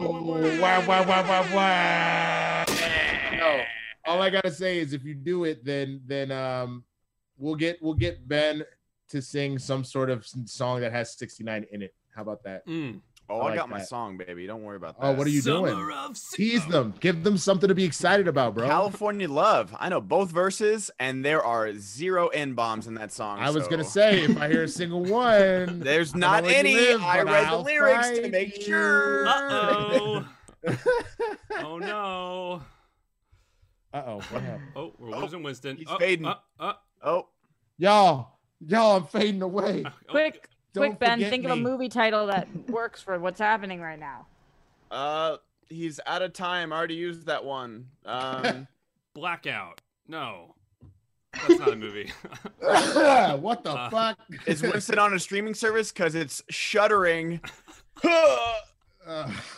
[0.61, 2.65] wow, wow, wow, wow, wow.
[3.37, 3.63] No,
[4.07, 6.85] all I gotta say is if you do it, then then um,
[7.37, 8.65] we'll get we'll get Ben
[9.13, 11.95] to sing some sort of song that has 69 in it.
[12.15, 12.67] How about that?
[12.67, 13.01] Mm.
[13.31, 14.47] Oh, I I, like got my song, baby.
[14.47, 15.07] Don't worry about that.
[15.07, 16.15] Oh, what are you Summer doing?
[16.35, 16.93] Tease them.
[17.01, 18.67] Give them something to be excited about, bro.
[18.69, 19.75] California Love.
[19.79, 23.39] I know both verses, and there are zero N bombs in that song.
[23.39, 26.75] I was gonna say if I hear a single one, There's not where any.
[26.75, 28.65] live, I read the I'll lyrics to make you.
[28.65, 29.27] sure.
[29.29, 30.29] Uh-oh.
[31.61, 32.63] oh no.
[33.95, 34.69] Uh oh, what happened?
[34.77, 35.77] Oh, we're Oh, losing Winston.
[35.77, 36.27] he's oh, fading.
[36.27, 36.73] Uh, uh,
[37.05, 37.29] Oh,
[37.79, 38.32] Y'all,
[38.67, 39.85] y'all, I'm fading away.
[40.09, 41.19] quick, Don't quick, Ben.
[41.19, 41.63] forget Think of a me.
[41.63, 44.27] movie title that works for what's happening right now.
[44.91, 45.37] uh,
[45.69, 46.73] he's out of time.
[46.73, 47.87] I already used that one.
[48.05, 48.67] Um,
[49.15, 49.81] Blackout.
[50.09, 50.55] No.
[51.33, 52.13] That's not a movie.
[52.61, 54.19] what the Uh, fuck?
[54.47, 55.91] is Winston on a streaming service?
[55.91, 57.41] Because it's shuddering.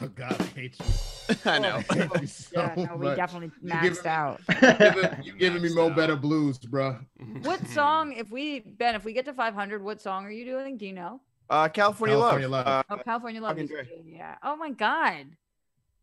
[0.01, 1.35] Oh God, I hate you.
[1.45, 1.83] I know.
[1.91, 3.17] I hate you so Yeah, no, we much.
[3.17, 4.41] definitely You maxed giving me- out.
[4.79, 5.97] Giving- you giving me Maxed Mo out.
[5.97, 6.99] Better Blues, bro.
[7.43, 8.13] What song?
[8.13, 10.77] If we Ben, if we get to 500, what song are you doing?
[10.79, 11.21] Do you know?
[11.51, 12.67] Uh, California, California Love.
[12.67, 12.85] Love.
[12.89, 13.59] Uh, Oh, California Love.
[13.59, 13.71] Is-
[14.07, 14.37] Yeah.
[14.43, 15.27] Oh my God.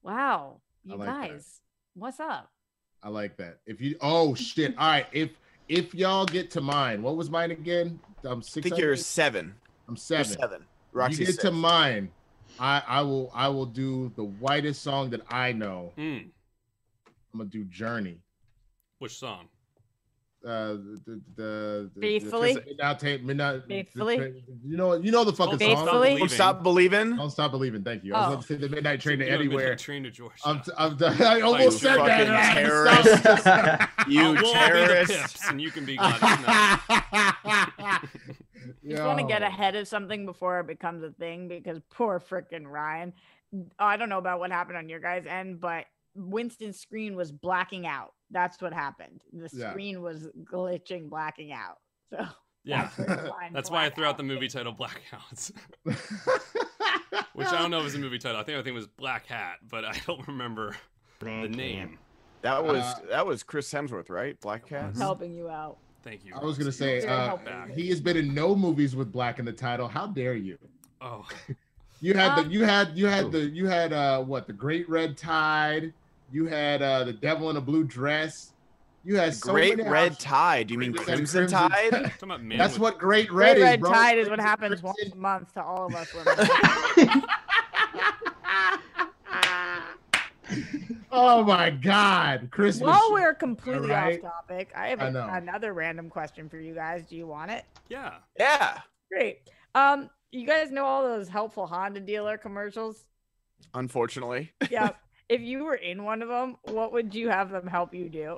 [0.03, 0.61] Wow.
[0.83, 1.29] You like that.
[1.29, 1.61] guys,
[1.95, 2.49] what's up?
[3.03, 3.57] I like that.
[3.65, 4.75] If you, oh shit.
[4.77, 5.07] All right.
[5.11, 5.31] If
[5.67, 7.99] if y'all get to mine, what was mine again?
[8.23, 8.51] I'm six.
[8.51, 8.63] I six.
[8.69, 9.55] think you're seven.
[9.87, 10.37] I'm You're seven.
[10.39, 10.61] seven.
[10.61, 10.67] You
[10.99, 11.43] Roxy get six.
[11.43, 12.11] to mine.
[12.61, 15.91] I I will I will do the whitest song that I know.
[15.97, 16.29] Mm,
[17.33, 18.19] I'm gonna do Journey.
[18.99, 19.47] which song?
[20.43, 20.73] Uh,
[21.05, 22.53] the the, the Faithfully?
[22.55, 24.43] The, midnight, Ta- midnight, Faithfully?
[24.65, 25.85] You know you know the fucking Don't song.
[25.87, 26.09] Stop Faithfully?
[26.09, 26.35] Don't Believing.
[26.35, 27.15] stop believing.
[27.15, 27.83] Don't stop believing.
[27.83, 28.15] Thank you.
[28.15, 28.31] I was Oh.
[28.33, 29.75] about to say the midnight train to You Midnight anywhere.
[29.75, 30.33] Train to Georgia.
[30.43, 32.21] I'm, t- I'm t- I almost said that.
[32.21, 33.87] and I had to terrorist.
[34.07, 35.05] You Oh, be the.
[35.13, 36.21] Pips, and you can be Gladys
[38.83, 38.91] Knight.
[38.91, 42.65] Just want to get ahead of something before it becomes a thing because poor freaking
[42.65, 43.13] Ryan.
[43.79, 45.85] I don't know about what happened on your guys' end, but
[46.15, 48.13] Winston's screen was blacking out.
[48.31, 49.21] That's what happened.
[49.33, 49.71] The Yeah.
[49.71, 51.77] screen was glitching, blacking out.
[52.09, 52.25] So
[52.63, 52.83] Yeah.
[52.83, 55.51] that's, where the line That's why I threw out the movie title Blackouts,
[57.33, 58.39] which I don't know if it's a movie title.
[58.39, 60.75] I think I think it was Black Hat, but I don't remember
[61.19, 61.97] the name.
[62.41, 64.39] That was Uh, that was Chris Hemsworth, right?
[64.41, 64.93] Black Cat.
[64.93, 64.97] Mhm.
[64.97, 65.77] helping you out.
[66.03, 66.33] Thank you.
[66.35, 67.37] I was gonna say, uh,
[67.73, 69.87] he has been in no movies with black in the title.
[69.87, 70.57] How dare you?
[71.01, 71.25] Oh,
[72.03, 74.89] You had Um, the you had you had the you had uh what the Great
[74.89, 75.93] Red Tide.
[76.31, 78.53] You had uh the Devil in a Blue Dress.
[79.03, 80.23] You had so Great many Red options.
[80.23, 80.67] Tide.
[80.67, 82.11] Do you mean Crimson, Crimson Tide?
[82.19, 83.91] talking That's what Great Red Red is, red bro.
[83.91, 87.21] tide is what Crimson- happens once a month to all of us women.
[91.11, 92.87] oh my God, Christmas.
[92.87, 94.23] While we're completely Alright.
[94.23, 97.05] off topic, I have I a- another random question for you guys.
[97.05, 97.65] Do you want it?
[97.89, 98.15] Yeah.
[98.39, 98.79] Yeah.
[99.11, 99.39] Great.
[99.75, 103.03] Um, you guys know all those helpful Honda dealer commercials?
[103.73, 104.51] Unfortunately.
[104.69, 104.91] Yeah.
[105.29, 108.37] if you were in one of them, what would you have them help you do?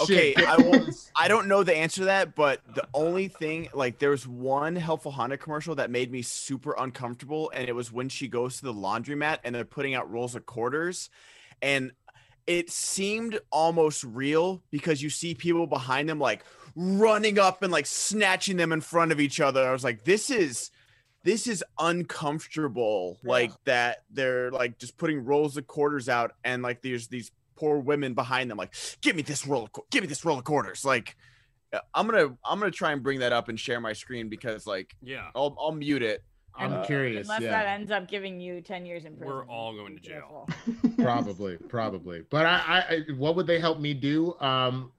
[0.00, 0.86] Okay, I will.
[1.16, 4.76] I don't know the answer to that, but the only thing, like, there was one
[4.76, 8.64] helpful Honda commercial that made me super uncomfortable, and it was when she goes to
[8.64, 11.10] the laundromat and they're putting out rolls of quarters,
[11.62, 11.92] and
[12.46, 16.44] it seemed almost real because you see people behind them like
[16.74, 19.66] running up and like snatching them in front of each other.
[19.66, 20.70] I was like, this is.
[21.22, 24.04] This is uncomfortable, like that.
[24.10, 27.30] They're like just putting rolls of quarters out, and like there's these
[27.60, 30.44] poor women behind them like give me this roll of, give me this roll of
[30.44, 31.14] quarters like
[31.74, 34.66] uh, i'm gonna i'm gonna try and bring that up and share my screen because
[34.66, 35.28] like Yeah.
[35.34, 37.28] i'll, I'll mute it I'm And- curious.
[37.28, 37.50] Unless yeah.
[37.52, 39.34] that ends up giving you 10 years in prison.
[39.34, 40.48] We're all going to jail.
[40.98, 44.90] probably probably but I, I I- what would they help me do um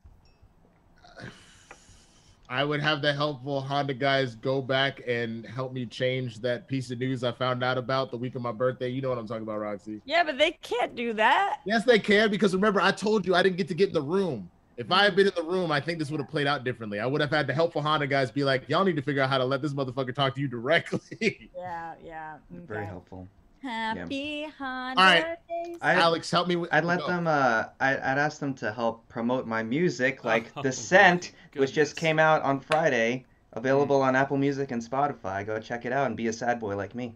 [2.52, 6.91] i would have the helpful honda guys go back and help me change that piece
[6.91, 9.26] of news i found out about the week of my birthday you know what i'm
[9.28, 11.61] talking about roxy Yeah, but they can't do that.
[11.65, 14.02] yes they can because remember i told you i didn't get to get in the
[14.02, 16.64] room if i had been in the room i think this would have played out
[16.64, 19.22] differently i would have had the helpful honda guys be like y'all need to figure
[19.23, 20.99] out how to let this motherfucker talk to you directly
[21.56, 22.36] Yeah, yeah.
[22.52, 23.28] Very helpful.
[23.61, 25.38] Happy Honda All right.
[25.81, 27.07] alex help me with I'd let go.
[27.07, 27.27] them.
[27.27, 31.73] Uh, I, I'd ask them to help promote my music, like Oh, Descent, my which
[31.73, 35.45] just came out on Friday, available on Apple Music and Spotify.
[35.45, 37.13] Go check it out and be a sad boy like me.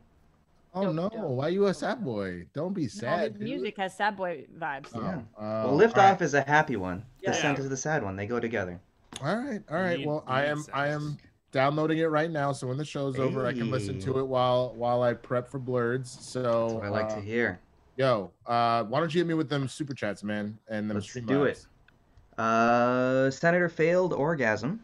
[0.76, 1.22] oh Dope, no dope.
[1.32, 3.42] why you a sad boy don't be sad his dude.
[3.42, 4.90] music has sad boy vibes.
[4.94, 5.22] Oh, Yeah.
[5.38, 6.12] oh, well, Lift all right.
[6.14, 7.04] Off is a happy one.
[7.22, 7.32] Yeah.
[7.32, 7.64] Descent Yeah.
[7.64, 8.16] is the sad one.
[8.16, 8.80] They go together.
[9.24, 9.98] All right, all right.
[10.00, 11.18] Need- well, I need am I am
[11.56, 14.74] downloading it right now, so when the show's over, I can listen to it while
[14.76, 16.16] while I prep for Blurs.
[16.20, 17.62] So That's what I like uh, to hear.
[17.96, 21.08] Yo, uh, why don't you hit me with them super chats, man, and them Let's
[21.08, 21.66] stream do it.
[22.38, 24.84] Uh, Senator Failed Orgasm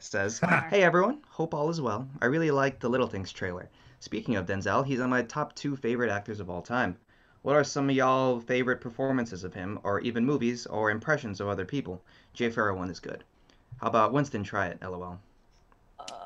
[0.00, 0.40] says,
[0.70, 2.08] Hey everyone, hope all is well.
[2.20, 3.70] I really liked the Little Things trailer.
[4.00, 6.96] Speaking of Denzel, he's on my top two favorite actors of all time.
[7.42, 11.46] What are some of y'all favorite performances of him, or even movies, or impressions of
[11.46, 12.02] other people?
[12.34, 13.22] Jay Pharoah one is good.
[13.80, 15.20] How about Winston try it, lol.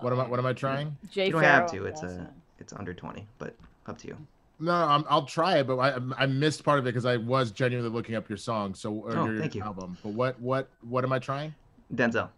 [0.00, 0.96] What am I what am I trying?
[1.10, 2.16] Jay You don't Pharoah have to, it's also.
[2.16, 2.28] a
[2.58, 3.54] it's under 20, but
[3.86, 4.16] up to you.
[4.60, 7.50] No, I'm, I'll try it, but I I missed part of it because I was
[7.50, 9.62] genuinely looking up your song, so or Oh, your thank you.
[9.62, 9.96] album.
[10.02, 11.54] But what what what am I trying?
[11.94, 12.28] Denzel.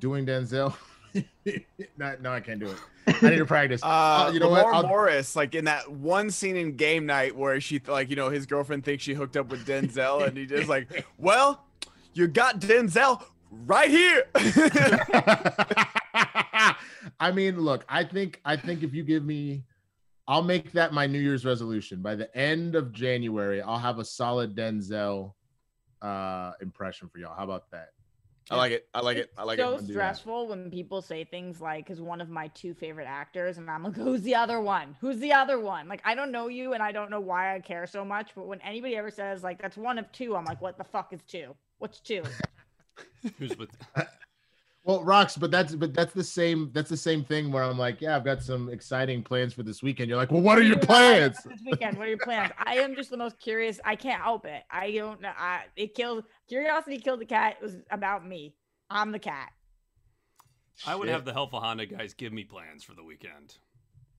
[0.00, 0.74] Doing Denzel?
[1.96, 2.76] no, no, I can't do it.
[3.22, 3.82] I need to practice.
[3.82, 4.66] uh Oh, you know what?
[4.66, 8.16] Lamorne I'll- morris like in that one scene in game night where she like you
[8.16, 11.64] know his girlfriend thinks she hooked up with denzel and he just like well
[12.12, 14.24] you got denzel right here
[17.20, 19.64] I mean, look, I think I think if you give me
[20.26, 22.02] I'll make that my New Year's resolution.
[22.02, 25.32] By the end of January, I'll have a solid Denzel
[26.02, 27.34] uh impression for y'all.
[27.36, 27.88] How about that?
[28.50, 28.88] I like it.
[28.94, 29.30] I like it.
[29.36, 29.80] I like so it.
[29.80, 33.70] So stressful when people say things like because one of my two favorite actors and
[33.70, 36.72] i'm like who's the other one who's the other one like i don't know you
[36.72, 39.60] and i don't know why i care so much but when anybody ever says like
[39.60, 42.22] that's one of two i'm like what the fuck is two what's two
[43.38, 43.70] Who's with?
[44.88, 48.00] Well, rocks, but that's but that's the same that's the same thing where I'm like,
[48.00, 50.08] yeah, I've got some exciting plans for this weekend.
[50.08, 51.36] You're like, well, what are your plans?
[51.44, 54.46] this weekend what are your plans i am just the most curious i can't help
[54.46, 58.54] it i don't know i it killed curiosity killed the cat it was about me
[58.88, 59.50] i'm the cat
[60.86, 61.14] I would Shit.
[61.14, 63.56] have the helpful Honda guys give me plans for the weekend.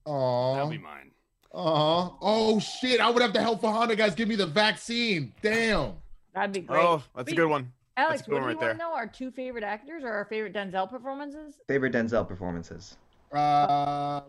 [0.04, 0.54] Aw.
[0.54, 1.10] That'll be mine.
[1.52, 2.16] Aw.
[2.20, 3.00] Oh shit!
[3.00, 5.32] I would have to help for Honda guys give me the vaccine.
[5.42, 5.94] Damn.
[6.32, 7.72] that'd be great Oh, that's a good one.
[8.00, 10.24] Alex a what do you right want to know our two favorite actors or our
[10.24, 12.96] favorite denzel performances Favorite Denzel performances.
[13.32, 14.22] Uh,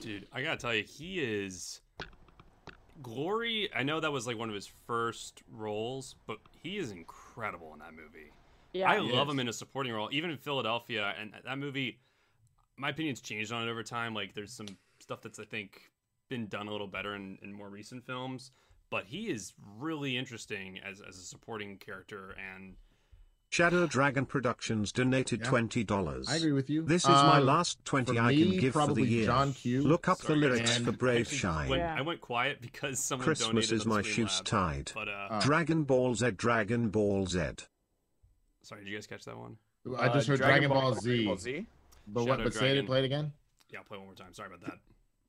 [0.00, 1.80] Dude, I gotta tell you, he is
[3.02, 3.68] Glory.
[3.74, 7.78] I know that was like one of his first roles, but he is incredible in
[7.80, 8.32] that movie.
[8.72, 9.34] yeah I love is.
[9.34, 11.14] him in a supporting role, even in Philadelphia.
[11.20, 11.98] And that movie,
[12.76, 14.14] my opinion's changed on it over time.
[14.14, 14.68] Like, there's some
[15.00, 15.80] stuff that's I think
[16.28, 18.50] been done a little better in, in more recent films,
[18.90, 22.30] but he is really interesting as as a supporting character.
[22.32, 22.74] And
[23.50, 25.46] Shadow Dragon Productions donated Yeah.
[25.50, 26.28] $20.
[26.28, 26.82] I agree with you.
[26.82, 29.24] This is my Um, last 20 for I can give for the probably year.
[29.24, 29.82] John Q.
[29.82, 31.68] Look up Sorry, the lyrics for Brave actually Shine.
[31.70, 31.94] went- Yeah.
[31.96, 34.92] I went quiet because someone Christmas donated is my Streamlabs, shoes tied.
[34.94, 35.40] But uh.
[35.40, 37.40] Dragon Ball Z, Dragon Ball Z.
[38.62, 39.56] sorry, did you guys catch that one?
[39.96, 41.24] I just Uh, heard Dragon, Ball, Dragon Z.
[41.24, 41.66] Ball Z.
[42.06, 42.28] But what?
[42.32, 42.84] Shadow But say Dragon.
[42.84, 42.86] it.
[42.86, 43.32] Play it again.
[43.70, 44.34] Yeah, I'll play one more time.
[44.34, 44.78] Sorry about that.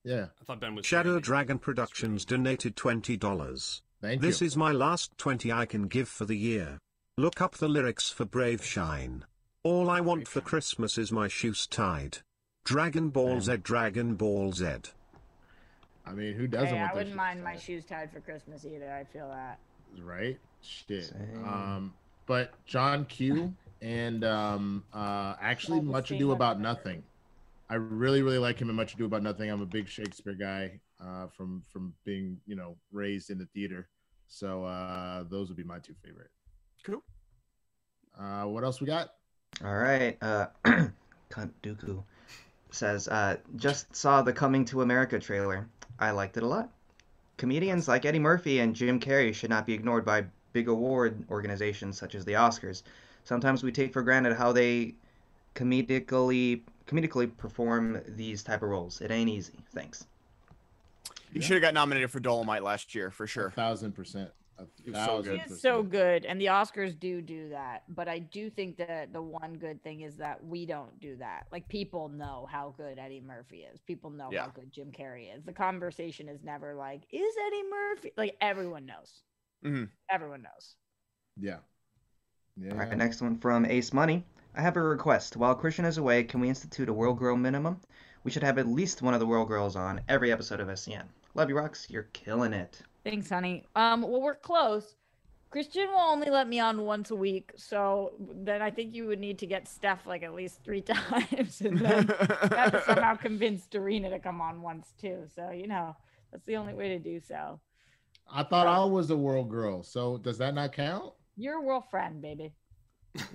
[0.04, 0.28] Yeah.
[0.42, 1.22] I thought Ben was Shadow screaming.
[1.24, 3.82] Dragon Productions donated $20.
[4.02, 4.48] Thank This you.
[4.48, 6.80] is my last 20 I can give for the year.
[7.18, 9.26] Look up the lyrics for Brave Shine.
[9.64, 12.20] All I want for Christmas is my shoes tied.
[12.64, 14.68] Dragon Ball Z, Dragon Ball Z.
[16.06, 18.66] I mean, who doesn't Hey, want I wouldn't shit mind my shoes tied for Christmas
[18.66, 18.92] either.
[18.92, 19.60] I feel that.
[20.02, 20.40] right?
[20.62, 21.06] Shit.
[21.06, 21.46] Same.
[21.46, 21.94] Um,
[22.26, 26.60] but John Q and um, uh, actually Much Ado About.
[26.60, 27.04] Nothing.
[27.70, 29.50] I really, really like him in Much Ado About Nothing.
[29.50, 33.88] I'm a big Shakespeare guy uh, from from being, you know, raised in the theater.
[34.28, 36.30] So uh, those would be my two favorite.
[36.84, 37.04] Cool.
[38.20, 39.14] Uh, what else we got?
[39.64, 40.18] All right.
[40.22, 40.48] Uh,
[41.30, 42.04] Cunt Dooku
[42.72, 45.68] says, uh, just saw the Coming to America trailer.
[46.00, 46.70] I liked it a lot.
[47.38, 51.98] Comedians like Eddie Murphy and Jim Carrey should not be ignored by big award organizations
[51.98, 52.84] such as the Oscars.
[53.24, 54.96] Sometimes we take for granted how they
[55.56, 59.00] comedically comedically perform these type of roles.
[59.02, 59.54] It ain't easy.
[59.74, 60.06] Thanks.
[61.32, 63.52] You should have got nominated for Dolomite last year for A sure.
[63.52, 64.32] thousand percent.
[64.58, 65.34] A He was so good.
[65.36, 65.60] It's percent.
[65.62, 67.84] so good, and the Oscars do do that.
[67.90, 71.46] But I do think that the one good thing is that we don't do that.
[71.52, 73.80] Like people know how good Eddie Murphy is.
[73.82, 74.46] People know Yeah.
[74.46, 75.44] how good Jim Carrey is.
[75.44, 79.22] The conversation is never like, "Is Eddie Murphy?" Like everyone knows.
[79.64, 79.90] Mhm.
[80.10, 80.76] Everyone knows.
[81.38, 81.60] Yeah.
[82.58, 82.72] Yeah.
[82.72, 84.26] All right, next one from Ace Money.
[84.56, 85.38] I have a request.
[85.38, 87.80] While Kristian is away, can we institute a World Girl minimum?
[88.24, 91.08] We should have at least one of the World Girls on every episode of SEN.
[91.36, 91.88] Love you, Rocks.
[91.90, 92.82] You're killing it.
[93.04, 93.66] Thanks, honey.
[93.76, 94.96] Um, well, we're close.
[95.52, 99.20] Kristian will only let me on once a week, so then I think you would
[99.20, 102.16] need to get Steph like at least three times, and then you
[102.56, 105.24] have to somehow convince Dorina to come on once too.
[105.34, 105.96] So you know
[106.32, 107.60] that's the only way to do so.
[108.32, 109.82] I thought I was a world girl.
[109.82, 111.14] So does that not count?
[111.36, 112.54] You're a world friend, baby.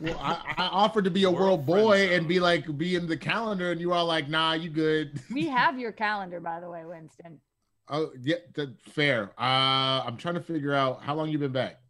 [0.00, 2.12] Well, I, I offered to be a World world boy zone.
[2.14, 5.20] and be like be in the calendar, and you are like, nah, you good.
[5.32, 7.40] We have your calendar, by the way, Winston.
[7.88, 9.30] oh yeah, that, fair.
[9.38, 11.80] Uh, I'm trying to figure out how long you've been back.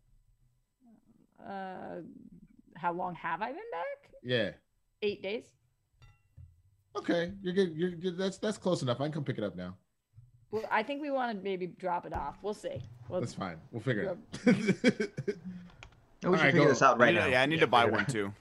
[1.47, 2.01] Uh,
[2.77, 4.11] how long have I been back?
[4.23, 4.51] Yeah.
[5.03, 5.45] Eight days.
[6.97, 7.75] Okay, you're good.
[7.77, 8.17] You're good.
[8.17, 9.01] That's that's close enough.
[9.01, 9.77] I can come pick it up now.
[10.51, 12.37] Well, I think we want to maybe drop it off.
[12.41, 12.81] We'll see.
[13.09, 13.57] Well, That's fine.
[13.73, 14.09] We'll figure it
[14.49, 15.35] out.
[16.25, 16.69] We All should right, figure go.
[16.69, 17.27] this out right need- now.
[17.27, 18.33] yeah, I need Yeah, to buy one too.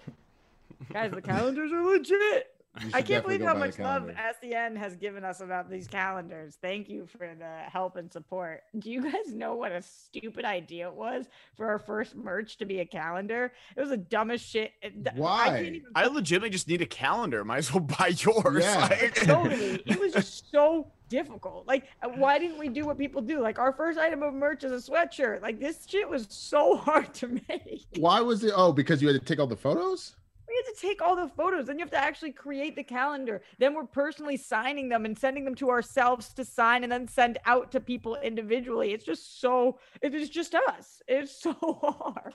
[0.93, 2.49] guys, the calendars are legit.
[2.91, 4.15] I can't believe how much love calendar.
[4.41, 6.57] SEN has given us about these calendars.
[6.59, 8.63] Thank you for the help and support.
[8.79, 12.65] Do you guys know what a stupid idea it was for our first merch to
[12.65, 13.51] be a calendar?
[13.77, 14.71] It was the dumbest shit.
[14.81, 15.59] It- th- I Why?
[15.61, 17.45] even I legitimately just need a calendar.
[17.45, 18.63] Might as well buy yours.
[18.63, 18.87] Yeah.
[18.89, 19.83] Like- totally.
[19.85, 21.67] It was just so difficult.
[21.67, 23.39] Like, uh, why didn't we do what people do?
[23.39, 25.43] Like, our first item of merch is a sweatshirt.
[25.43, 27.85] Like, this shit was so hard to make.
[27.97, 28.53] Why was it?
[28.55, 30.15] Oh, because you had to take all the photos.
[30.47, 31.67] We had to take all the photos.
[31.67, 33.43] Then you have to actually create the calendar.
[33.59, 37.37] Then we're personally signing them and sending them to ourselves to sign and then send
[37.45, 38.91] out to people individually.
[38.91, 41.01] It's just so, it is just us.
[41.07, 42.33] It's so hard.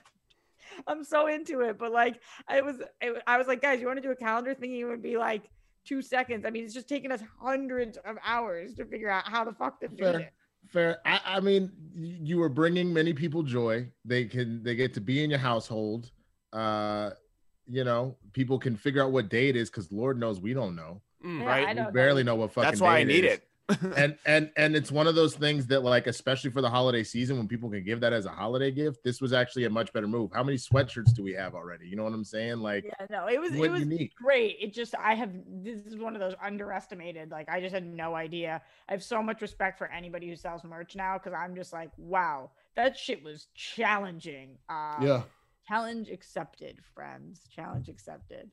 [0.87, 1.79] I'm so into it.
[1.79, 4.55] But like, I was, I I was like, guys, you want to do a calendar
[4.55, 5.43] thinking it would be like
[5.89, 6.45] two seconds?
[6.45, 9.81] I mean, it's just taken us hundreds of hours to figure out how the fuck
[9.81, 10.21] to do Fair.
[10.21, 10.33] it.
[10.67, 10.99] Fair.
[11.07, 13.89] I, I mean, you were bringing many people joy.
[14.05, 16.11] They can they get to be in your household.
[16.53, 17.11] Uh,
[17.67, 20.77] you know, people can figure out what day it is because Lord knows we don't
[20.77, 21.01] know.
[21.25, 21.67] Mm, right?
[21.67, 22.33] I We don't barely know.
[22.33, 23.35] know what fucking That's why day I need is.
[23.35, 23.48] it.
[23.97, 27.37] And and and it's one of those things that like especially for the holiday season
[27.37, 30.09] when people can give that as a holiday gift this was actually a much better
[30.09, 33.07] move how many sweatshirts do we have already you know what i'm saying like Yeah,
[33.11, 34.57] no, it was it was unique great.
[34.61, 35.31] It just I have
[35.63, 37.31] this is one of those underestimated.
[37.31, 38.63] Like I just had no idea.
[38.89, 41.91] I have so much respect for anybody who sells merch now because I'm just like,
[41.97, 44.59] wow, that shit was challenging.
[44.69, 45.03] Um,
[45.67, 47.43] Challenge accepted, friends.
[47.55, 48.51] Challenge accepted.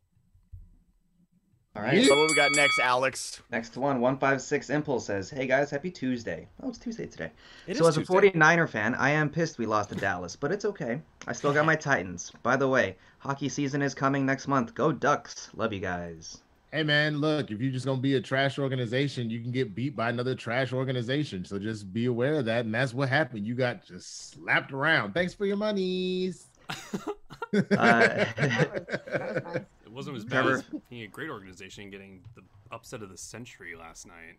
[1.75, 2.05] All right.
[2.05, 3.41] So what we got next, Alex?
[3.51, 6.47] Next one, 156 Impulse says, Hey guys, happy Tuesday.
[6.63, 7.31] Oh, it's Tuesday today.
[7.67, 10.53] It so, is as a 49er fan, I am pissed we lost to Dallas, but
[10.53, 11.01] it's okay.
[11.27, 12.31] I still got my Titans.
[12.43, 14.73] By the way, hockey season is coming next month.
[14.73, 15.49] Go Ducks.
[15.53, 16.37] Love you guys.
[16.71, 19.95] hey man look if you're just gonna be a trash organization you can get beat
[19.95, 23.53] by another trash organization so just be aware of that and that's what happened you
[23.55, 26.47] got just slapped around thanks for your monies
[27.53, 27.59] Uh,
[28.35, 29.55] That was, that was nice.
[29.85, 30.57] It wasn't as bad Trevor.
[30.57, 34.37] as being a great organization getting the upset of the century last night.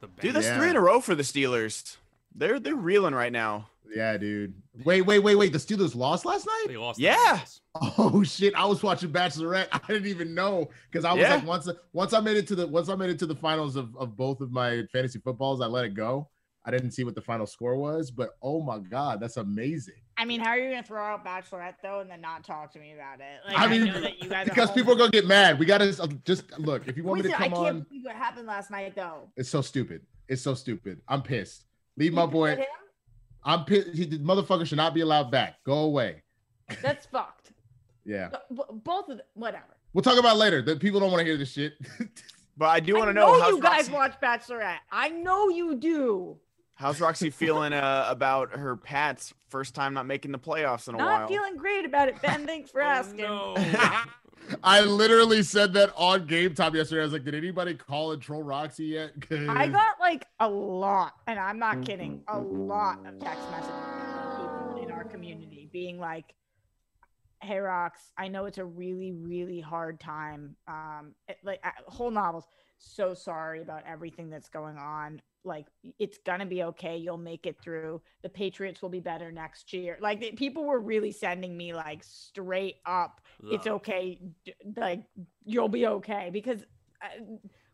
[0.00, 0.58] The Dude, that's Yeah.
[0.58, 1.96] three in a row for the Steelers.
[2.34, 3.68] They're they're reeling right now.
[3.94, 4.54] yeah dude
[4.84, 6.98] wait wait wait wait the steelers lost last night they lost.
[6.98, 7.40] Yeah.
[7.76, 8.54] Oh shit!
[8.54, 9.68] I was watching Bachelorette.
[9.72, 11.36] I didn't even know because I was Yeah.
[11.36, 13.76] like once once I made it to the once I made it to the finals
[13.76, 16.28] of, of both of my fantasy footballs, I let it go.
[16.66, 19.94] I didn't see what the final score was, but oh my god, that's amazing.
[20.16, 22.78] I mean, how are you gonna throw out Bachelorette though and then not talk to
[22.78, 23.40] me about it?
[23.46, 25.58] Like, I I, mean, know that you guys Because people are gonna get mad.
[25.58, 26.88] We gotta uh, just look.
[26.88, 28.94] If you want Wait, me to I come can't on, believe what happened last night
[28.94, 29.28] though.
[29.36, 30.02] it's so stupid.
[30.28, 31.00] It's so stupid.
[31.06, 31.66] I'm pissed.
[31.98, 32.56] Leave my boy.
[32.56, 32.64] him?
[33.44, 33.88] I'm pissed.
[33.94, 35.56] He, the motherfucker should not be allowed back.
[35.64, 36.22] Go away.
[36.80, 37.52] That's fucked.
[38.06, 39.76] Yeah, B- b- both of them, whatever.
[39.92, 40.62] we'll talk about it later.
[40.62, 41.74] The people don't want to hear this shit.
[42.56, 44.76] But I do want to know, how's you guys Roxy, watch Bachelorette.
[44.92, 46.36] I know you do.
[46.74, 50.98] How's Roxy feeling uh, about her Pats first time not making the playoffs in a
[50.98, 51.20] Not while.
[51.20, 52.46] Not feeling great about it, Ben.
[52.46, 53.16] Thanks for Oh, asking.
[53.24, 53.54] no.
[54.62, 57.00] I literally said that on game time yesterday.
[57.00, 59.12] I was like, did anybody call and troll Roxy yet?
[59.30, 63.72] I got like a lot, and I'm not kidding, a lot of text messages
[64.36, 66.34] people in our community being like,
[67.40, 70.56] "Hey, Rox, I know it's a really, really hard time.
[70.68, 72.44] Um, it- like uh, whole novels.
[72.78, 75.20] So sorry about everything that's going on.
[75.44, 75.66] Like,
[75.98, 76.96] it's gonna be okay.
[76.96, 78.00] You'll make it through.
[78.22, 79.98] The Patriots will be better next year.
[80.00, 83.20] Like, people were really sending me like straight up
[83.50, 84.18] it's okay
[84.76, 85.02] like
[85.44, 86.62] you'll be okay because
[87.02, 87.22] uh,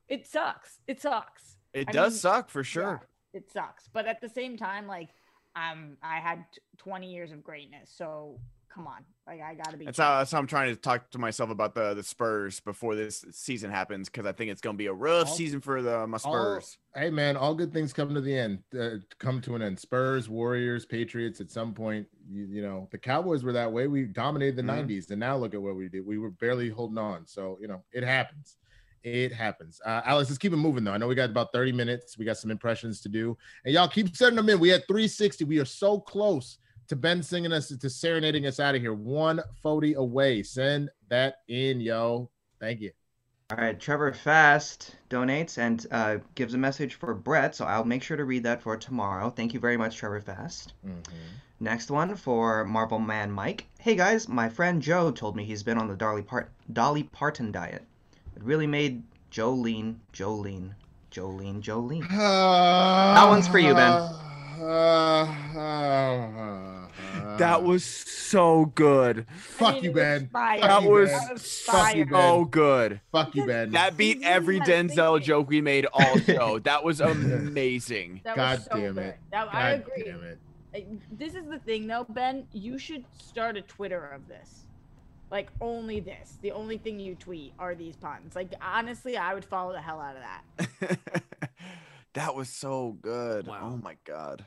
[0.08, 3.08] it sucks it sucks It I does mean, suck for Yeah, sure.
[3.32, 5.10] it sucks but at the same time like
[5.54, 8.40] um i had t- 20 years of greatness so
[8.72, 11.18] come on like i gotta be That's how, that's how I'm trying to talk to
[11.18, 14.78] myself about the the Spurs before this season happens because I think it's going to
[14.78, 16.78] be a rough All- season for the my Spurs.
[16.94, 18.60] hey man, all good things come to the end.
[18.78, 19.78] Uh, come to an end.
[19.78, 21.40] Spurs, Warriors, Patriots.
[21.40, 23.86] At some point, you, you know, the Cowboys were that way.
[23.88, 24.86] We dominated the Mhm.
[24.88, 26.06] '90s, and now look at what we did.
[26.06, 27.26] We were barely holding on.
[27.26, 28.56] So you know, it happens.
[29.02, 29.80] It happens.
[29.84, 30.92] Uh, Alex, let's keep it moving though.
[30.92, 32.18] I know we got about 30 minutes.
[32.18, 34.60] We got some impressions to do, and y'all keep sending them in.
[34.60, 35.44] We had 360.
[35.44, 36.58] We are so close
[36.90, 38.92] to Ben singing us to serenading us out of here.
[38.92, 40.42] One forty away.
[40.42, 42.28] Send that in, yo.
[42.58, 42.90] Thank you.
[43.48, 48.02] All right, Trevor Fast donates and uh, gives a message for Brett, so I'll make
[48.02, 49.30] sure to read that for tomorrow.
[49.30, 50.72] Thank you very much, Trevor Fast.
[51.60, 53.66] Next one for Marvel Man Mike.
[53.78, 57.52] Hey guys, my friend Joe told me he's been on the Dolly, Part- Dolly Parton
[57.52, 57.84] diet.
[58.34, 60.74] It really made Joe lean, Joe lean,
[61.10, 62.00] Joe lean, Joe lean.
[62.10, 64.10] that one's for you, Ben.
[67.38, 69.26] That uh, was so good.
[69.28, 70.28] I fuck mean, you, Ben.
[70.28, 70.60] fire.
[70.60, 71.28] That you, was Ben.
[71.32, 72.04] was Fuck you.
[72.04, 72.12] Ben.
[72.12, 73.00] So good.
[73.12, 73.70] Fuck you, Ben.
[73.72, 75.26] That beat every Denzel thinking.
[75.26, 76.58] joke we made all show.
[76.58, 78.20] That was amazing.
[78.24, 79.18] That God was so damn it.
[79.32, 80.04] That, I agree.
[80.04, 80.38] damn it.
[81.18, 82.46] This is the thing, though, Ben.
[82.52, 84.66] You should start a Twitter of this.
[85.30, 86.38] Like only this.
[86.42, 88.34] The only thing you tweet are these puns.
[88.34, 90.22] Like honestly, I would follow the hell out of
[90.88, 90.98] that.
[92.14, 93.46] that was so good.
[93.46, 93.60] Oh wow.
[93.62, 94.44] Oh my god.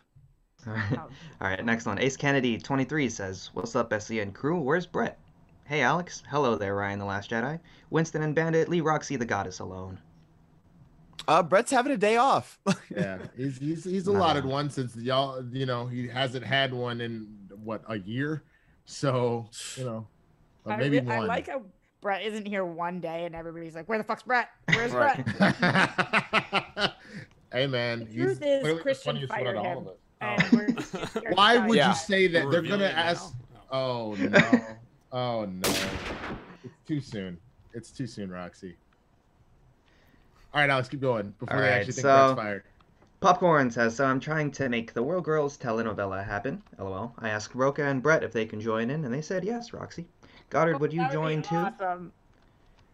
[0.68, 0.98] All right.
[1.00, 1.10] All
[1.42, 2.00] right, next one.
[2.00, 4.60] Ace Kennedy, 23, says, What's up, SEN crew?
[4.60, 5.20] Where's Brett?
[5.66, 6.24] Hey, Alex.
[6.30, 7.60] Hello there, Ryan the Last Jedi.
[7.90, 9.98] Winston and Bandit, Lee Roxy the Goddess alone.
[11.28, 12.60] Uh, Brett's having a day off.
[12.96, 14.12] Yeah, he's he's he's Nah.
[14.20, 17.28] allotted one since y'all, you know, he hasn't had one in
[17.64, 18.44] what a year,
[18.86, 20.06] so you know,
[20.66, 21.28] or I, maybe re- I one.
[21.28, 21.64] like how
[22.02, 24.50] Brett isn't here one day and everybody's like, "Where the fuck's Brett?
[24.68, 25.26] Where's Brett?"
[27.52, 29.88] hey man, The he's truth is, Kristian funniest fired out of him.
[30.24, 30.52] All of us.
[30.54, 30.58] And Oh.
[30.58, 31.76] we're just here to Why would you.
[31.76, 31.90] Yeah.
[31.90, 32.46] you say that?
[32.46, 33.02] We're They're gonna it now?
[33.02, 33.34] ask.
[33.72, 34.16] Oh.
[34.16, 34.60] Oh no!
[35.12, 35.70] oh no!
[36.64, 37.38] It's too soon.
[37.74, 38.76] It's too soon, Roxy.
[40.54, 42.64] All right, Alex, keep going before All they right, actually think so- Brett's fired.
[43.20, 46.62] Popcorn says, So I'm trying to make the World Girls telenovela happen.
[46.78, 47.14] LOL.
[47.20, 50.06] I asked Roca and Brett if they can join in, and they said yes, Roxy.
[50.50, 51.66] Goddard, oh, would you join be too?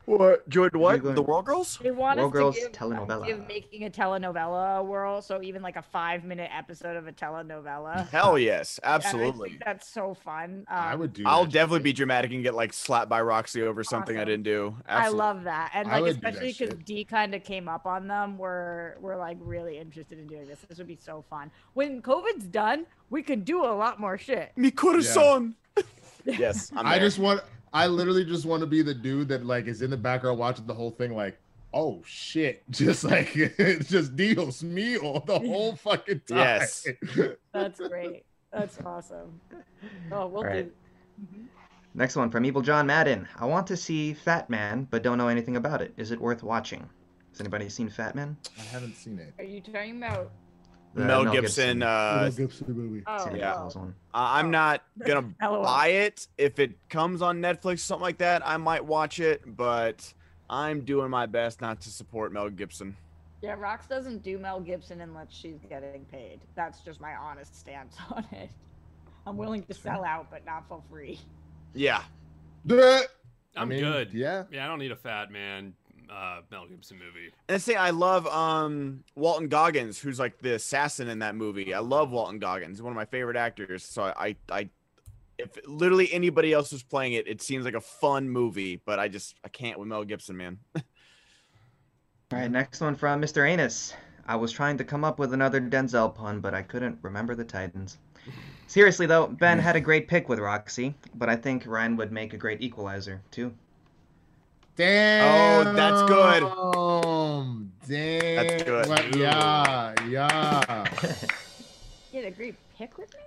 [0.07, 0.17] Awesome.
[0.17, 0.49] What?
[0.49, 1.03] Joined what?
[1.03, 1.77] going- The World Girls?
[1.81, 3.25] They want World us Girls to give, telenovela.
[3.27, 7.11] give making a telenovela a whirl, so even like a five minute episode of a
[7.11, 8.09] telenovela.
[8.09, 9.49] Hell yes, And I absolutely.
[9.49, 10.65] think that's so fun.
[10.67, 11.23] I Um, would do.
[11.27, 11.83] I'll that definitely shit.
[11.83, 14.75] be dramatic and get like slapped by Roxy over something I didn't do.
[14.87, 16.83] I love that, and like would do that especially because.
[16.85, 18.37] D kind of came up on them.
[18.37, 20.59] We're we're like really interested in doing this.
[20.67, 21.51] This would be so fun.
[21.73, 24.53] When COVID's done, we could do a lot more shit.
[24.55, 25.53] Mi corazón.
[26.25, 27.41] yes, I'm I just want.
[27.73, 30.65] I literally just want to be the dude that like is in the background watching
[30.65, 31.37] the whole thing, like,
[31.73, 36.37] oh shit, just like it's just Dios mío the whole fucking time.
[36.37, 36.87] Yes.
[37.53, 38.23] That's great.
[38.51, 39.39] That's awesome.
[40.11, 40.65] Oh, we'll Alright.
[40.65, 40.71] do.
[41.25, 41.45] Mhm.
[41.93, 43.27] Next one from Evil John Madden.
[43.37, 45.93] I want to see Fatman, but don't know anything about it.
[45.97, 46.87] Is it worth watching?
[47.31, 48.35] Has anybody seen Fatman?
[48.57, 49.33] I haven't seen it.
[49.37, 50.31] Are you talking about?
[50.95, 51.83] The Mel, Gibson.
[51.83, 53.03] Uh, Mel Gibson movie.
[53.05, 53.53] Oh, yeah.
[53.53, 53.77] Claus.
[54.13, 56.27] I- I'm not gonna buy it.
[56.37, 59.41] If it comes on Netflix or something like that, I might watch it.
[59.55, 60.11] But
[60.49, 62.97] I'm doing my best not to support Mel Gibson.
[63.41, 66.39] Yeah, Rox doesn't do Mel Gibson unless she's getting paid.
[66.55, 68.49] That's just my honest stance on it.
[69.27, 71.19] I'm willing to sell out, but not for free.
[71.73, 72.01] Yeah,
[72.65, 73.01] Duh.
[73.55, 74.11] I I'm mean, good.
[74.13, 74.43] Yeah.
[74.51, 75.73] Yeah, I don't need a Fatman
[76.11, 77.31] uh, Mel Gibson movie.
[77.47, 81.73] and the thing I love um Walton Goggins, who's like the assassin in that movie.
[81.73, 82.77] I love Walton Goggins.
[82.77, 83.85] He's one of my favorite actors.
[83.85, 84.69] So I, I, I
[85.37, 88.81] if literally anybody else was playing it, it seems like a fun movie.
[88.85, 90.57] But I just I can't with Mel Gibson, man.
[90.75, 93.47] All right, next one from Mr.
[93.49, 93.93] Anus.
[94.27, 97.43] I was trying to come up with another Denzel pun, but I couldn't remember the
[97.43, 97.97] Titans.
[98.67, 102.33] Seriously though, Ben had a great pick with Roxy, but I think Ryan would make
[102.33, 103.51] a great equalizer too.
[104.79, 105.75] Damn.
[105.75, 106.41] that's good.
[107.87, 108.47] Damn.
[108.47, 108.87] That's good.
[108.87, 109.93] What- Yeah.
[110.07, 110.85] Yeah.
[112.11, 113.19] You had a great pick with me?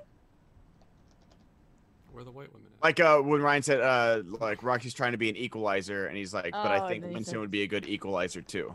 [2.13, 2.83] Where the white women at?
[2.83, 6.35] Like uh when Ryan said uh like Rocky's trying to be an equalizer, and he's
[6.35, 8.75] like, but Oh, I think then Winston said- would be a good equalizer too.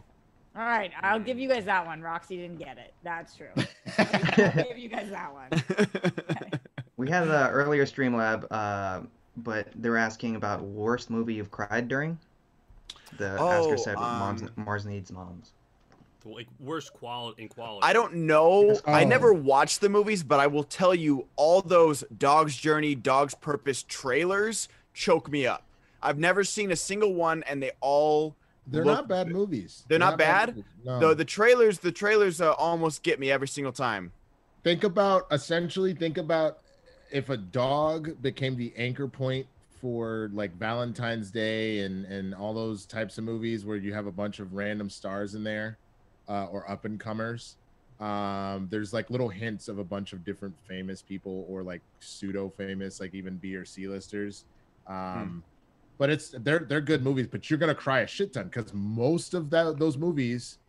[0.55, 2.01] All right, I'll give you guys that one.
[2.01, 2.93] Roxy didn't get it.
[3.03, 3.49] That's true.
[3.97, 5.49] I'll give you guys that one.
[6.97, 9.01] We had the earlier Streamlab, uh,
[9.37, 12.17] but they were asking about worst movie you've cried during.
[13.17, 15.51] The Asker Oh, said Mars, um, Mars Needs Moms.
[16.25, 17.83] Like worst quality in quality.
[17.87, 18.77] I don't know.
[18.85, 19.07] I Oh.
[19.07, 23.85] never watched the movies, but I will tell you all those Dog's Journey, Dog's Purpose
[23.87, 25.63] trailers choke me up.
[26.01, 28.35] I've never seen a single one, and they all
[28.67, 29.85] They're look- not bad movies.
[29.87, 30.49] They're not bad?
[30.49, 30.65] movies.
[30.83, 30.99] No.
[30.99, 31.79] the the trailers.
[31.79, 34.11] The trailers uh, almost get me every single time.
[34.63, 36.57] think about essentially think about
[37.09, 39.47] if a dog became the anchor point
[39.81, 44.11] for like Valentine's Day and and all those types of movies where you have a
[44.11, 45.77] bunch of random stars in there
[46.29, 47.57] uh, or up and comers.
[47.99, 52.49] Um, there's like little hints of a bunch of different famous people or like pseudo
[52.55, 54.45] famous, like even B or C listers.
[54.87, 55.43] Um,
[55.97, 59.33] but it's they're they're good movies, but you're gonna cry a shit ton because most
[59.33, 60.59] of that those movies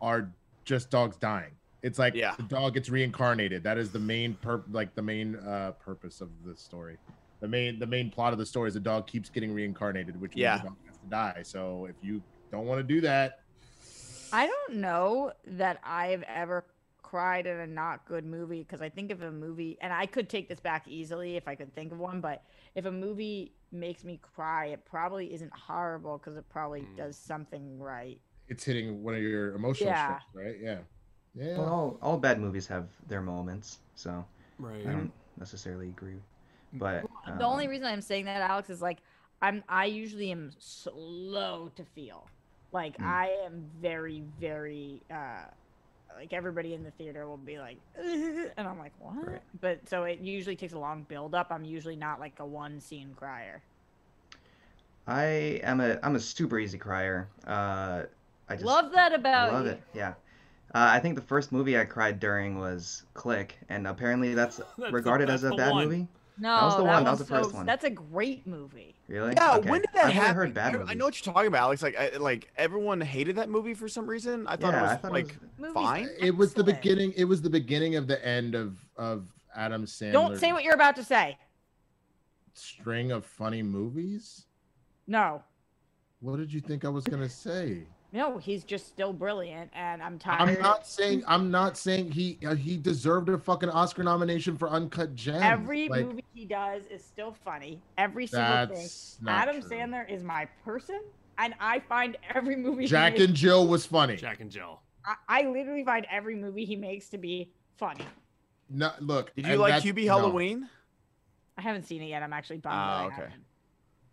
[0.00, 0.28] are
[0.64, 1.52] just dogs dying.
[1.82, 2.34] It's like Yeah.
[2.36, 3.62] the dog gets reincarnated.
[3.62, 6.96] That is the main per like the main uh purpose of the story.
[7.40, 10.30] The main the main plot of the story is the dog keeps getting reincarnated, which
[10.34, 10.58] means Yeah.
[10.58, 11.42] the dog has to die.
[11.44, 13.40] So if you don't want to do that,
[14.32, 16.64] I don't know that I've ever
[17.02, 20.28] cried in a not good movie because I think if a movie, and I could
[20.28, 22.42] take this back easily if I could think of one, but
[22.74, 26.96] if a movie makes me cry, it probably isn't horrible because it probably Mm.
[26.96, 28.20] does something right.
[28.48, 30.04] it's hitting one of your emotional Yeah.
[30.20, 30.56] strips, right?
[30.60, 30.78] Yeah.
[31.34, 31.58] Yeah.
[31.58, 34.24] Well, all, all bad movies have their moments, so
[34.58, 34.86] Right.
[34.86, 36.20] I don't necessarily agree.
[36.72, 37.04] But
[37.38, 38.98] the only um, reason I'm saying that, Alex, is like
[39.42, 42.26] I'm I usually am slow to feel.
[42.72, 43.06] Like Mm.
[43.06, 45.44] I am very, very uh
[46.16, 49.26] like everybody in the theater will be like and I'm like, what?
[49.26, 49.42] Right.
[49.60, 51.48] But so it usually takes a long build up.
[51.50, 53.62] I'm usually not like a one scene crier.
[55.06, 57.28] I am a I'm a super easy crier.
[57.46, 58.04] Uh,
[58.48, 59.72] I just Love that about I love you.
[59.72, 59.82] it.
[59.94, 60.10] Yeah.
[60.74, 64.90] Uh, I think the first movie I cried during was Click, and apparently that's, the-
[64.90, 65.84] regarded as that's a bad one.
[65.84, 66.08] movie.
[66.38, 67.66] No, was the one, that was one's the first so- one.
[67.66, 68.94] That's a great movie.
[69.08, 69.32] Really?
[69.36, 69.70] Yeah, Okay.
[69.70, 70.36] when did that I've happen?
[70.36, 71.82] heard bad I- I know what you're talking about, Alex.
[71.82, 74.46] Like, I, like everyone hated that movie for some reason.
[74.46, 76.08] I thought yeah, it was thought like it was, fine.
[76.18, 77.12] it was the beginning.
[77.16, 80.74] It was the beginning of the end of of Adam Sandler's Don't say what you're
[80.74, 81.38] about to say.
[82.52, 84.46] string of funny movies.
[85.06, 85.42] No.
[86.20, 87.86] What did you think I was gonna say?
[88.12, 90.40] No, he's just still brilliant and I'm tired.
[90.48, 94.70] I'm not saying I'm not saying he uh, he deserved a fucking Oscar nomination for
[94.70, 95.42] Uncut Gems.
[95.42, 97.80] Every Like, movie he does is still funny.
[97.98, 98.76] Every single thing.
[98.76, 99.70] That's not Adam true.
[99.70, 101.00] Sandler is my person,
[101.38, 104.16] and I find every movie he Jack makes, and Jill was funny.
[104.16, 104.80] Jack and Jill.
[105.04, 108.04] I, I literally find every movie he makes to be funny.
[108.70, 109.34] No, look.
[109.34, 110.18] Did you like that's- Hubie no.
[110.18, 110.68] Halloween?
[111.58, 112.22] I haven't seen it yet.
[112.22, 112.74] I'm actually bummed.
[112.76, 113.28] Ah, okay.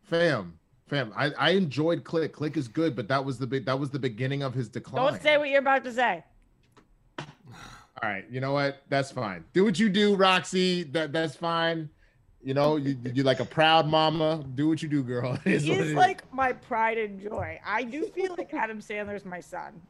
[0.04, 0.58] fam,
[0.94, 1.14] fam.
[1.16, 2.34] I, I enjoyed Click.
[2.34, 5.12] Click is good, but that was the big that was the beginning of his decline.
[5.12, 6.24] Don't say what you're about to say.
[7.20, 7.26] All
[8.04, 8.84] right, you know what?
[8.90, 9.44] That's fine.
[9.54, 10.84] Do what you do, Roxy.
[10.84, 11.90] That that's fine.
[12.44, 14.44] You know, you you like a proud mama.
[14.56, 15.38] Do what you do, girl.
[15.46, 15.94] It is what He's is.
[15.94, 17.60] like my pride and joy.
[17.66, 19.82] I do feel like Adam Sandler's my son.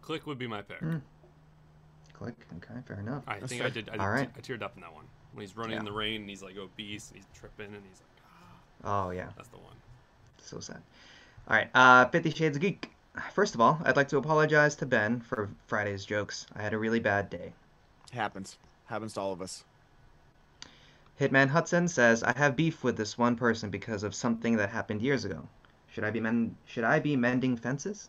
[0.00, 0.80] Click would be my pick.
[0.80, 1.02] Mm.
[2.14, 2.34] Click.
[2.56, 3.22] Okay, fair enough.
[3.26, 3.70] I That's think fair.
[3.70, 3.90] I did.
[3.90, 4.30] I, All right.
[4.36, 6.56] I teared up in that one when he's running in the rain and he's like
[6.56, 8.22] obese and he's tripping and he's like,
[8.84, 9.74] ah, Oh yeah, that's the one.
[10.42, 10.80] So sad.
[11.48, 12.90] All right, uh, Fifty Shades of Geek.
[13.32, 16.46] First of all, I'd like to apologize to Ben for Friday's jokes.
[16.54, 17.52] I had a really bad day.
[18.12, 18.58] Happens.
[18.86, 19.64] Happens to all of us.
[21.20, 25.02] Hitman Hudson says, "I have beef with this one person because of something that happened
[25.02, 25.48] years ago.
[25.92, 28.08] Should I be men- Should I be mending fences?"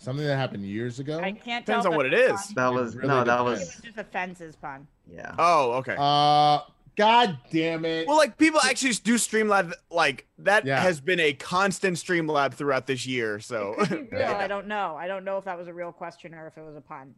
[0.00, 1.18] something that happened years ago.
[1.18, 1.92] I can't Depends tell.
[1.92, 2.50] on what it that's is.
[2.52, 2.72] a pun.
[2.74, 4.86] That It was really no, that It was was just a fences pun.
[5.12, 5.34] yeah.
[5.38, 5.96] Oh, okay.
[5.98, 6.60] Uh,
[6.98, 8.06] god damn it.
[8.06, 9.72] well, like people actually do Streamlab.
[9.90, 10.80] Like that Yeah.
[10.80, 13.40] has been a constant Streamlab throughout this year.
[13.40, 14.22] So It could real.
[14.26, 14.96] I don't know.
[14.96, 17.14] I don't know if that was a real question or if it was a pun.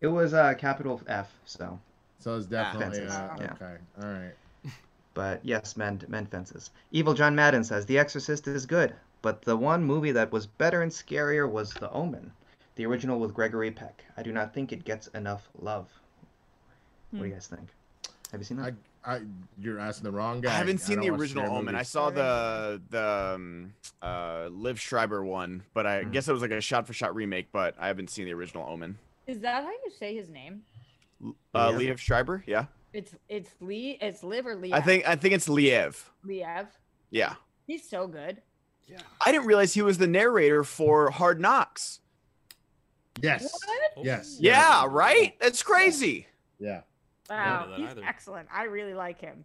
[0.00, 1.30] It was uh, capital F.
[1.44, 1.78] So,
[2.20, 3.52] so it's definitely Fences, uh, yeah.
[3.52, 3.76] okay.
[4.00, 4.32] All right.
[5.14, 6.70] but yes, men mend fences.
[6.92, 10.82] Evil John Madden says, "The Exorcist is good, but the one movie that was better
[10.82, 12.30] and scarier was The Omen,
[12.76, 14.04] the original with Gregory Peck.
[14.16, 15.88] I do not think it gets enough love.
[17.10, 17.68] What do you guys think?
[18.30, 18.66] Have you seen that?
[18.66, 18.72] I,
[19.04, 19.20] I,
[19.60, 20.50] you're asking the wrong guy.
[20.50, 21.74] I haven't seen don't the original scary Omen.
[21.74, 26.12] I saw the the um, uh, Liv Schreiber one, but I Mhm.
[26.12, 27.48] guess it was like a shot for shot remake.
[27.52, 28.98] But I haven't seen the original Omen.
[29.26, 30.62] Is that how you say his name?
[31.54, 31.78] Uh, Liev?
[31.94, 32.66] Liev Schreiber, yeah.
[32.92, 33.98] It's it's Lee.
[34.00, 34.72] It's Liv or Liev.
[34.72, 36.02] I think I think it's Liev.
[36.26, 36.66] Liev.
[37.10, 37.34] Yeah.
[37.66, 38.40] He's so good.
[38.86, 38.98] Yeah.
[39.24, 42.00] I didn't realize he was the narrator for Hard Knocks.
[43.22, 43.42] Yes.
[43.94, 44.04] What?
[44.04, 44.38] Yes.
[44.40, 45.34] Yeah, right.
[45.40, 46.26] That's crazy.
[46.58, 46.80] Yeah.
[47.30, 48.02] Wow, know he's either.
[48.04, 48.48] excellent.
[48.52, 49.44] I really like him.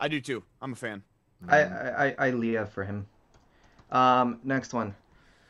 [0.00, 0.42] I do too.
[0.62, 1.02] I'm a fan.
[1.48, 3.06] I I I, I Leah for him.
[3.90, 4.94] Um, next one,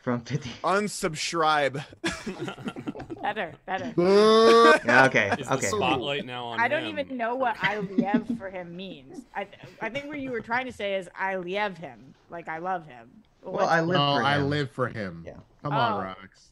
[0.02, 0.50] from 50.
[0.62, 1.82] Unsubscribe.
[3.22, 3.92] Better, better.
[4.84, 5.66] Yeah, okay, Is the okay.
[5.66, 6.96] spotlight now on I don't him?
[6.98, 9.22] even know what I liev for him means.
[9.34, 9.48] I
[9.80, 12.86] I think what you were trying to say is I liev him, like I love
[12.86, 13.10] him.
[13.42, 14.50] But Well, what's- I live no, for I him.
[14.50, 15.24] live for him.
[15.26, 15.32] Yeah.
[15.64, 16.08] Come on, Oh.
[16.08, 16.48] Rox.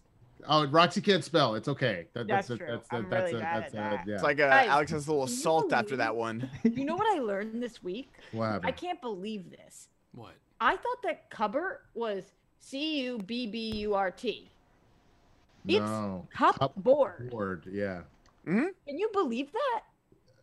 [0.47, 1.55] Oh, Roxy can't spell.
[1.55, 2.07] It's okay.
[2.15, 2.67] That, That's that's, true.
[2.69, 4.07] That's, I'm that's, really that's, bad at that.
[4.09, 4.15] yeah.
[4.15, 6.49] It's like uh, Guys, Alex has a little can you salt after that one.
[6.63, 8.11] you know what I learned this week?
[8.33, 8.67] what happened?
[8.67, 9.89] I can't believe this.
[10.13, 10.33] What?
[10.61, 12.25] I thought that cupboard was
[12.61, 14.51] C U B B U R T.
[15.67, 16.27] It's no.
[16.35, 17.31] Cupboard.
[17.31, 17.67] Board.
[17.71, 18.03] Yeah.
[18.45, 19.83] Can you believe that?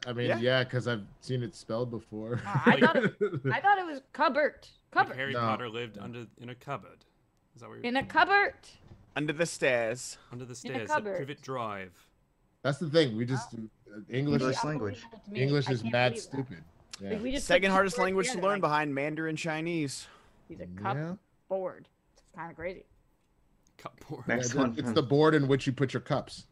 [0.07, 0.37] I mean, Yeah.
[0.39, 2.41] yeah, because I've seen it spelled before.
[2.45, 3.13] Uh, I thought it,
[3.51, 4.55] I thought it was cupboard.
[4.95, 5.15] Like Cupboard.
[5.15, 5.39] Harry No.
[5.39, 7.05] Potter lived under in a cupboard.
[7.55, 8.55] Is that what you're In a cupboard.
[9.15, 10.17] Under the stairs.
[10.31, 11.17] under the in a stairs at cupboard.
[11.17, 11.91] Privet Drive?
[12.63, 13.17] That's the thing.
[13.17, 13.57] We just uh,
[14.09, 14.41] English.
[14.41, 14.95] English is, language.
[14.95, 15.41] Unbelievable to me.
[15.41, 16.63] English is can't mad stupid.
[17.01, 17.09] Yeah.
[17.11, 20.07] Like, we just Second hardest words language to learn like, behind Mandarin Chinese.
[20.47, 21.15] He's a yeah.
[21.49, 21.87] cupboard.
[22.13, 22.85] It's kind of crazy.
[23.77, 24.27] Cupboard.
[24.27, 26.45] Next Yeah, one It's the board in which you put your cups.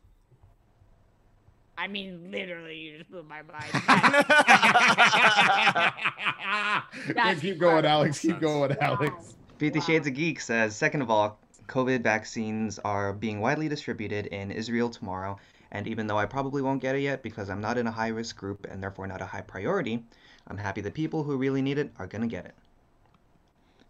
[1.78, 3.72] I mean, literally, you just blew my mind.
[7.16, 7.86] Yeah, keep going.
[7.86, 8.20] Alex.
[8.20, 9.36] Keep going, Alex.
[9.58, 9.86] Fifty Wow.
[9.86, 11.40] Shades of Geek says, second of all,
[11.70, 15.38] COVID vaccines are being widely distributed in Israel tomorrow,
[15.72, 18.08] and even though I probably won't get it yet because I'm not in a high
[18.08, 20.04] risk group and therefore not a high priority,
[20.48, 22.56] I'm happy the people who really need it are gonna get it.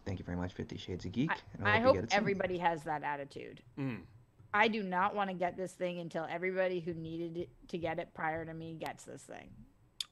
[0.04, 1.30] Thank you very much, Fifty Shades of Geek.
[1.64, 2.18] I, I you hope get soon.
[2.18, 3.62] everybody has that attitude.
[3.78, 4.00] Mm.
[4.52, 7.98] I do not want to get this thing until everybody who needed it to get
[7.98, 9.48] it prior to me gets this thing.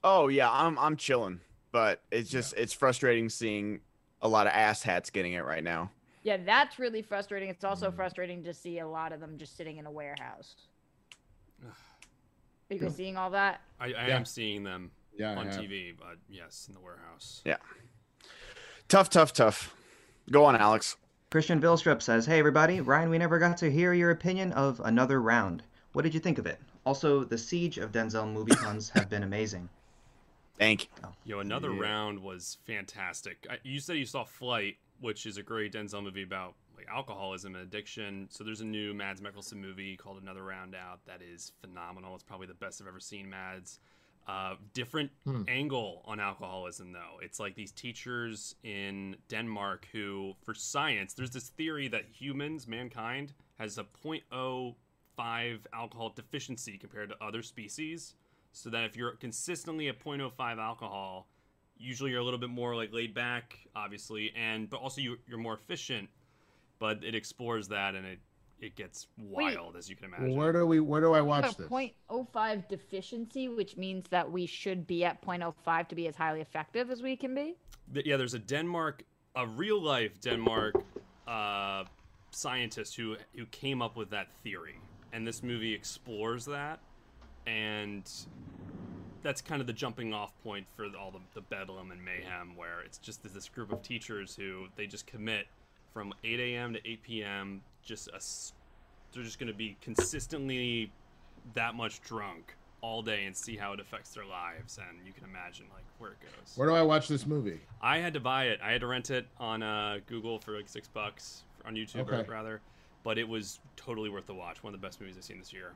[0.03, 1.41] Oh yeah, I'm I'm chilling,
[1.71, 3.81] but it's just it's frustrating seeing
[4.23, 5.91] a lot of ass hats getting it right now.
[6.29, 7.49] Yeah, that's really frustrating.
[7.49, 7.97] It's also mm-hmm.
[7.97, 10.57] frustrating to see a lot of them just sitting in a warehouse.
[11.65, 13.63] Are you guys seeing all that?
[13.81, 14.17] I, I Yeah.
[14.17, 15.39] am seeing them Yeah.
[15.39, 15.47] On.
[15.47, 17.41] TV, but yes, in the warehouse.
[17.47, 17.57] Yeah.
[18.89, 19.75] Tough, tough, tough.
[20.31, 20.97] Go on, Alex.
[21.31, 25.23] Christian Vilstrup says, Hey everybody, Ryan, we never got to hear your opinion of Another
[25.23, 25.63] Round.
[25.95, 26.61] What did you think of it?
[26.85, 29.71] Also, the siege of Denzel movie puns have been amazing.
[30.59, 30.85] Thank.
[30.85, 30.89] You.
[31.05, 31.13] Oh.
[31.25, 31.81] Yo, another Yeah.
[31.81, 33.47] round was fantastic.
[33.49, 37.55] I, you said you saw Flight, which is a great Denzel movie about like alcoholism
[37.55, 38.27] and addiction.
[38.31, 42.15] So there's a new Mads Mikkelsen movie called Another Round out that is phenomenal.
[42.15, 43.29] It's probably the best I've ever seen.
[43.29, 43.81] Mads,
[44.29, 45.43] uh, different Hmm.
[45.49, 47.19] angle on alcoholism though.
[47.23, 53.33] It's like these teachers in Denmark who, for science, there's this theory that humans, mankind,
[53.59, 58.15] has a 0.05 alcohol deficiency compared to other species.
[58.53, 61.29] So that if you're consistently at 0.05 alcohol,
[61.79, 65.39] usually you're a little bit more like laid back, obviously, and but also you, you're
[65.39, 66.09] more efficient.
[66.79, 68.19] But it explores that and it
[68.61, 70.37] it gets wild as you can imagine.
[70.37, 70.81] Where do we?
[70.81, 71.69] Where do I watch this?
[71.69, 76.91] 0.05 deficiency, which means that we should be at 0.05 to be as highly effective
[76.91, 77.57] as we can be.
[77.93, 79.05] Th- yeah, there's a Denmark
[79.39, 80.75] a real life Denmark
[81.27, 81.85] uh,
[82.31, 84.81] scientist who who came up with that theory,
[85.13, 86.81] and this movie explores that,
[87.47, 88.11] and
[89.23, 92.81] that's kind of the jumping off point for all the, the bedlam and mayhem, where
[92.85, 95.47] it's just this group of teachers who they just commit
[95.93, 96.75] from 8 a.m.
[96.75, 97.61] to 8 p.m.
[97.83, 98.21] Just a,
[99.13, 100.93] they're just going to be consistently
[101.55, 105.25] that much drunk all day and see how it affects their lives, and you can
[105.25, 106.53] imagine like where it goes.
[106.57, 107.61] Where do I watch this movie?
[107.83, 108.61] I had to buy it.
[108.63, 112.29] I had to rent it on uh, Google for like six bucks on YouTube, Okay.
[112.31, 112.61] rather.
[113.05, 114.63] But it was totally worth the watch.
[114.63, 115.73] One of the best movies I've seen this year.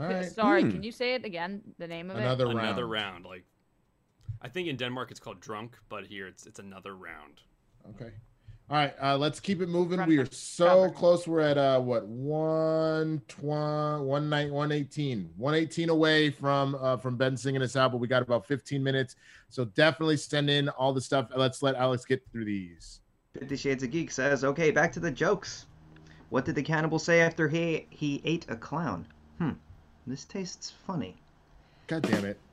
[0.00, 0.24] All right.
[0.42, 0.70] Sorry, Hmm.
[0.70, 1.60] can you say it again?
[1.78, 2.58] The name of Another round.
[2.60, 3.24] Another round.
[3.26, 3.44] Like,
[4.42, 7.42] I think in Denmark it's called Drunk, but here it's it's another round.
[7.90, 8.10] Okay.
[8.70, 8.94] All right.
[9.02, 9.98] Uh, let's keep it moving.
[9.98, 10.90] Run We are so cover.
[10.90, 11.26] close.
[11.28, 15.28] We're at uh what one twenty one night one eighteen.
[15.36, 18.82] One eighteen away from uh from Ben singing us out, but we got about 15
[18.82, 19.16] minutes.
[19.50, 21.28] So definitely send in all the stuff.
[21.36, 23.00] Let's let Alex get through these.
[23.34, 25.66] Fifty Shades of Geek says, "Okay, back to the jokes.
[26.30, 29.06] What did the cannibal say after he he ate a clown?
[29.38, 29.50] Hmm,
[30.10, 31.16] this tastes funny."
[31.86, 32.38] God damn it.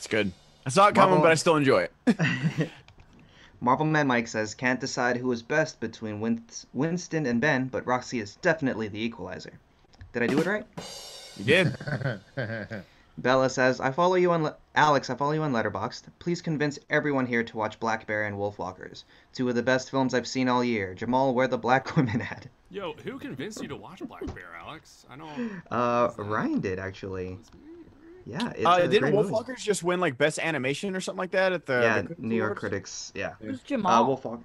[0.00, 0.32] It's good.
[0.66, 2.70] I saw it coming, Marvel- but I still enjoy it.
[3.60, 6.42] Marvel Man Mike says, "Can't decide who is best between Win-
[6.72, 9.52] Winston and Ben, but Roxy is definitely the equalizer."
[10.14, 10.66] Did I do it right?
[11.36, 11.76] You did.
[13.18, 15.10] Bella says, "I follow you on Le- Alex.
[15.10, 16.04] I follow you on Letterboxd.
[16.18, 19.04] Please convince everyone here to watch Black Bear and Wolfwalkers,
[19.34, 20.94] two of the best films I've seen all year.
[20.94, 25.04] Jamal, where the black women at?" Yo, who convinced you to watch Black Bear, Alex?
[25.10, 25.62] I don't.
[25.70, 27.38] Uh, Ryan did actually.
[28.26, 29.54] Yeah, it's Uh, a didn't great movie.
[29.56, 32.50] Just win like best animation or something like that at the yeah, the New York
[32.50, 32.60] Awards?
[32.60, 33.12] critics.
[33.14, 33.32] Yeah.
[33.40, 34.16] Who's Uh, Jamal?
[34.16, 34.42] Wolfwalker.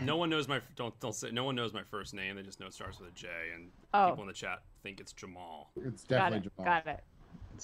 [0.00, 1.30] No one knows my don't don't say.
[1.30, 2.36] No one knows my first name.
[2.36, 4.10] They just know it starts with a J, and Oh.
[4.10, 5.70] people in the chat think it's Jamal.
[5.76, 6.52] it's got definitely it.
[6.56, 6.64] Jamal.
[6.74, 7.04] Got it.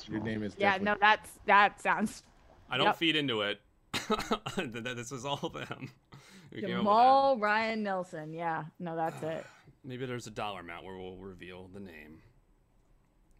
[0.08, 2.22] Your name is Yeah, definitely- no, that's that sounds
[2.70, 2.96] I don't Yep.
[2.96, 3.60] feed into it.
[4.56, 5.90] this is all them.
[6.52, 6.68] Who came up with that.
[6.68, 8.32] Jamal Ryan Nilsen.
[8.32, 9.44] Yeah, no, that's it.
[9.84, 12.18] Maybe there's a dollar amount where we'll reveal the name.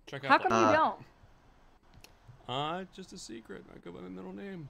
[0.06, 0.28] Check out.
[0.31, 0.97] How come the- you Uh, don't?
[2.47, 3.64] Uh, just a secret.
[3.74, 4.68] I go by my middle name.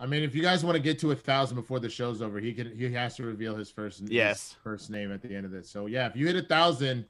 [0.00, 2.38] I mean, if you guys want to get to a thousand before the show's over,
[2.40, 4.56] he can he has to reveal his first his Yes.
[4.62, 5.68] first name at the end of this.
[5.68, 7.04] So yeah, if you hit a thousand,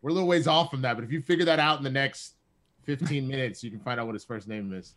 [0.00, 0.94] we're a little ways off from that.
[0.94, 2.36] But if you figure that out in the next
[2.88, 4.94] 15 minutes, you can find out what his first name is.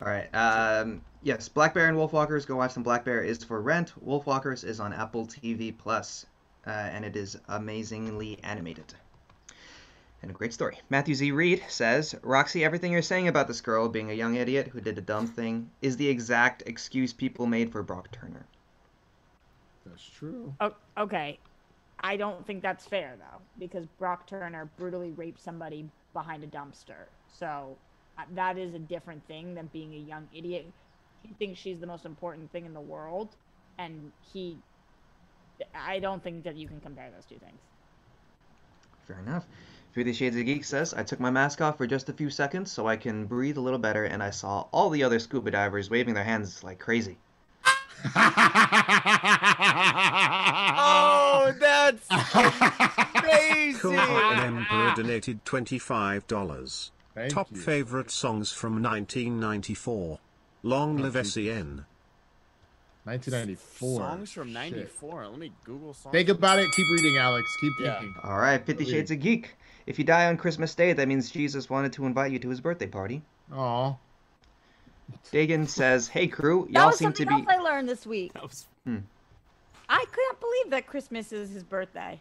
[0.00, 0.32] All right.
[0.32, 2.46] Um, yes, Black Bear and Wolfwalkers.
[2.46, 2.84] Go watch them.
[2.84, 3.92] Black Bear is for rent.
[4.06, 6.24] Wolfwalkers is on Apple TV Plus,
[6.64, 8.94] uh, and it is amazingly animated.
[10.22, 10.78] And a great story.
[10.88, 11.32] Matthew Z.
[11.32, 14.98] Reed says, Roxy, everything you're saying about this girl being a young idiot who did
[14.98, 18.46] a dumb thing is the exact excuse people made for Brock Turner.
[19.84, 20.54] That's true.
[20.60, 21.40] Oh, okay.
[22.02, 27.06] I don't think that's fair though, because Brock Turner brutally raped somebody behind a dumpster.
[27.28, 27.76] So
[28.18, 30.66] uh, that is a different thing than being a young idiot.
[31.22, 33.28] He thinks she's the most important thing in the world,
[33.78, 34.58] and he.
[35.74, 37.60] I don't think that you can compare those two things.
[39.06, 39.46] Fair enough.
[39.92, 42.72] Fifty Shades of Geek says, I took my mask off for just a few seconds
[42.72, 45.90] so I can breathe a little better, and I saw all the other scuba divers
[45.90, 47.18] waving their hands like crazy.
[50.84, 51.21] Oh,
[51.60, 52.06] that's
[53.14, 53.80] amazing.
[53.80, 56.90] Cool An Emperor donated $25.
[57.14, 57.58] Thank Top you.
[57.58, 60.18] favorite songs from 1994.
[60.62, 61.84] Long live Thank SEN.
[63.04, 63.98] 1994.
[63.98, 64.54] Songs from Shit.
[64.54, 65.26] '94.
[65.26, 66.12] Let me Google songs.
[66.12, 66.70] Think about it.
[66.70, 67.48] Keep reading, Alex.
[67.60, 67.98] Keep Yeah.
[67.98, 68.14] thinking.
[68.22, 69.56] All right, Fifty Shades of Geek.
[69.86, 72.60] If you die on Christmas Day, that means Jesus wanted to invite you to his
[72.60, 73.22] birthday party.
[73.52, 73.96] Aw.
[75.32, 77.88] Dagan says, "Hey crew, y'all seem to be." That was something be." else I learned
[77.88, 78.32] this week.
[78.34, 78.98] That was hmm.
[79.88, 82.20] I can't believe that Christmas is his birthday.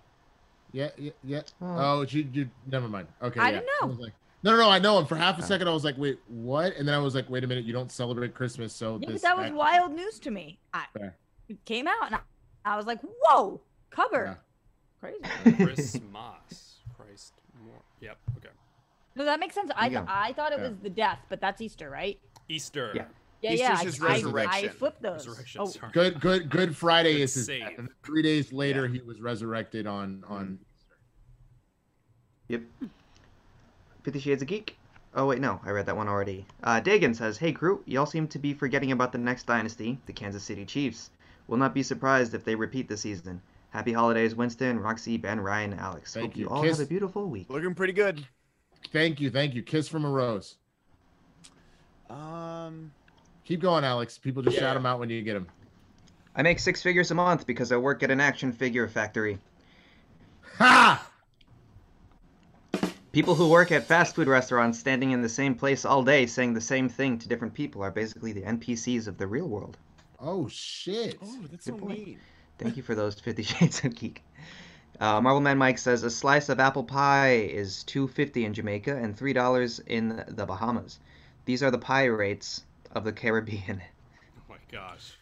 [0.71, 1.41] Yeah, yeah, yeah.
[1.61, 1.99] Oh.
[1.99, 2.49] Oh, you, you.
[2.65, 3.07] Never mind.
[3.21, 3.39] Okay.
[3.39, 3.59] I yeah.
[3.59, 3.87] didn't know.
[3.87, 4.13] was like,
[4.43, 4.69] no, no, no.
[4.69, 4.97] I know.
[4.99, 5.45] And for half a Oh.
[5.45, 6.75] second, I was like, wait, what?
[6.77, 7.65] And then I was like, wait a minute.
[7.65, 9.21] You don't celebrate Christmas, so Yeah, this.
[9.21, 10.59] that was act- wild news to me.
[10.73, 11.15] I, Fair.
[11.49, 12.19] it came out and I,
[12.65, 13.59] I was like, whoa,
[13.89, 14.37] cover.
[15.03, 15.11] Yeah.
[15.43, 15.57] Crazy.
[15.63, 16.77] Christmas.
[16.95, 17.33] Christ
[17.65, 17.81] more.
[17.99, 18.17] Yep.
[18.37, 18.49] Okay.
[19.15, 19.71] No, that makes sense.
[19.75, 19.99] I, Yeah.
[19.99, 20.69] th- I thought it Yeah.
[20.69, 22.17] was the death, but that's Easter, right?
[22.47, 22.91] Easter.
[22.95, 23.05] Yeah.
[23.41, 24.05] Yeah, Easter's yeah.
[24.07, 25.27] I- his I, I, flipped those.
[25.27, 25.61] Resurrection.
[25.61, 25.91] Oh, Sorry.
[25.91, 27.61] Good, good, good Friday Good is his save.
[27.61, 30.59] death, and three days later he was resurrected on on
[32.49, 32.61] Yep.
[34.03, 34.77] Fifty Shades of Geek.
[35.15, 36.45] Oh wait, no, I read that one already.
[36.63, 40.13] Uh, Dagan says, "Hey crew, y'all seem to be forgetting about the next dynasty, the
[40.13, 41.09] Kansas City Chiefs.
[41.47, 43.41] Will not be surprised if they repeat this season.
[43.71, 46.13] Happy holidays, Winston, Roxy, Ben, Ryan, Alex.
[46.13, 46.49] Thank Hope you, you.
[46.49, 48.25] all Kiss- have a beautiful week." Looking pretty good.
[48.91, 49.63] Thank you, thank you.
[49.63, 50.57] Kiss from a rose.
[52.09, 52.91] Um,
[53.51, 54.17] Keep going, Alex.
[54.17, 54.61] People just Yeah.
[54.61, 55.45] shout them out when you get them.
[56.33, 59.39] I make six figures a month because I work at an action figure factory.
[60.57, 61.05] Ha!
[63.11, 66.53] People who work at fast food restaurants standing in the same place all day saying
[66.53, 69.75] the same thing to different people are basically the NPCs of the real world.
[70.17, 71.17] Oh shit.
[71.21, 72.07] Oh, that's Good so point.
[72.07, 72.19] neat.
[72.57, 74.23] Thank you for those Fifty Shades of Geek.
[74.97, 78.95] Uh, Marvel Man Mike says a slice of apple pie is two fifty in Jamaica
[78.95, 81.01] and three dollars in the Bahamas.
[81.43, 82.63] These are the pie rates
[82.95, 83.81] of the Caribbean.
[84.37, 85.13] Oh my gosh.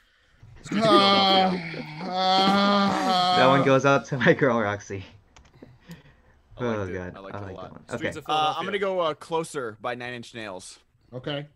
[0.71, 1.51] Uh,
[3.37, 5.05] that one goes out to my girl Roxy.
[6.57, 6.93] I oh liked it.
[6.93, 7.63] god, I liked it a like lot.
[7.87, 8.07] that one.
[8.07, 10.79] Okay, Uh, I'm gonna go uh, closer by Nine Inch Nails.
[11.13, 11.47] Okay.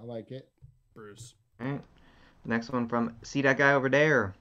[0.00, 0.48] I like it.
[0.94, 1.34] Bruce.
[1.60, 1.80] Alright.
[2.44, 4.34] Next one from See That Guy Over There.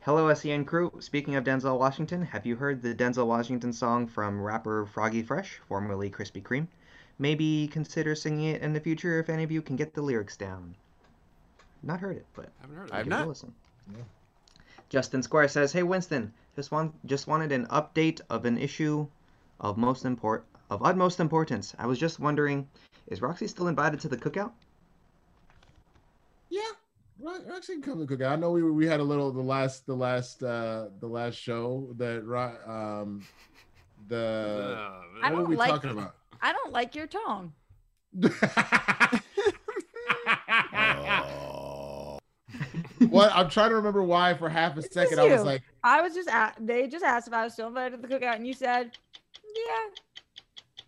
[0.00, 0.90] Hello, SEN crew.
[0.98, 5.60] Speaking of Denzel Washington, have you heard the Denzel Washington song from rapper Froggy Fresh,
[5.68, 6.66] formerly Krispy Kreme?
[7.20, 10.36] Maybe consider singing it in the future if any of you can get the lyrics
[10.38, 10.74] down.
[11.82, 13.10] Not heard it, but haven't heard of I've it.
[13.10, 13.28] give it a not.
[13.28, 13.54] listen.
[13.92, 14.02] Yeah.
[14.88, 19.06] Justin Square says, "Hey Winston, just want just wanted an update of an issue
[19.60, 21.74] of most import of utmost importance.
[21.78, 22.66] I was just wondering,
[23.08, 24.52] is Roxy still invited to the cookout?
[26.48, 26.62] Yeah.
[27.20, 28.32] Roxy actually come to the cookout.
[28.32, 31.92] I know we we had a little the last the last uh the last show
[31.98, 33.22] that Ro- um
[34.08, 34.16] the
[34.78, 36.14] Uh, what were don't we like- talking about?
[36.42, 37.52] I don't like your tone.
[43.08, 46.00] what I'm trying to remember why for half a It's second I was like, I
[46.02, 48.46] was just a- they just asked if I was still invited to the cookout, and
[48.46, 48.92] you said,
[49.54, 49.88] "Yeah."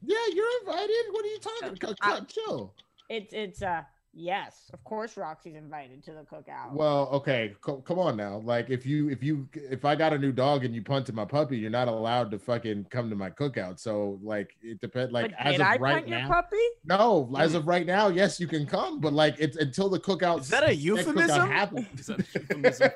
[0.02, 1.04] yeah, you're invited.
[1.10, 1.78] What are you talking?
[1.82, 1.96] about?
[2.02, 2.74] I- Chill.
[3.08, 3.82] It's it's uh
[4.12, 6.72] yes, of course Roxy's invited to the cookout.
[6.72, 8.38] Well, okay, co- come on now.
[8.44, 11.24] Like if you if you if I got a new dog and you punted my
[11.24, 13.78] puppy, you're not allowed to fucking come to my cookout.
[13.78, 15.12] So like it depends.
[15.12, 16.56] Like but as did of I right punt now, your puppy?
[16.84, 17.34] no.
[17.38, 20.40] As of right now, yes, you can come, but like it's until the cookout.
[20.40, 21.50] Is that a next cookout euphemism?
[21.50, 21.86] happens.
[22.00, 22.90] Is that a euphemism?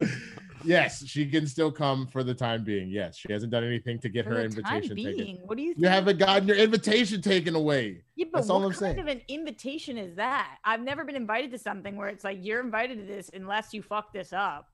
[0.64, 2.88] yes, she can still come for the time being.
[2.88, 5.36] Yes, she hasn't done anything to get For her the time invitation being, taken.
[5.46, 5.82] what do you think?
[5.82, 8.02] You haven't gotten your invitation taken away.
[8.16, 8.98] Yeah, but That's all what I'm kind saying.
[9.00, 10.58] of an invitation is that?
[10.64, 13.82] I've never been invited to something where it's like you're invited to this unless you
[13.82, 14.68] fuck this up.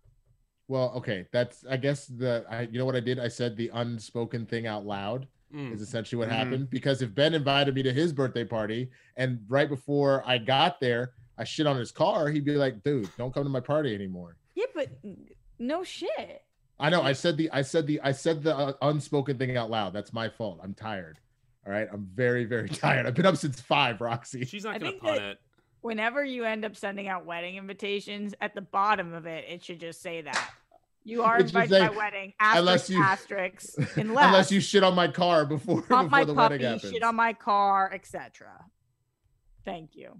[0.68, 3.18] Well, okay, that's I guess the I you know what I did?
[3.20, 5.72] I said the unspoken thing out loud Mm.
[5.72, 6.32] is essentially what Mhm.
[6.32, 10.80] happened because if Ben invited me to his birthday party and right before I got
[10.80, 13.94] there, I shit on his car, he'd be like, "Dude, don't come to my party
[13.94, 14.88] anymore." Yeah, but
[15.58, 16.42] no shit.
[16.78, 17.02] I know.
[17.02, 19.92] I said the I said the I said the uh, unspoken thing out loud.
[19.92, 20.60] That's my fault.
[20.62, 21.18] I'm tired.
[21.66, 23.06] All right, I'm very very tired.
[23.06, 24.44] I've been up since five, Roxy.
[24.44, 25.38] She's not I gonna think punt that- it.
[25.82, 29.78] Whenever you end up sending out wedding invitations, at the bottom of it, it should
[29.78, 30.50] just say that.
[31.04, 32.32] You are invited to my say, wedding.
[32.40, 33.96] unless you- asterisk, unless,
[34.26, 36.92] Unless you shit on my car before before my the puppy, wedding happens.
[36.92, 38.64] shit on my car, etc.
[39.64, 40.16] Thank you.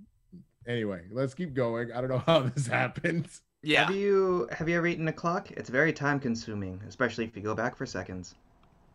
[0.69, 1.91] Anyway, let's keep going.
[1.93, 3.29] I don't know how this happened.
[3.63, 3.87] Yeah.
[3.87, 5.51] Have you have you ever eaten a clock?
[5.53, 8.35] It's very time consuming, especially if you go back for seconds.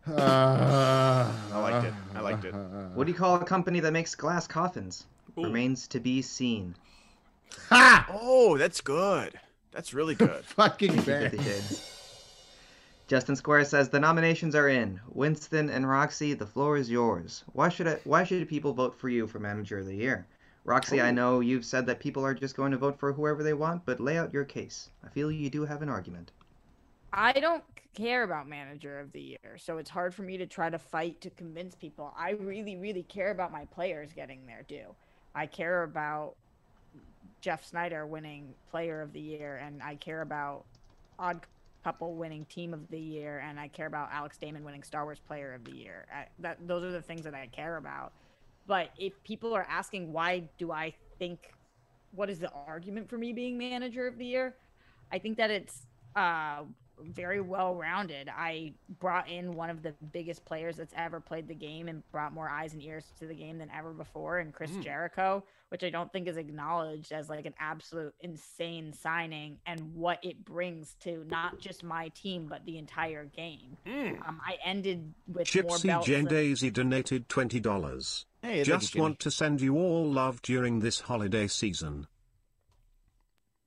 [0.06, 1.94] Uh, I liked it.
[2.14, 2.54] I liked it.
[2.94, 5.06] What do you call a company that makes glass coffins?
[5.38, 5.44] Ooh.
[5.44, 6.74] Remains to be seen.
[7.68, 8.06] Ha!
[8.10, 9.38] Oh, that's good.
[9.70, 10.44] That's really good.
[10.44, 11.30] Fucking Thank you, Ben.
[11.30, 11.88] 50 Shades.
[13.06, 15.00] Justin Square says the nominations are in.
[15.08, 17.44] Winston and Roxy, the floor is yours.
[17.52, 20.26] Why should I, why should people vote for you for manager of the year?
[20.64, 21.12] Roxy, I Oh.
[21.12, 24.00] know you've said that people are just going to vote for whoever they want, but
[24.00, 24.90] lay out your case.
[25.04, 26.32] I feel you do have an argument.
[27.12, 27.64] I don't
[27.94, 31.20] care about manager of the year, so it's hard for me to try to fight
[31.20, 32.14] to convince people.
[32.16, 34.94] I really, really care about my players getting their due.
[35.34, 36.36] I care about
[37.40, 40.64] Jeff Sneider winning player of the year, and I care about
[41.18, 41.40] Odd
[41.84, 45.18] Couple winning team of the year, and I care about Alex Damon winning Star Wars
[45.18, 46.06] player of the year.
[46.14, 48.12] I, that those are the things that I care about.
[48.66, 51.52] But if people are asking why do I think
[52.12, 54.54] what is the argument for me being manager of the year?
[55.10, 56.62] I think that it's uh,
[57.00, 58.28] very well rounded.
[58.28, 62.32] I brought in one of the biggest players that's ever played the game and brought
[62.32, 64.82] more eyes and ears to the game than ever before, and Chris Mm.
[64.84, 70.18] Jericho, which I don't think is acknowledged as like an absolute insane signing and what
[70.22, 73.76] it brings to not just my team but the entire game.
[73.86, 74.28] Mm.
[74.28, 76.06] Um, I ended with more Gypsy belts.
[76.06, 78.24] Jen than- Daisy donated $20.
[78.42, 82.08] Hey, Just you, want to send you all love during this holiday season.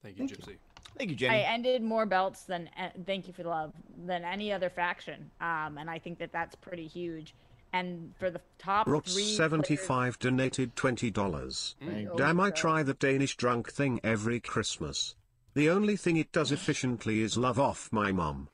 [0.04, 0.58] Thank you, Thank Gypsy.
[0.98, 1.38] Thank you, Jenny.
[1.38, 3.74] I ended more belts than uh, thank you for the love
[4.06, 7.34] than any other faction, um, and I think that that's pretty huge.
[7.74, 11.76] And for the top Brooks three, players- 75 donated $20.
[11.80, 15.16] Thank Oh, Damn, I try the Danish drunk thing every Christmas.
[15.56, 18.48] The only thing it does efficiently is love off my mom.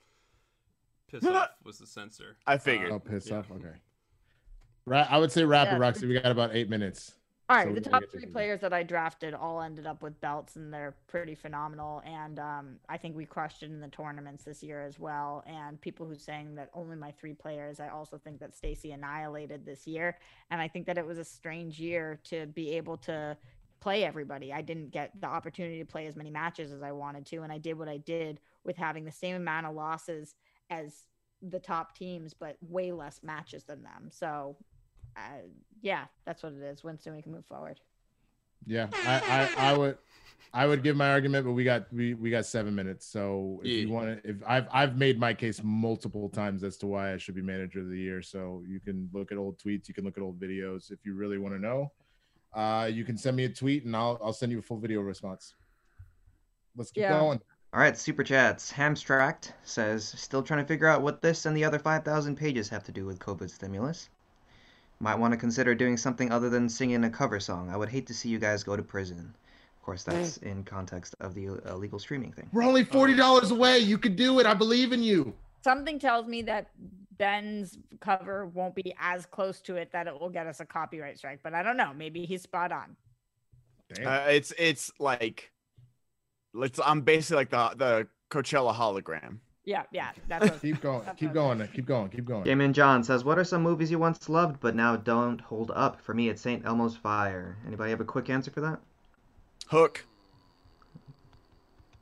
[1.12, 2.38] Piss off was the censor.
[2.48, 2.92] I figured.
[2.92, 3.40] Oh, piss Yeah.
[3.40, 3.52] off.
[3.52, 3.76] Okay.
[4.86, 5.06] Right.
[5.10, 5.78] I would say rapid, Yeah.
[5.78, 6.08] Roxy.
[6.08, 7.14] We got about eight minutes.
[7.50, 10.56] All right, So the top three players that I drafted all ended up with belts,
[10.56, 12.02] and they're pretty phenomenal.
[12.06, 15.44] And um, I think we crushed it in the tournaments this year as well.
[15.46, 19.66] And people who saying that only my three players, I also think that Stacy annihilated
[19.66, 20.18] this year.
[20.50, 23.36] And I think that it was a strange year to be able to
[23.82, 24.54] play everybody.
[24.54, 27.52] I didn't get the opportunity to play as many matches as I wanted to, and
[27.52, 30.36] I did what I did with having the same amount of losses
[30.70, 31.04] as
[31.42, 34.10] the top teams, but way less matches than them.
[34.12, 34.56] So,
[35.16, 35.42] uh,
[35.82, 36.84] yeah, that's what it is.
[36.84, 37.80] Winston, we can move forward.
[38.66, 39.98] Yeah, I, I, I would,
[40.54, 43.08] I would give my argument, but we got we we got seven minutes.
[43.08, 46.88] So if you want to, if I've I've made my case multiple times as to
[46.88, 48.22] why I should be manager of the year.
[48.22, 51.16] So you can look at old tweets, you can look at old videos if you
[51.16, 51.92] really want to know.
[52.54, 55.02] Uh, you can send me a tweet and I'll I'll send you a full video
[55.02, 55.56] response.
[56.76, 57.20] Let's keep Yeah.
[57.20, 57.42] going.
[57.74, 58.72] All right, super chats.
[58.72, 62.84] Hamstract says, still trying to figure out what this and the other 5,000 pages have
[62.84, 64.10] to do with COVID stimulus.
[65.02, 67.72] Might want to consider doing something other than singing a cover song.
[67.72, 69.34] I would hate to see you guys go to prison.
[69.76, 72.48] Of course, that's in context of the illegal streaming thing.
[72.54, 73.80] We're only forty dollars away.
[73.80, 74.46] You could do it.
[74.46, 75.34] I believe in you.
[75.64, 76.68] Something tells me that
[77.18, 81.18] Ben's cover won't be as close to it that it will get us a copyright
[81.18, 81.94] strike, but I don't know.
[81.96, 82.96] Maybe he's spot on.
[84.06, 85.52] Uh, it's it's like,
[86.54, 86.80] let's.
[86.86, 89.40] I'm basically like the the Coachella hologram.
[89.64, 91.04] Yeah, yeah, that's what, keep going.
[91.06, 91.68] that's Keep going.
[91.74, 92.10] Keep going.
[92.10, 92.44] Keep going.
[92.44, 96.02] Damon John says, what are some movies you once loved but now don't hold up?
[96.02, 96.66] For me, it's St.
[96.66, 97.58] Elmo's Fire.
[97.68, 98.80] Anybody have a quick answer for that?
[99.68, 100.04] Hook.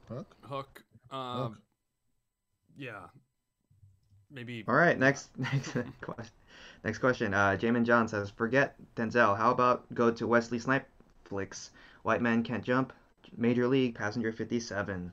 [0.08, 0.36] Hook?
[0.42, 0.84] Hook.
[1.12, 1.58] Um, Hook.
[2.78, 3.08] yeah.
[4.32, 4.64] Maybe.
[4.68, 6.34] All right, next next question.
[6.84, 7.34] Next question.
[7.34, 9.36] Uh, Jamin John says, "Forget Denzel.
[9.36, 10.88] How about go to Wesley Snipe
[11.26, 11.72] flicks?
[12.04, 12.94] White Man Can't Jump,
[13.36, 15.12] Major League, Passenger 57."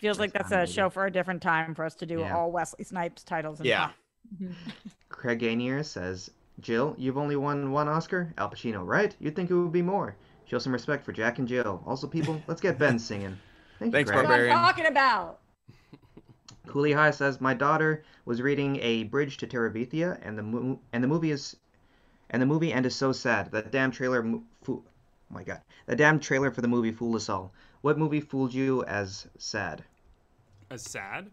[0.00, 2.36] Feels like That's that's a show for a different time for us to do Yeah.
[2.36, 3.58] all Wesley Snipes titles.
[3.60, 3.90] And Yeah.
[4.40, 4.52] Mm-hmm.
[5.08, 8.32] Craig Gainier says, "Jill, you've only won one Oscar.
[8.38, 9.14] Al Pacino, right?
[9.20, 10.16] You'd think it would be more.
[10.46, 11.82] Show some respect for Jack and Jill.
[11.86, 13.36] Also, people, let's get Ben singing."
[13.78, 14.22] Thank you, Thanks, Craig.
[14.26, 14.56] That's what I'm Barbarian.
[14.56, 15.38] talking about.
[16.66, 21.02] Cooley High says my daughter was reading a Bridge to Terabithia, and the mo- and
[21.04, 21.56] the movie is,
[22.30, 23.50] and the movie end is so sad.
[23.52, 24.82] That damn trailer, mo- foo-
[25.30, 27.52] oh my god, the damn trailer for the movie fooled us all.
[27.82, 29.84] What movie fooled you as sad?
[30.70, 31.30] As sad.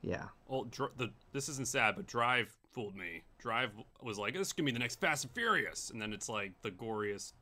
[0.00, 3.22] Yeah, Well, dr- the this isn't sad, but Drive fooled me.
[3.38, 3.70] Drive
[4.02, 6.50] was like, this is gonna be the next Fast and Furious, and then it's like
[6.62, 7.34] the goriest,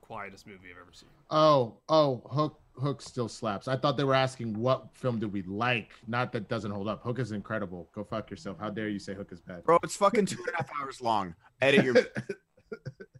[0.00, 1.10] quietest movie I've ever seen.
[1.30, 3.68] Oh, oh, Hook, Hook still slaps.
[3.68, 7.02] I thought they were asking what film do we like, not that doesn't hold up.
[7.02, 7.86] Hook is incredible.
[7.92, 8.56] Go fuck yourself.
[8.58, 9.62] How dare you say Hook is bad?
[9.64, 11.34] Bro, it's fucking two and a half hours long.
[11.60, 11.96] Edit your.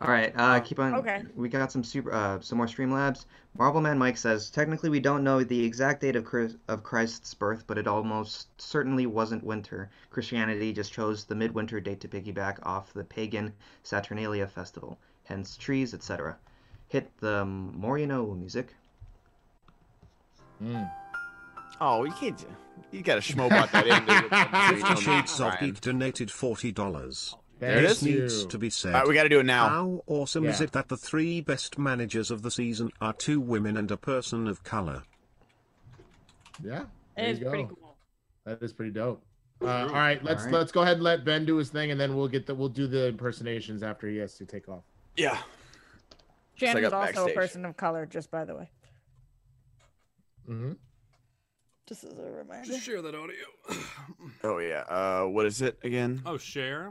[0.00, 0.94] All right, uh, keep on.
[0.94, 1.22] Okay.
[1.36, 3.26] We got some super, uh, some more Streamlabs.
[3.58, 7.64] Marvelman Mike says technically we don't know the exact date of Chris, of Christ's birth,
[7.66, 9.90] but it almost certainly wasn't winter.
[10.08, 13.52] Christianity just chose the midwinter date to piggyback off the pagan
[13.82, 16.38] Saturnalia festival, hence trees, etc.
[16.88, 18.74] Hit the more you know music.
[20.62, 20.90] Mm.
[21.78, 22.46] Oh, you can't.
[22.90, 24.78] You gotta schmobot that in.
[24.80, 25.58] Fifty Shades of Ryan.
[25.60, 27.36] Geek donated forty dollars.
[27.60, 28.02] There it Thank is.
[28.02, 28.94] Needs to be said.
[28.94, 29.68] All right, we gotta do it now.
[29.68, 33.76] How awesome is it that the three best managers of the season are two women
[33.76, 35.02] and a person of color?
[36.64, 37.50] Yeah, It there is you go.
[37.50, 37.96] pretty cool.
[38.44, 39.22] That is pretty dope.
[39.62, 40.54] Uh, all right, let's All right.
[40.54, 42.70] let's go ahead and let Ben do his thing, and then we'll get the we'll
[42.70, 44.84] do the impersonations after he has to take off.
[45.16, 45.36] Yeah.
[46.54, 47.30] Shannon's up also backstage.
[47.30, 48.70] a person of color, just by the way.
[50.48, 50.72] Mm-hmm.
[51.86, 52.66] Just as a reminder.
[52.66, 53.36] Just share that audio.
[54.44, 54.80] Oh yeah.
[54.88, 56.22] Uh, what is it again?
[56.24, 56.90] oh, share,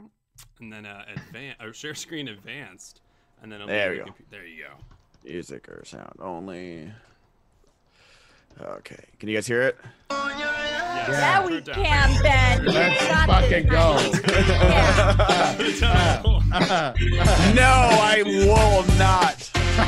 [0.60, 3.00] and then uh, advance or share screen advanced,
[3.42, 4.14] and then There be we the go.
[4.30, 4.70] there you go.
[5.24, 6.90] Music or sound only.
[8.60, 9.04] Okay.
[9.18, 9.78] Can you guys hear it?
[10.10, 12.64] Yes, Yeah, turn we can, Ben.
[12.66, 13.94] Let's fucking go.
[14.22, 14.52] buddy.
[14.52, 15.54] Yeah.
[15.56, 17.54] Turn it down.
[17.54, 17.72] no,
[18.02, 19.50] I will not.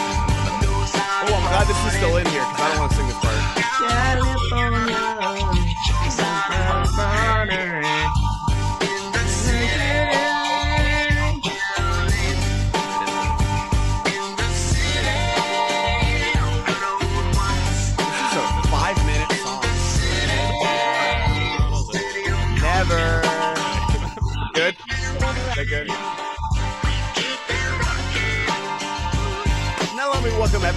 [0.00, 3.16] oh, I'm glad this is still in here because I don't want to sing this
[3.20, 3.34] part.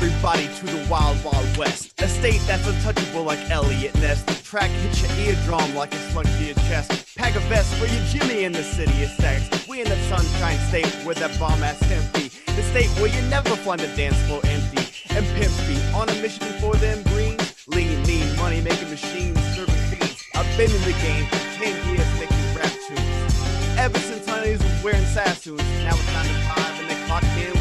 [0.02, 1.94] Everybody to the Wild Wild West.
[2.02, 4.23] A state that's untouchable like Eliot Ness.
[4.23, 7.15] The track hits your eardrum like a slug to your chest.
[7.15, 9.68] Pack a vest for your Jimmy in the city of sex.
[9.69, 12.30] We in the sunshine state where that bomb ass empty.
[12.52, 14.82] The state where you never find the dance floor empty.
[15.11, 17.53] And pimp speed on a mission for them greens.
[17.68, 20.26] Lean, mean, money making machines, serving fiends.
[20.34, 23.78] I've been in the game for 10 years making rap tunes.
[23.78, 26.70] Ever since honeys was wearing Sassoons, now it's time to 5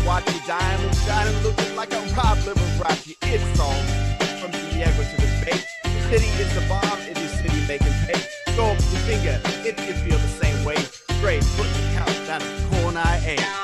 [0.06, 3.16] Watch you dine and shine looking like I'm Rob Liberace.
[3.22, 3.80] It's on
[4.40, 5.60] from Diego to the Bay.
[5.84, 8.20] The city is the bomb, it is city making pay.
[8.56, 10.76] Go up your finger if you feel the same way.
[11.18, 13.59] Straight foot couch down a corner, I.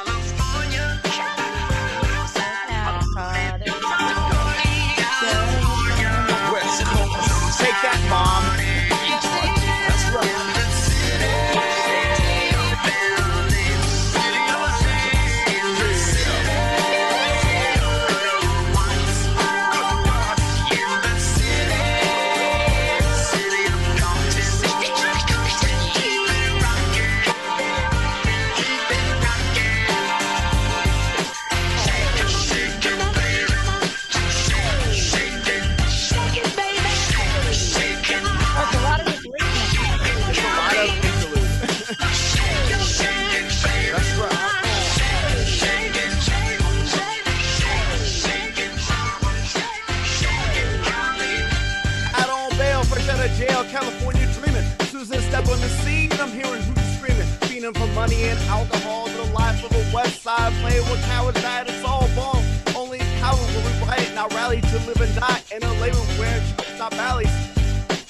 [57.67, 60.53] Fiending for money and alcohol the life of a west side.
[60.61, 62.43] Playing with cowards that it's all ball.
[62.77, 65.43] Only cowards will riot, now rally to live and die.
[65.55, 67.33] In a labor where it's not valleys.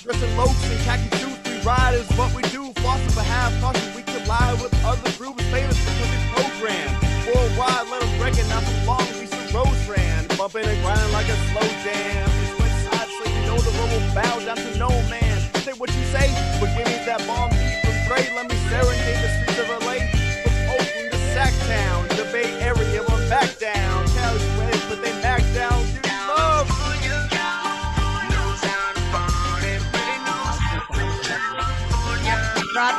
[0.03, 2.73] Dressing lokes and khaki suits, we ride is what we do.
[2.85, 6.93] Flossing for half caution, we collide with other groups famous because we program.
[7.25, 10.29] Worldwide, let us recognize the long piece of road strand.
[10.37, 12.29] Bumping and grinding like a slow jam.
[12.45, 15.41] It's west side, so you know the road bow down to no man.
[15.65, 16.29] Say what you say,
[16.61, 18.21] but give me that bomb beat from Dre.
[18.37, 19.36] Let me serenade the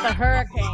[0.08, 0.64] Brought the hurricane.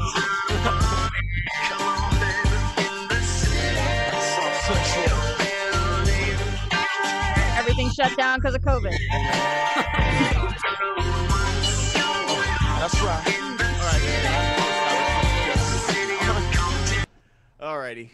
[7.58, 8.96] Everything shut down because of COVID.
[12.78, 13.40] That's right.
[17.60, 18.10] Alrighty.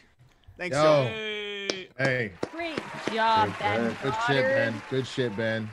[0.56, 0.82] Thanks, Yo.
[0.82, 1.05] y'all.
[1.05, 1.88] Hey.
[1.98, 2.80] Hey, Great
[3.12, 3.82] job, good, Ben.
[3.82, 4.82] good, good shit, Ben.
[4.88, 5.70] Good shit, Ben.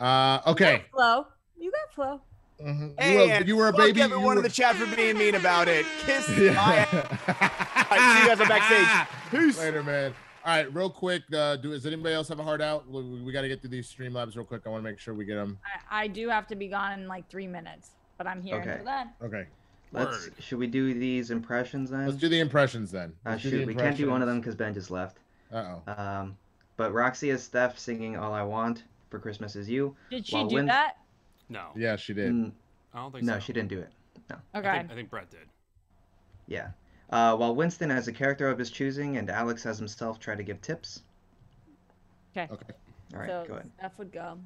[0.00, 0.82] Uh, okay.
[0.90, 1.26] Flow.
[1.56, 2.20] You got flow.
[2.62, 3.00] Mhm.
[3.00, 4.02] Hey, you, were, and you were a fuck baby.
[4.02, 5.86] everyone you in the chat for being mean about it.
[6.00, 6.92] Kiss my ass.
[6.92, 7.86] Yeah.
[7.90, 9.08] All right, see you guys at backstage.
[9.30, 9.58] Peace.
[9.58, 10.12] Later, man.
[10.44, 11.22] All right, real quick.
[11.32, 12.88] Uh, do does anybody else have a heart out?
[12.90, 14.62] We, we got to get through these streamlabs real quick.
[14.66, 15.58] I want to make sure we get them.
[15.90, 18.70] I, I do have to be gone in like three minutes, but I'm here Okay.
[18.70, 19.10] until then.
[19.22, 19.46] Okay,
[19.92, 20.24] Let's.
[20.24, 20.34] Word.
[20.40, 22.06] Should we do these impressions then?
[22.06, 23.12] let's do the impressions then.
[23.24, 25.18] Uh, shoot, the we can't do one of them because Ben just left.
[25.52, 25.92] Uh oh.
[25.92, 26.36] Um,
[26.76, 30.56] but Roxy is Steph singing "All I Want for Christmas Is You." Did she do
[30.56, 30.96] when- that?
[31.48, 32.32] No, Yeah, she did.
[32.32, 32.52] Mm,
[32.94, 33.40] I don't think no, so.
[33.40, 33.90] she didn't do it.
[34.30, 34.36] No.
[34.54, 34.78] Okay.
[34.78, 35.48] think, I think Brett did.
[36.46, 36.68] Yeah.
[37.10, 40.42] Uh, while Winston has a character of his choosing and Alex has himself try to
[40.42, 41.02] give tips.
[42.36, 42.52] Okay.
[42.52, 42.74] Okay.
[43.14, 43.70] All right, so go ahead.
[43.78, 44.38] Steph would go.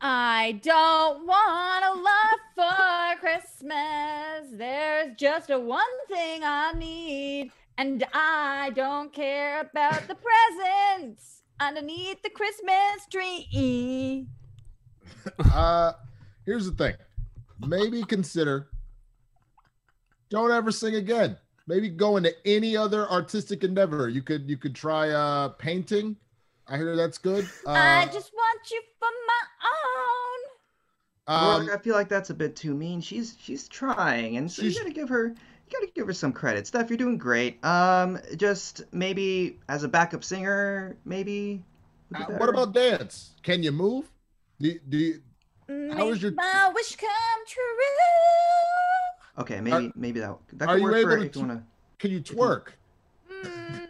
[0.00, 4.50] I don't want a lot for Christmas.
[4.52, 12.22] There's just a one thing I need, and I don't care about the presents underneath
[12.22, 14.26] the Christmas tree.
[15.52, 15.92] Uh,
[16.44, 16.94] here's the thing.
[17.66, 18.68] Maybe consider.
[20.30, 21.36] Don't ever sing again.
[21.66, 24.08] Maybe go into any other artistic endeavor.
[24.08, 26.16] You could you could try uh painting.
[26.68, 27.48] I hear that's good.
[27.66, 29.38] Uh, I just want you for my
[31.38, 31.60] own.
[31.60, 33.00] um, Rourke, I feel like that's a bit too mean.
[33.00, 36.32] She's she's trying, and so you She's- gotta give her you gotta give her some
[36.32, 36.66] credit.
[36.66, 37.64] Steph, you're doing great.
[37.64, 41.64] Um, just maybe as a backup singer, maybe.
[42.12, 43.34] be uh, what about dance?
[43.42, 44.08] Can you move?
[44.60, 45.22] Do, do you,
[45.92, 47.10] How is Make your- my wish come
[47.46, 47.62] true?
[49.38, 51.66] Okay, maybe maybe that that are could you work able for to if you wanna.
[51.98, 52.68] can you twerk?
[53.30, 53.88] Mm,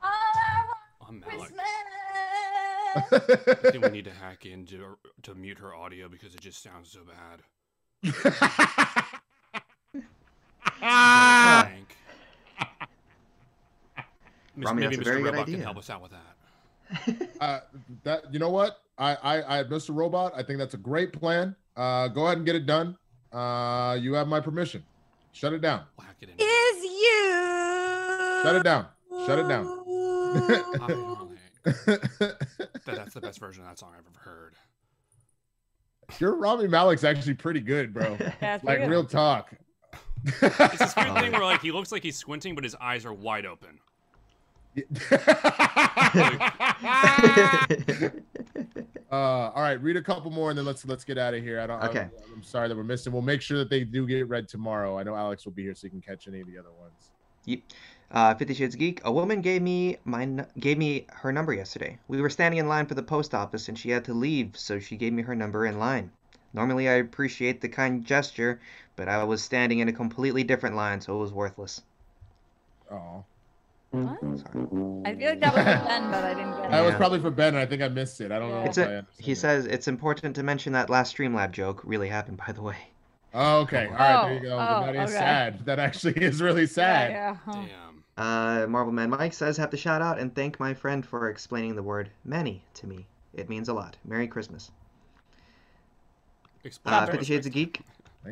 [0.00, 0.78] all I want
[1.08, 1.60] I'm Christmas.
[2.94, 6.62] I think we need to hack in to, to mute her audio because it just
[6.62, 7.42] sounds so bad.
[10.84, 11.68] Ah!
[14.56, 15.04] Rami, Maybe that's a Mr.
[15.04, 16.31] very good Robot can help us out with that.
[17.40, 17.60] Uh,
[18.04, 18.78] that you know what?
[18.98, 19.94] I, I, I, Mr.
[19.94, 21.56] Robot, I think that's a great plan.
[21.76, 22.96] Uh, go ahead and get it done.
[23.32, 24.84] Uh, you have my permission.
[25.32, 25.84] Shut it down.
[25.98, 26.34] Whack it in.
[26.38, 28.40] Is you.
[28.42, 28.86] Shut it down.
[29.26, 29.64] Shut it down.
[30.78, 31.36] Holly, Holly.
[31.64, 32.36] That,
[32.84, 34.54] that's the best version of that song I've ever heard.
[36.18, 38.16] Your Rami Malek's actually pretty good, bro.
[38.40, 39.54] That's Like pretty real talk.
[40.24, 43.12] It's this weird thing where like he looks like he's squinting, but his eyes are
[43.14, 43.78] wide open.
[49.10, 51.60] uh, all right, read a couple more and then let's let's get out of here.
[51.60, 51.82] I don't.
[51.84, 52.00] Okay.
[52.00, 53.12] I'm, I'm sorry that we're missing.
[53.12, 54.98] We'll make sure that they do get read tomorrow.
[54.98, 57.10] I know Alex will be here so you can catch any of the other ones.
[58.10, 59.00] Uh, Fifty Shades Geek.
[59.04, 61.98] A woman gave me my gave me her number yesterday.
[62.08, 64.78] We were standing in line for the post office, and she had to leave, so
[64.78, 66.10] she gave me her number in line.
[66.54, 68.60] Normally, I appreciate the kind gesture,
[68.96, 71.82] but I was standing in a completely different line, so it was worthless.
[72.90, 73.24] Oh,
[73.92, 74.18] What?
[75.06, 76.70] I feel like that was for Ben, but I didn't get it.
[76.70, 77.48] that was probably for Ben.
[77.48, 78.32] and I think I missed it.
[78.32, 78.56] I don't know.
[78.56, 78.62] Yeah.
[78.62, 79.36] if It's I a, he it.
[79.38, 82.76] says it's important to mention that last Streamlab joke really happened, by the way.
[83.34, 83.86] Oh, okay.
[83.86, 84.22] All right.
[84.24, 84.58] There you Oh, go.
[84.58, 85.18] oh, that is okay.
[85.18, 85.60] sad.
[85.66, 87.10] That actually is really sad.
[87.12, 87.36] Yeah, yeah.
[87.44, 87.52] huh.
[87.66, 88.02] Damn.
[88.18, 91.76] Uh, Marvel Man Mike says, have to shout out and thank my friend for explaining
[91.76, 93.06] the word many to me.
[93.34, 93.96] It means a lot.
[94.04, 94.70] Merry Christmas.
[96.64, 97.80] Explain Uh, Fifty Shades of Geek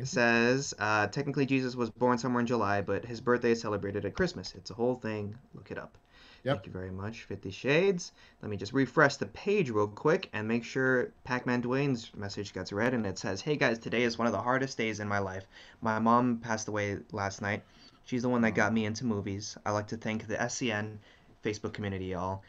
[0.03, 4.15] Says, uh, technically Jesus was born somewhere in July, but his birthday is celebrated at
[4.15, 4.53] Christmas.
[4.55, 5.35] It's a whole thing.
[5.53, 5.97] Look it up.
[6.43, 6.55] Yep.
[6.55, 8.13] Thank you very much, Fifty Shades.
[8.41, 12.71] Let me just refresh the page real quick and make sure Pac-Man Dwayne's message gets
[12.71, 15.19] read, and it says, "Hey guys, today is one of the hardest days in my
[15.19, 15.45] life.
[15.81, 17.63] My mom passed away last night.
[18.05, 19.55] She's the one that got me into movies.
[19.65, 20.99] I like to thank the SEN
[21.43, 22.41] Facebook community, y'all.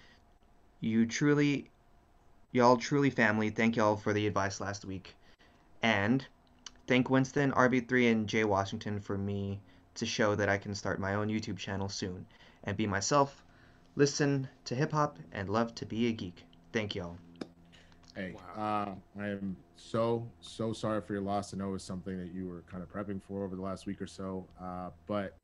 [0.81, 1.69] You truly,
[2.53, 3.51] y'all truly family.
[3.51, 5.15] Thank y'all for the advice last week,
[5.83, 6.27] and
[6.87, 9.61] thank Winston, RB3, and Jay Washington for me
[9.95, 12.27] to show that I can start my own YouTube channel soon
[12.65, 13.43] and be myself."
[13.97, 16.45] listen to hip hop, and love to be a geek.
[16.73, 17.17] Thank y'all.
[18.15, 21.55] Hey, uh, I am so so sorry for your loss.
[21.55, 23.87] I know it was something that you were kind of prepping for over the last
[23.87, 25.35] week or so, uh, but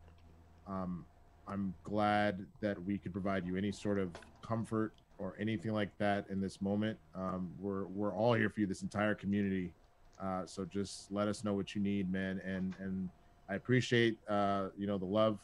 [0.66, 1.04] um,
[1.46, 4.10] I'm glad that we could provide you any sort of
[4.42, 6.98] comfort or anything like that in this moment.
[7.14, 9.72] Um, we're we're all here for you, this entire community.
[10.20, 12.40] Uh, so just let us know what you need, man.
[12.44, 13.08] And and
[13.48, 15.38] I appreciate uh, you know the love.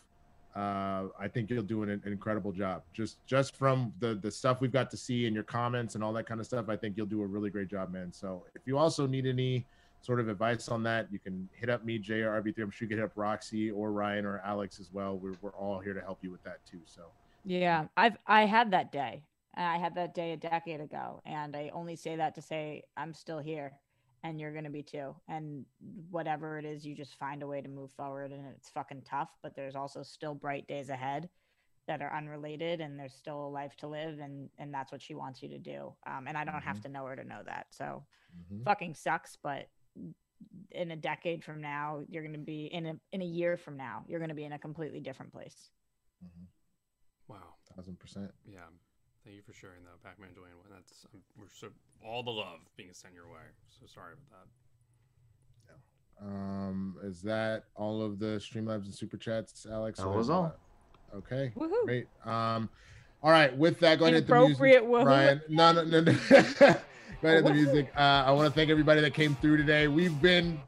[0.54, 2.82] Uh, I think you'll do an, an incredible job.
[2.92, 6.12] Just just from the the stuff we've got to see in your comments and all
[6.12, 8.12] that kind of stuff, I think you'll do a really great job, man.
[8.12, 9.66] So if you also need any
[10.00, 12.58] sort of advice on that, you can hit up me, JRB3.
[12.58, 15.16] I'm sure you can hit up Roxy or Ryan or Alex as well.
[15.16, 16.80] We're we're all here to help you with that too.
[16.84, 17.02] So
[17.44, 19.22] Yeah, I've I had that day.
[19.56, 23.14] I had that day a decade ago, and I only say that to say I'm
[23.14, 23.72] still here,
[24.24, 25.14] and you're gonna be too.
[25.28, 25.64] And
[26.10, 29.28] whatever it is, you just find a way to move forward, and it's fucking tough.
[29.42, 31.28] But there's also still bright days ahead
[31.86, 35.14] that are unrelated, and there's still a life to live, and and that's what she
[35.14, 35.94] wants you to do.
[36.06, 37.66] Um, and I don't have to know her to know that.
[37.70, 38.04] So
[38.50, 38.64] mhm.
[38.64, 39.68] fucking sucks, but
[40.70, 44.04] in a decade from now, you're gonna be in a in a year from now,
[44.08, 45.70] you're gonna be in a completely different place.
[46.24, 46.46] Mhm.
[47.28, 47.56] Wow.
[47.76, 48.32] thousand percent.
[48.46, 48.68] Yeah.
[49.24, 50.52] Thank you for sharing that, Pac-Man Dwayne.
[50.70, 51.68] That's um, we're so
[52.04, 53.40] all the love being sent your way.
[53.80, 54.48] So sorry about that.
[56.26, 59.98] Um, is that all of the Streamlabs and super chats, Alex?
[59.98, 60.44] That was all.
[60.44, 60.58] that-
[61.16, 61.84] Okay, Woohoo!
[61.84, 62.08] great.
[62.24, 62.68] Um,
[63.22, 63.56] all right.
[63.56, 64.60] With that, go ahead and hit the music.
[64.60, 65.06] Inappropriate woohoo.
[65.06, 65.42] Ryan.
[65.48, 66.12] No, no, no, no.
[66.30, 66.82] go ahead
[67.22, 67.92] and hit the music.
[67.96, 69.86] Uh, I want to thank everybody that came through today.
[69.86, 70.60] We've been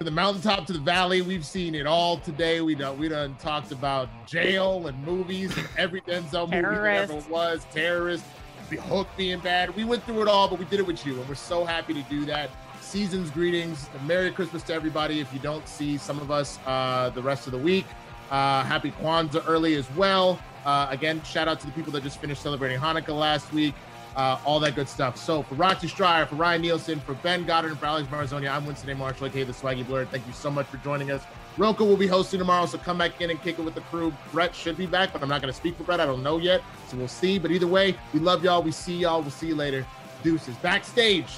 [0.00, 1.20] to the mountaintop to the valley.
[1.20, 2.62] We've seen it all today.
[2.62, 7.16] We done we done talked about jail and movies and every Denzel movie that ever
[7.28, 8.26] was, terrorists,
[8.70, 9.76] the hook being bad.
[9.76, 11.92] We went through it all, but we did it with you, and we're so happy
[11.92, 12.48] to do that.
[12.80, 15.20] Season's greetings, Merry Christmas to everybody.
[15.20, 17.84] If you don't see some of us uh, the rest of the week,
[18.30, 20.40] uh, happy Kwanzaa early as well.
[20.64, 23.74] Uh, again, shout out to the people that just finished celebrating Hanukkah last week.
[24.16, 25.16] Uh, all that good stuff.
[25.16, 28.66] So for Roxy Striar, for Ryan Nilsen, for Ben Goddard, and for Alex Marzoña, I'm
[28.66, 28.94] Winston A.
[28.94, 30.04] Marshall, aka the Swaggy Blur.
[30.04, 31.22] Thank you so much for joining us.
[31.56, 34.12] Rocha will be hosting tomorrow, so come back in and kick it with the crew.
[34.32, 36.00] Brett should be back, but I'm not going to speak for Brett.
[36.00, 37.38] I don't know yet, so we'll see.
[37.38, 38.62] But either way, we love y'all.
[38.62, 39.20] We see y'all.
[39.20, 39.86] We'll see you later.
[40.22, 41.28] Deuces backstage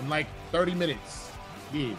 [0.00, 1.32] in like 30 minutes.
[1.72, 1.94] Yeah.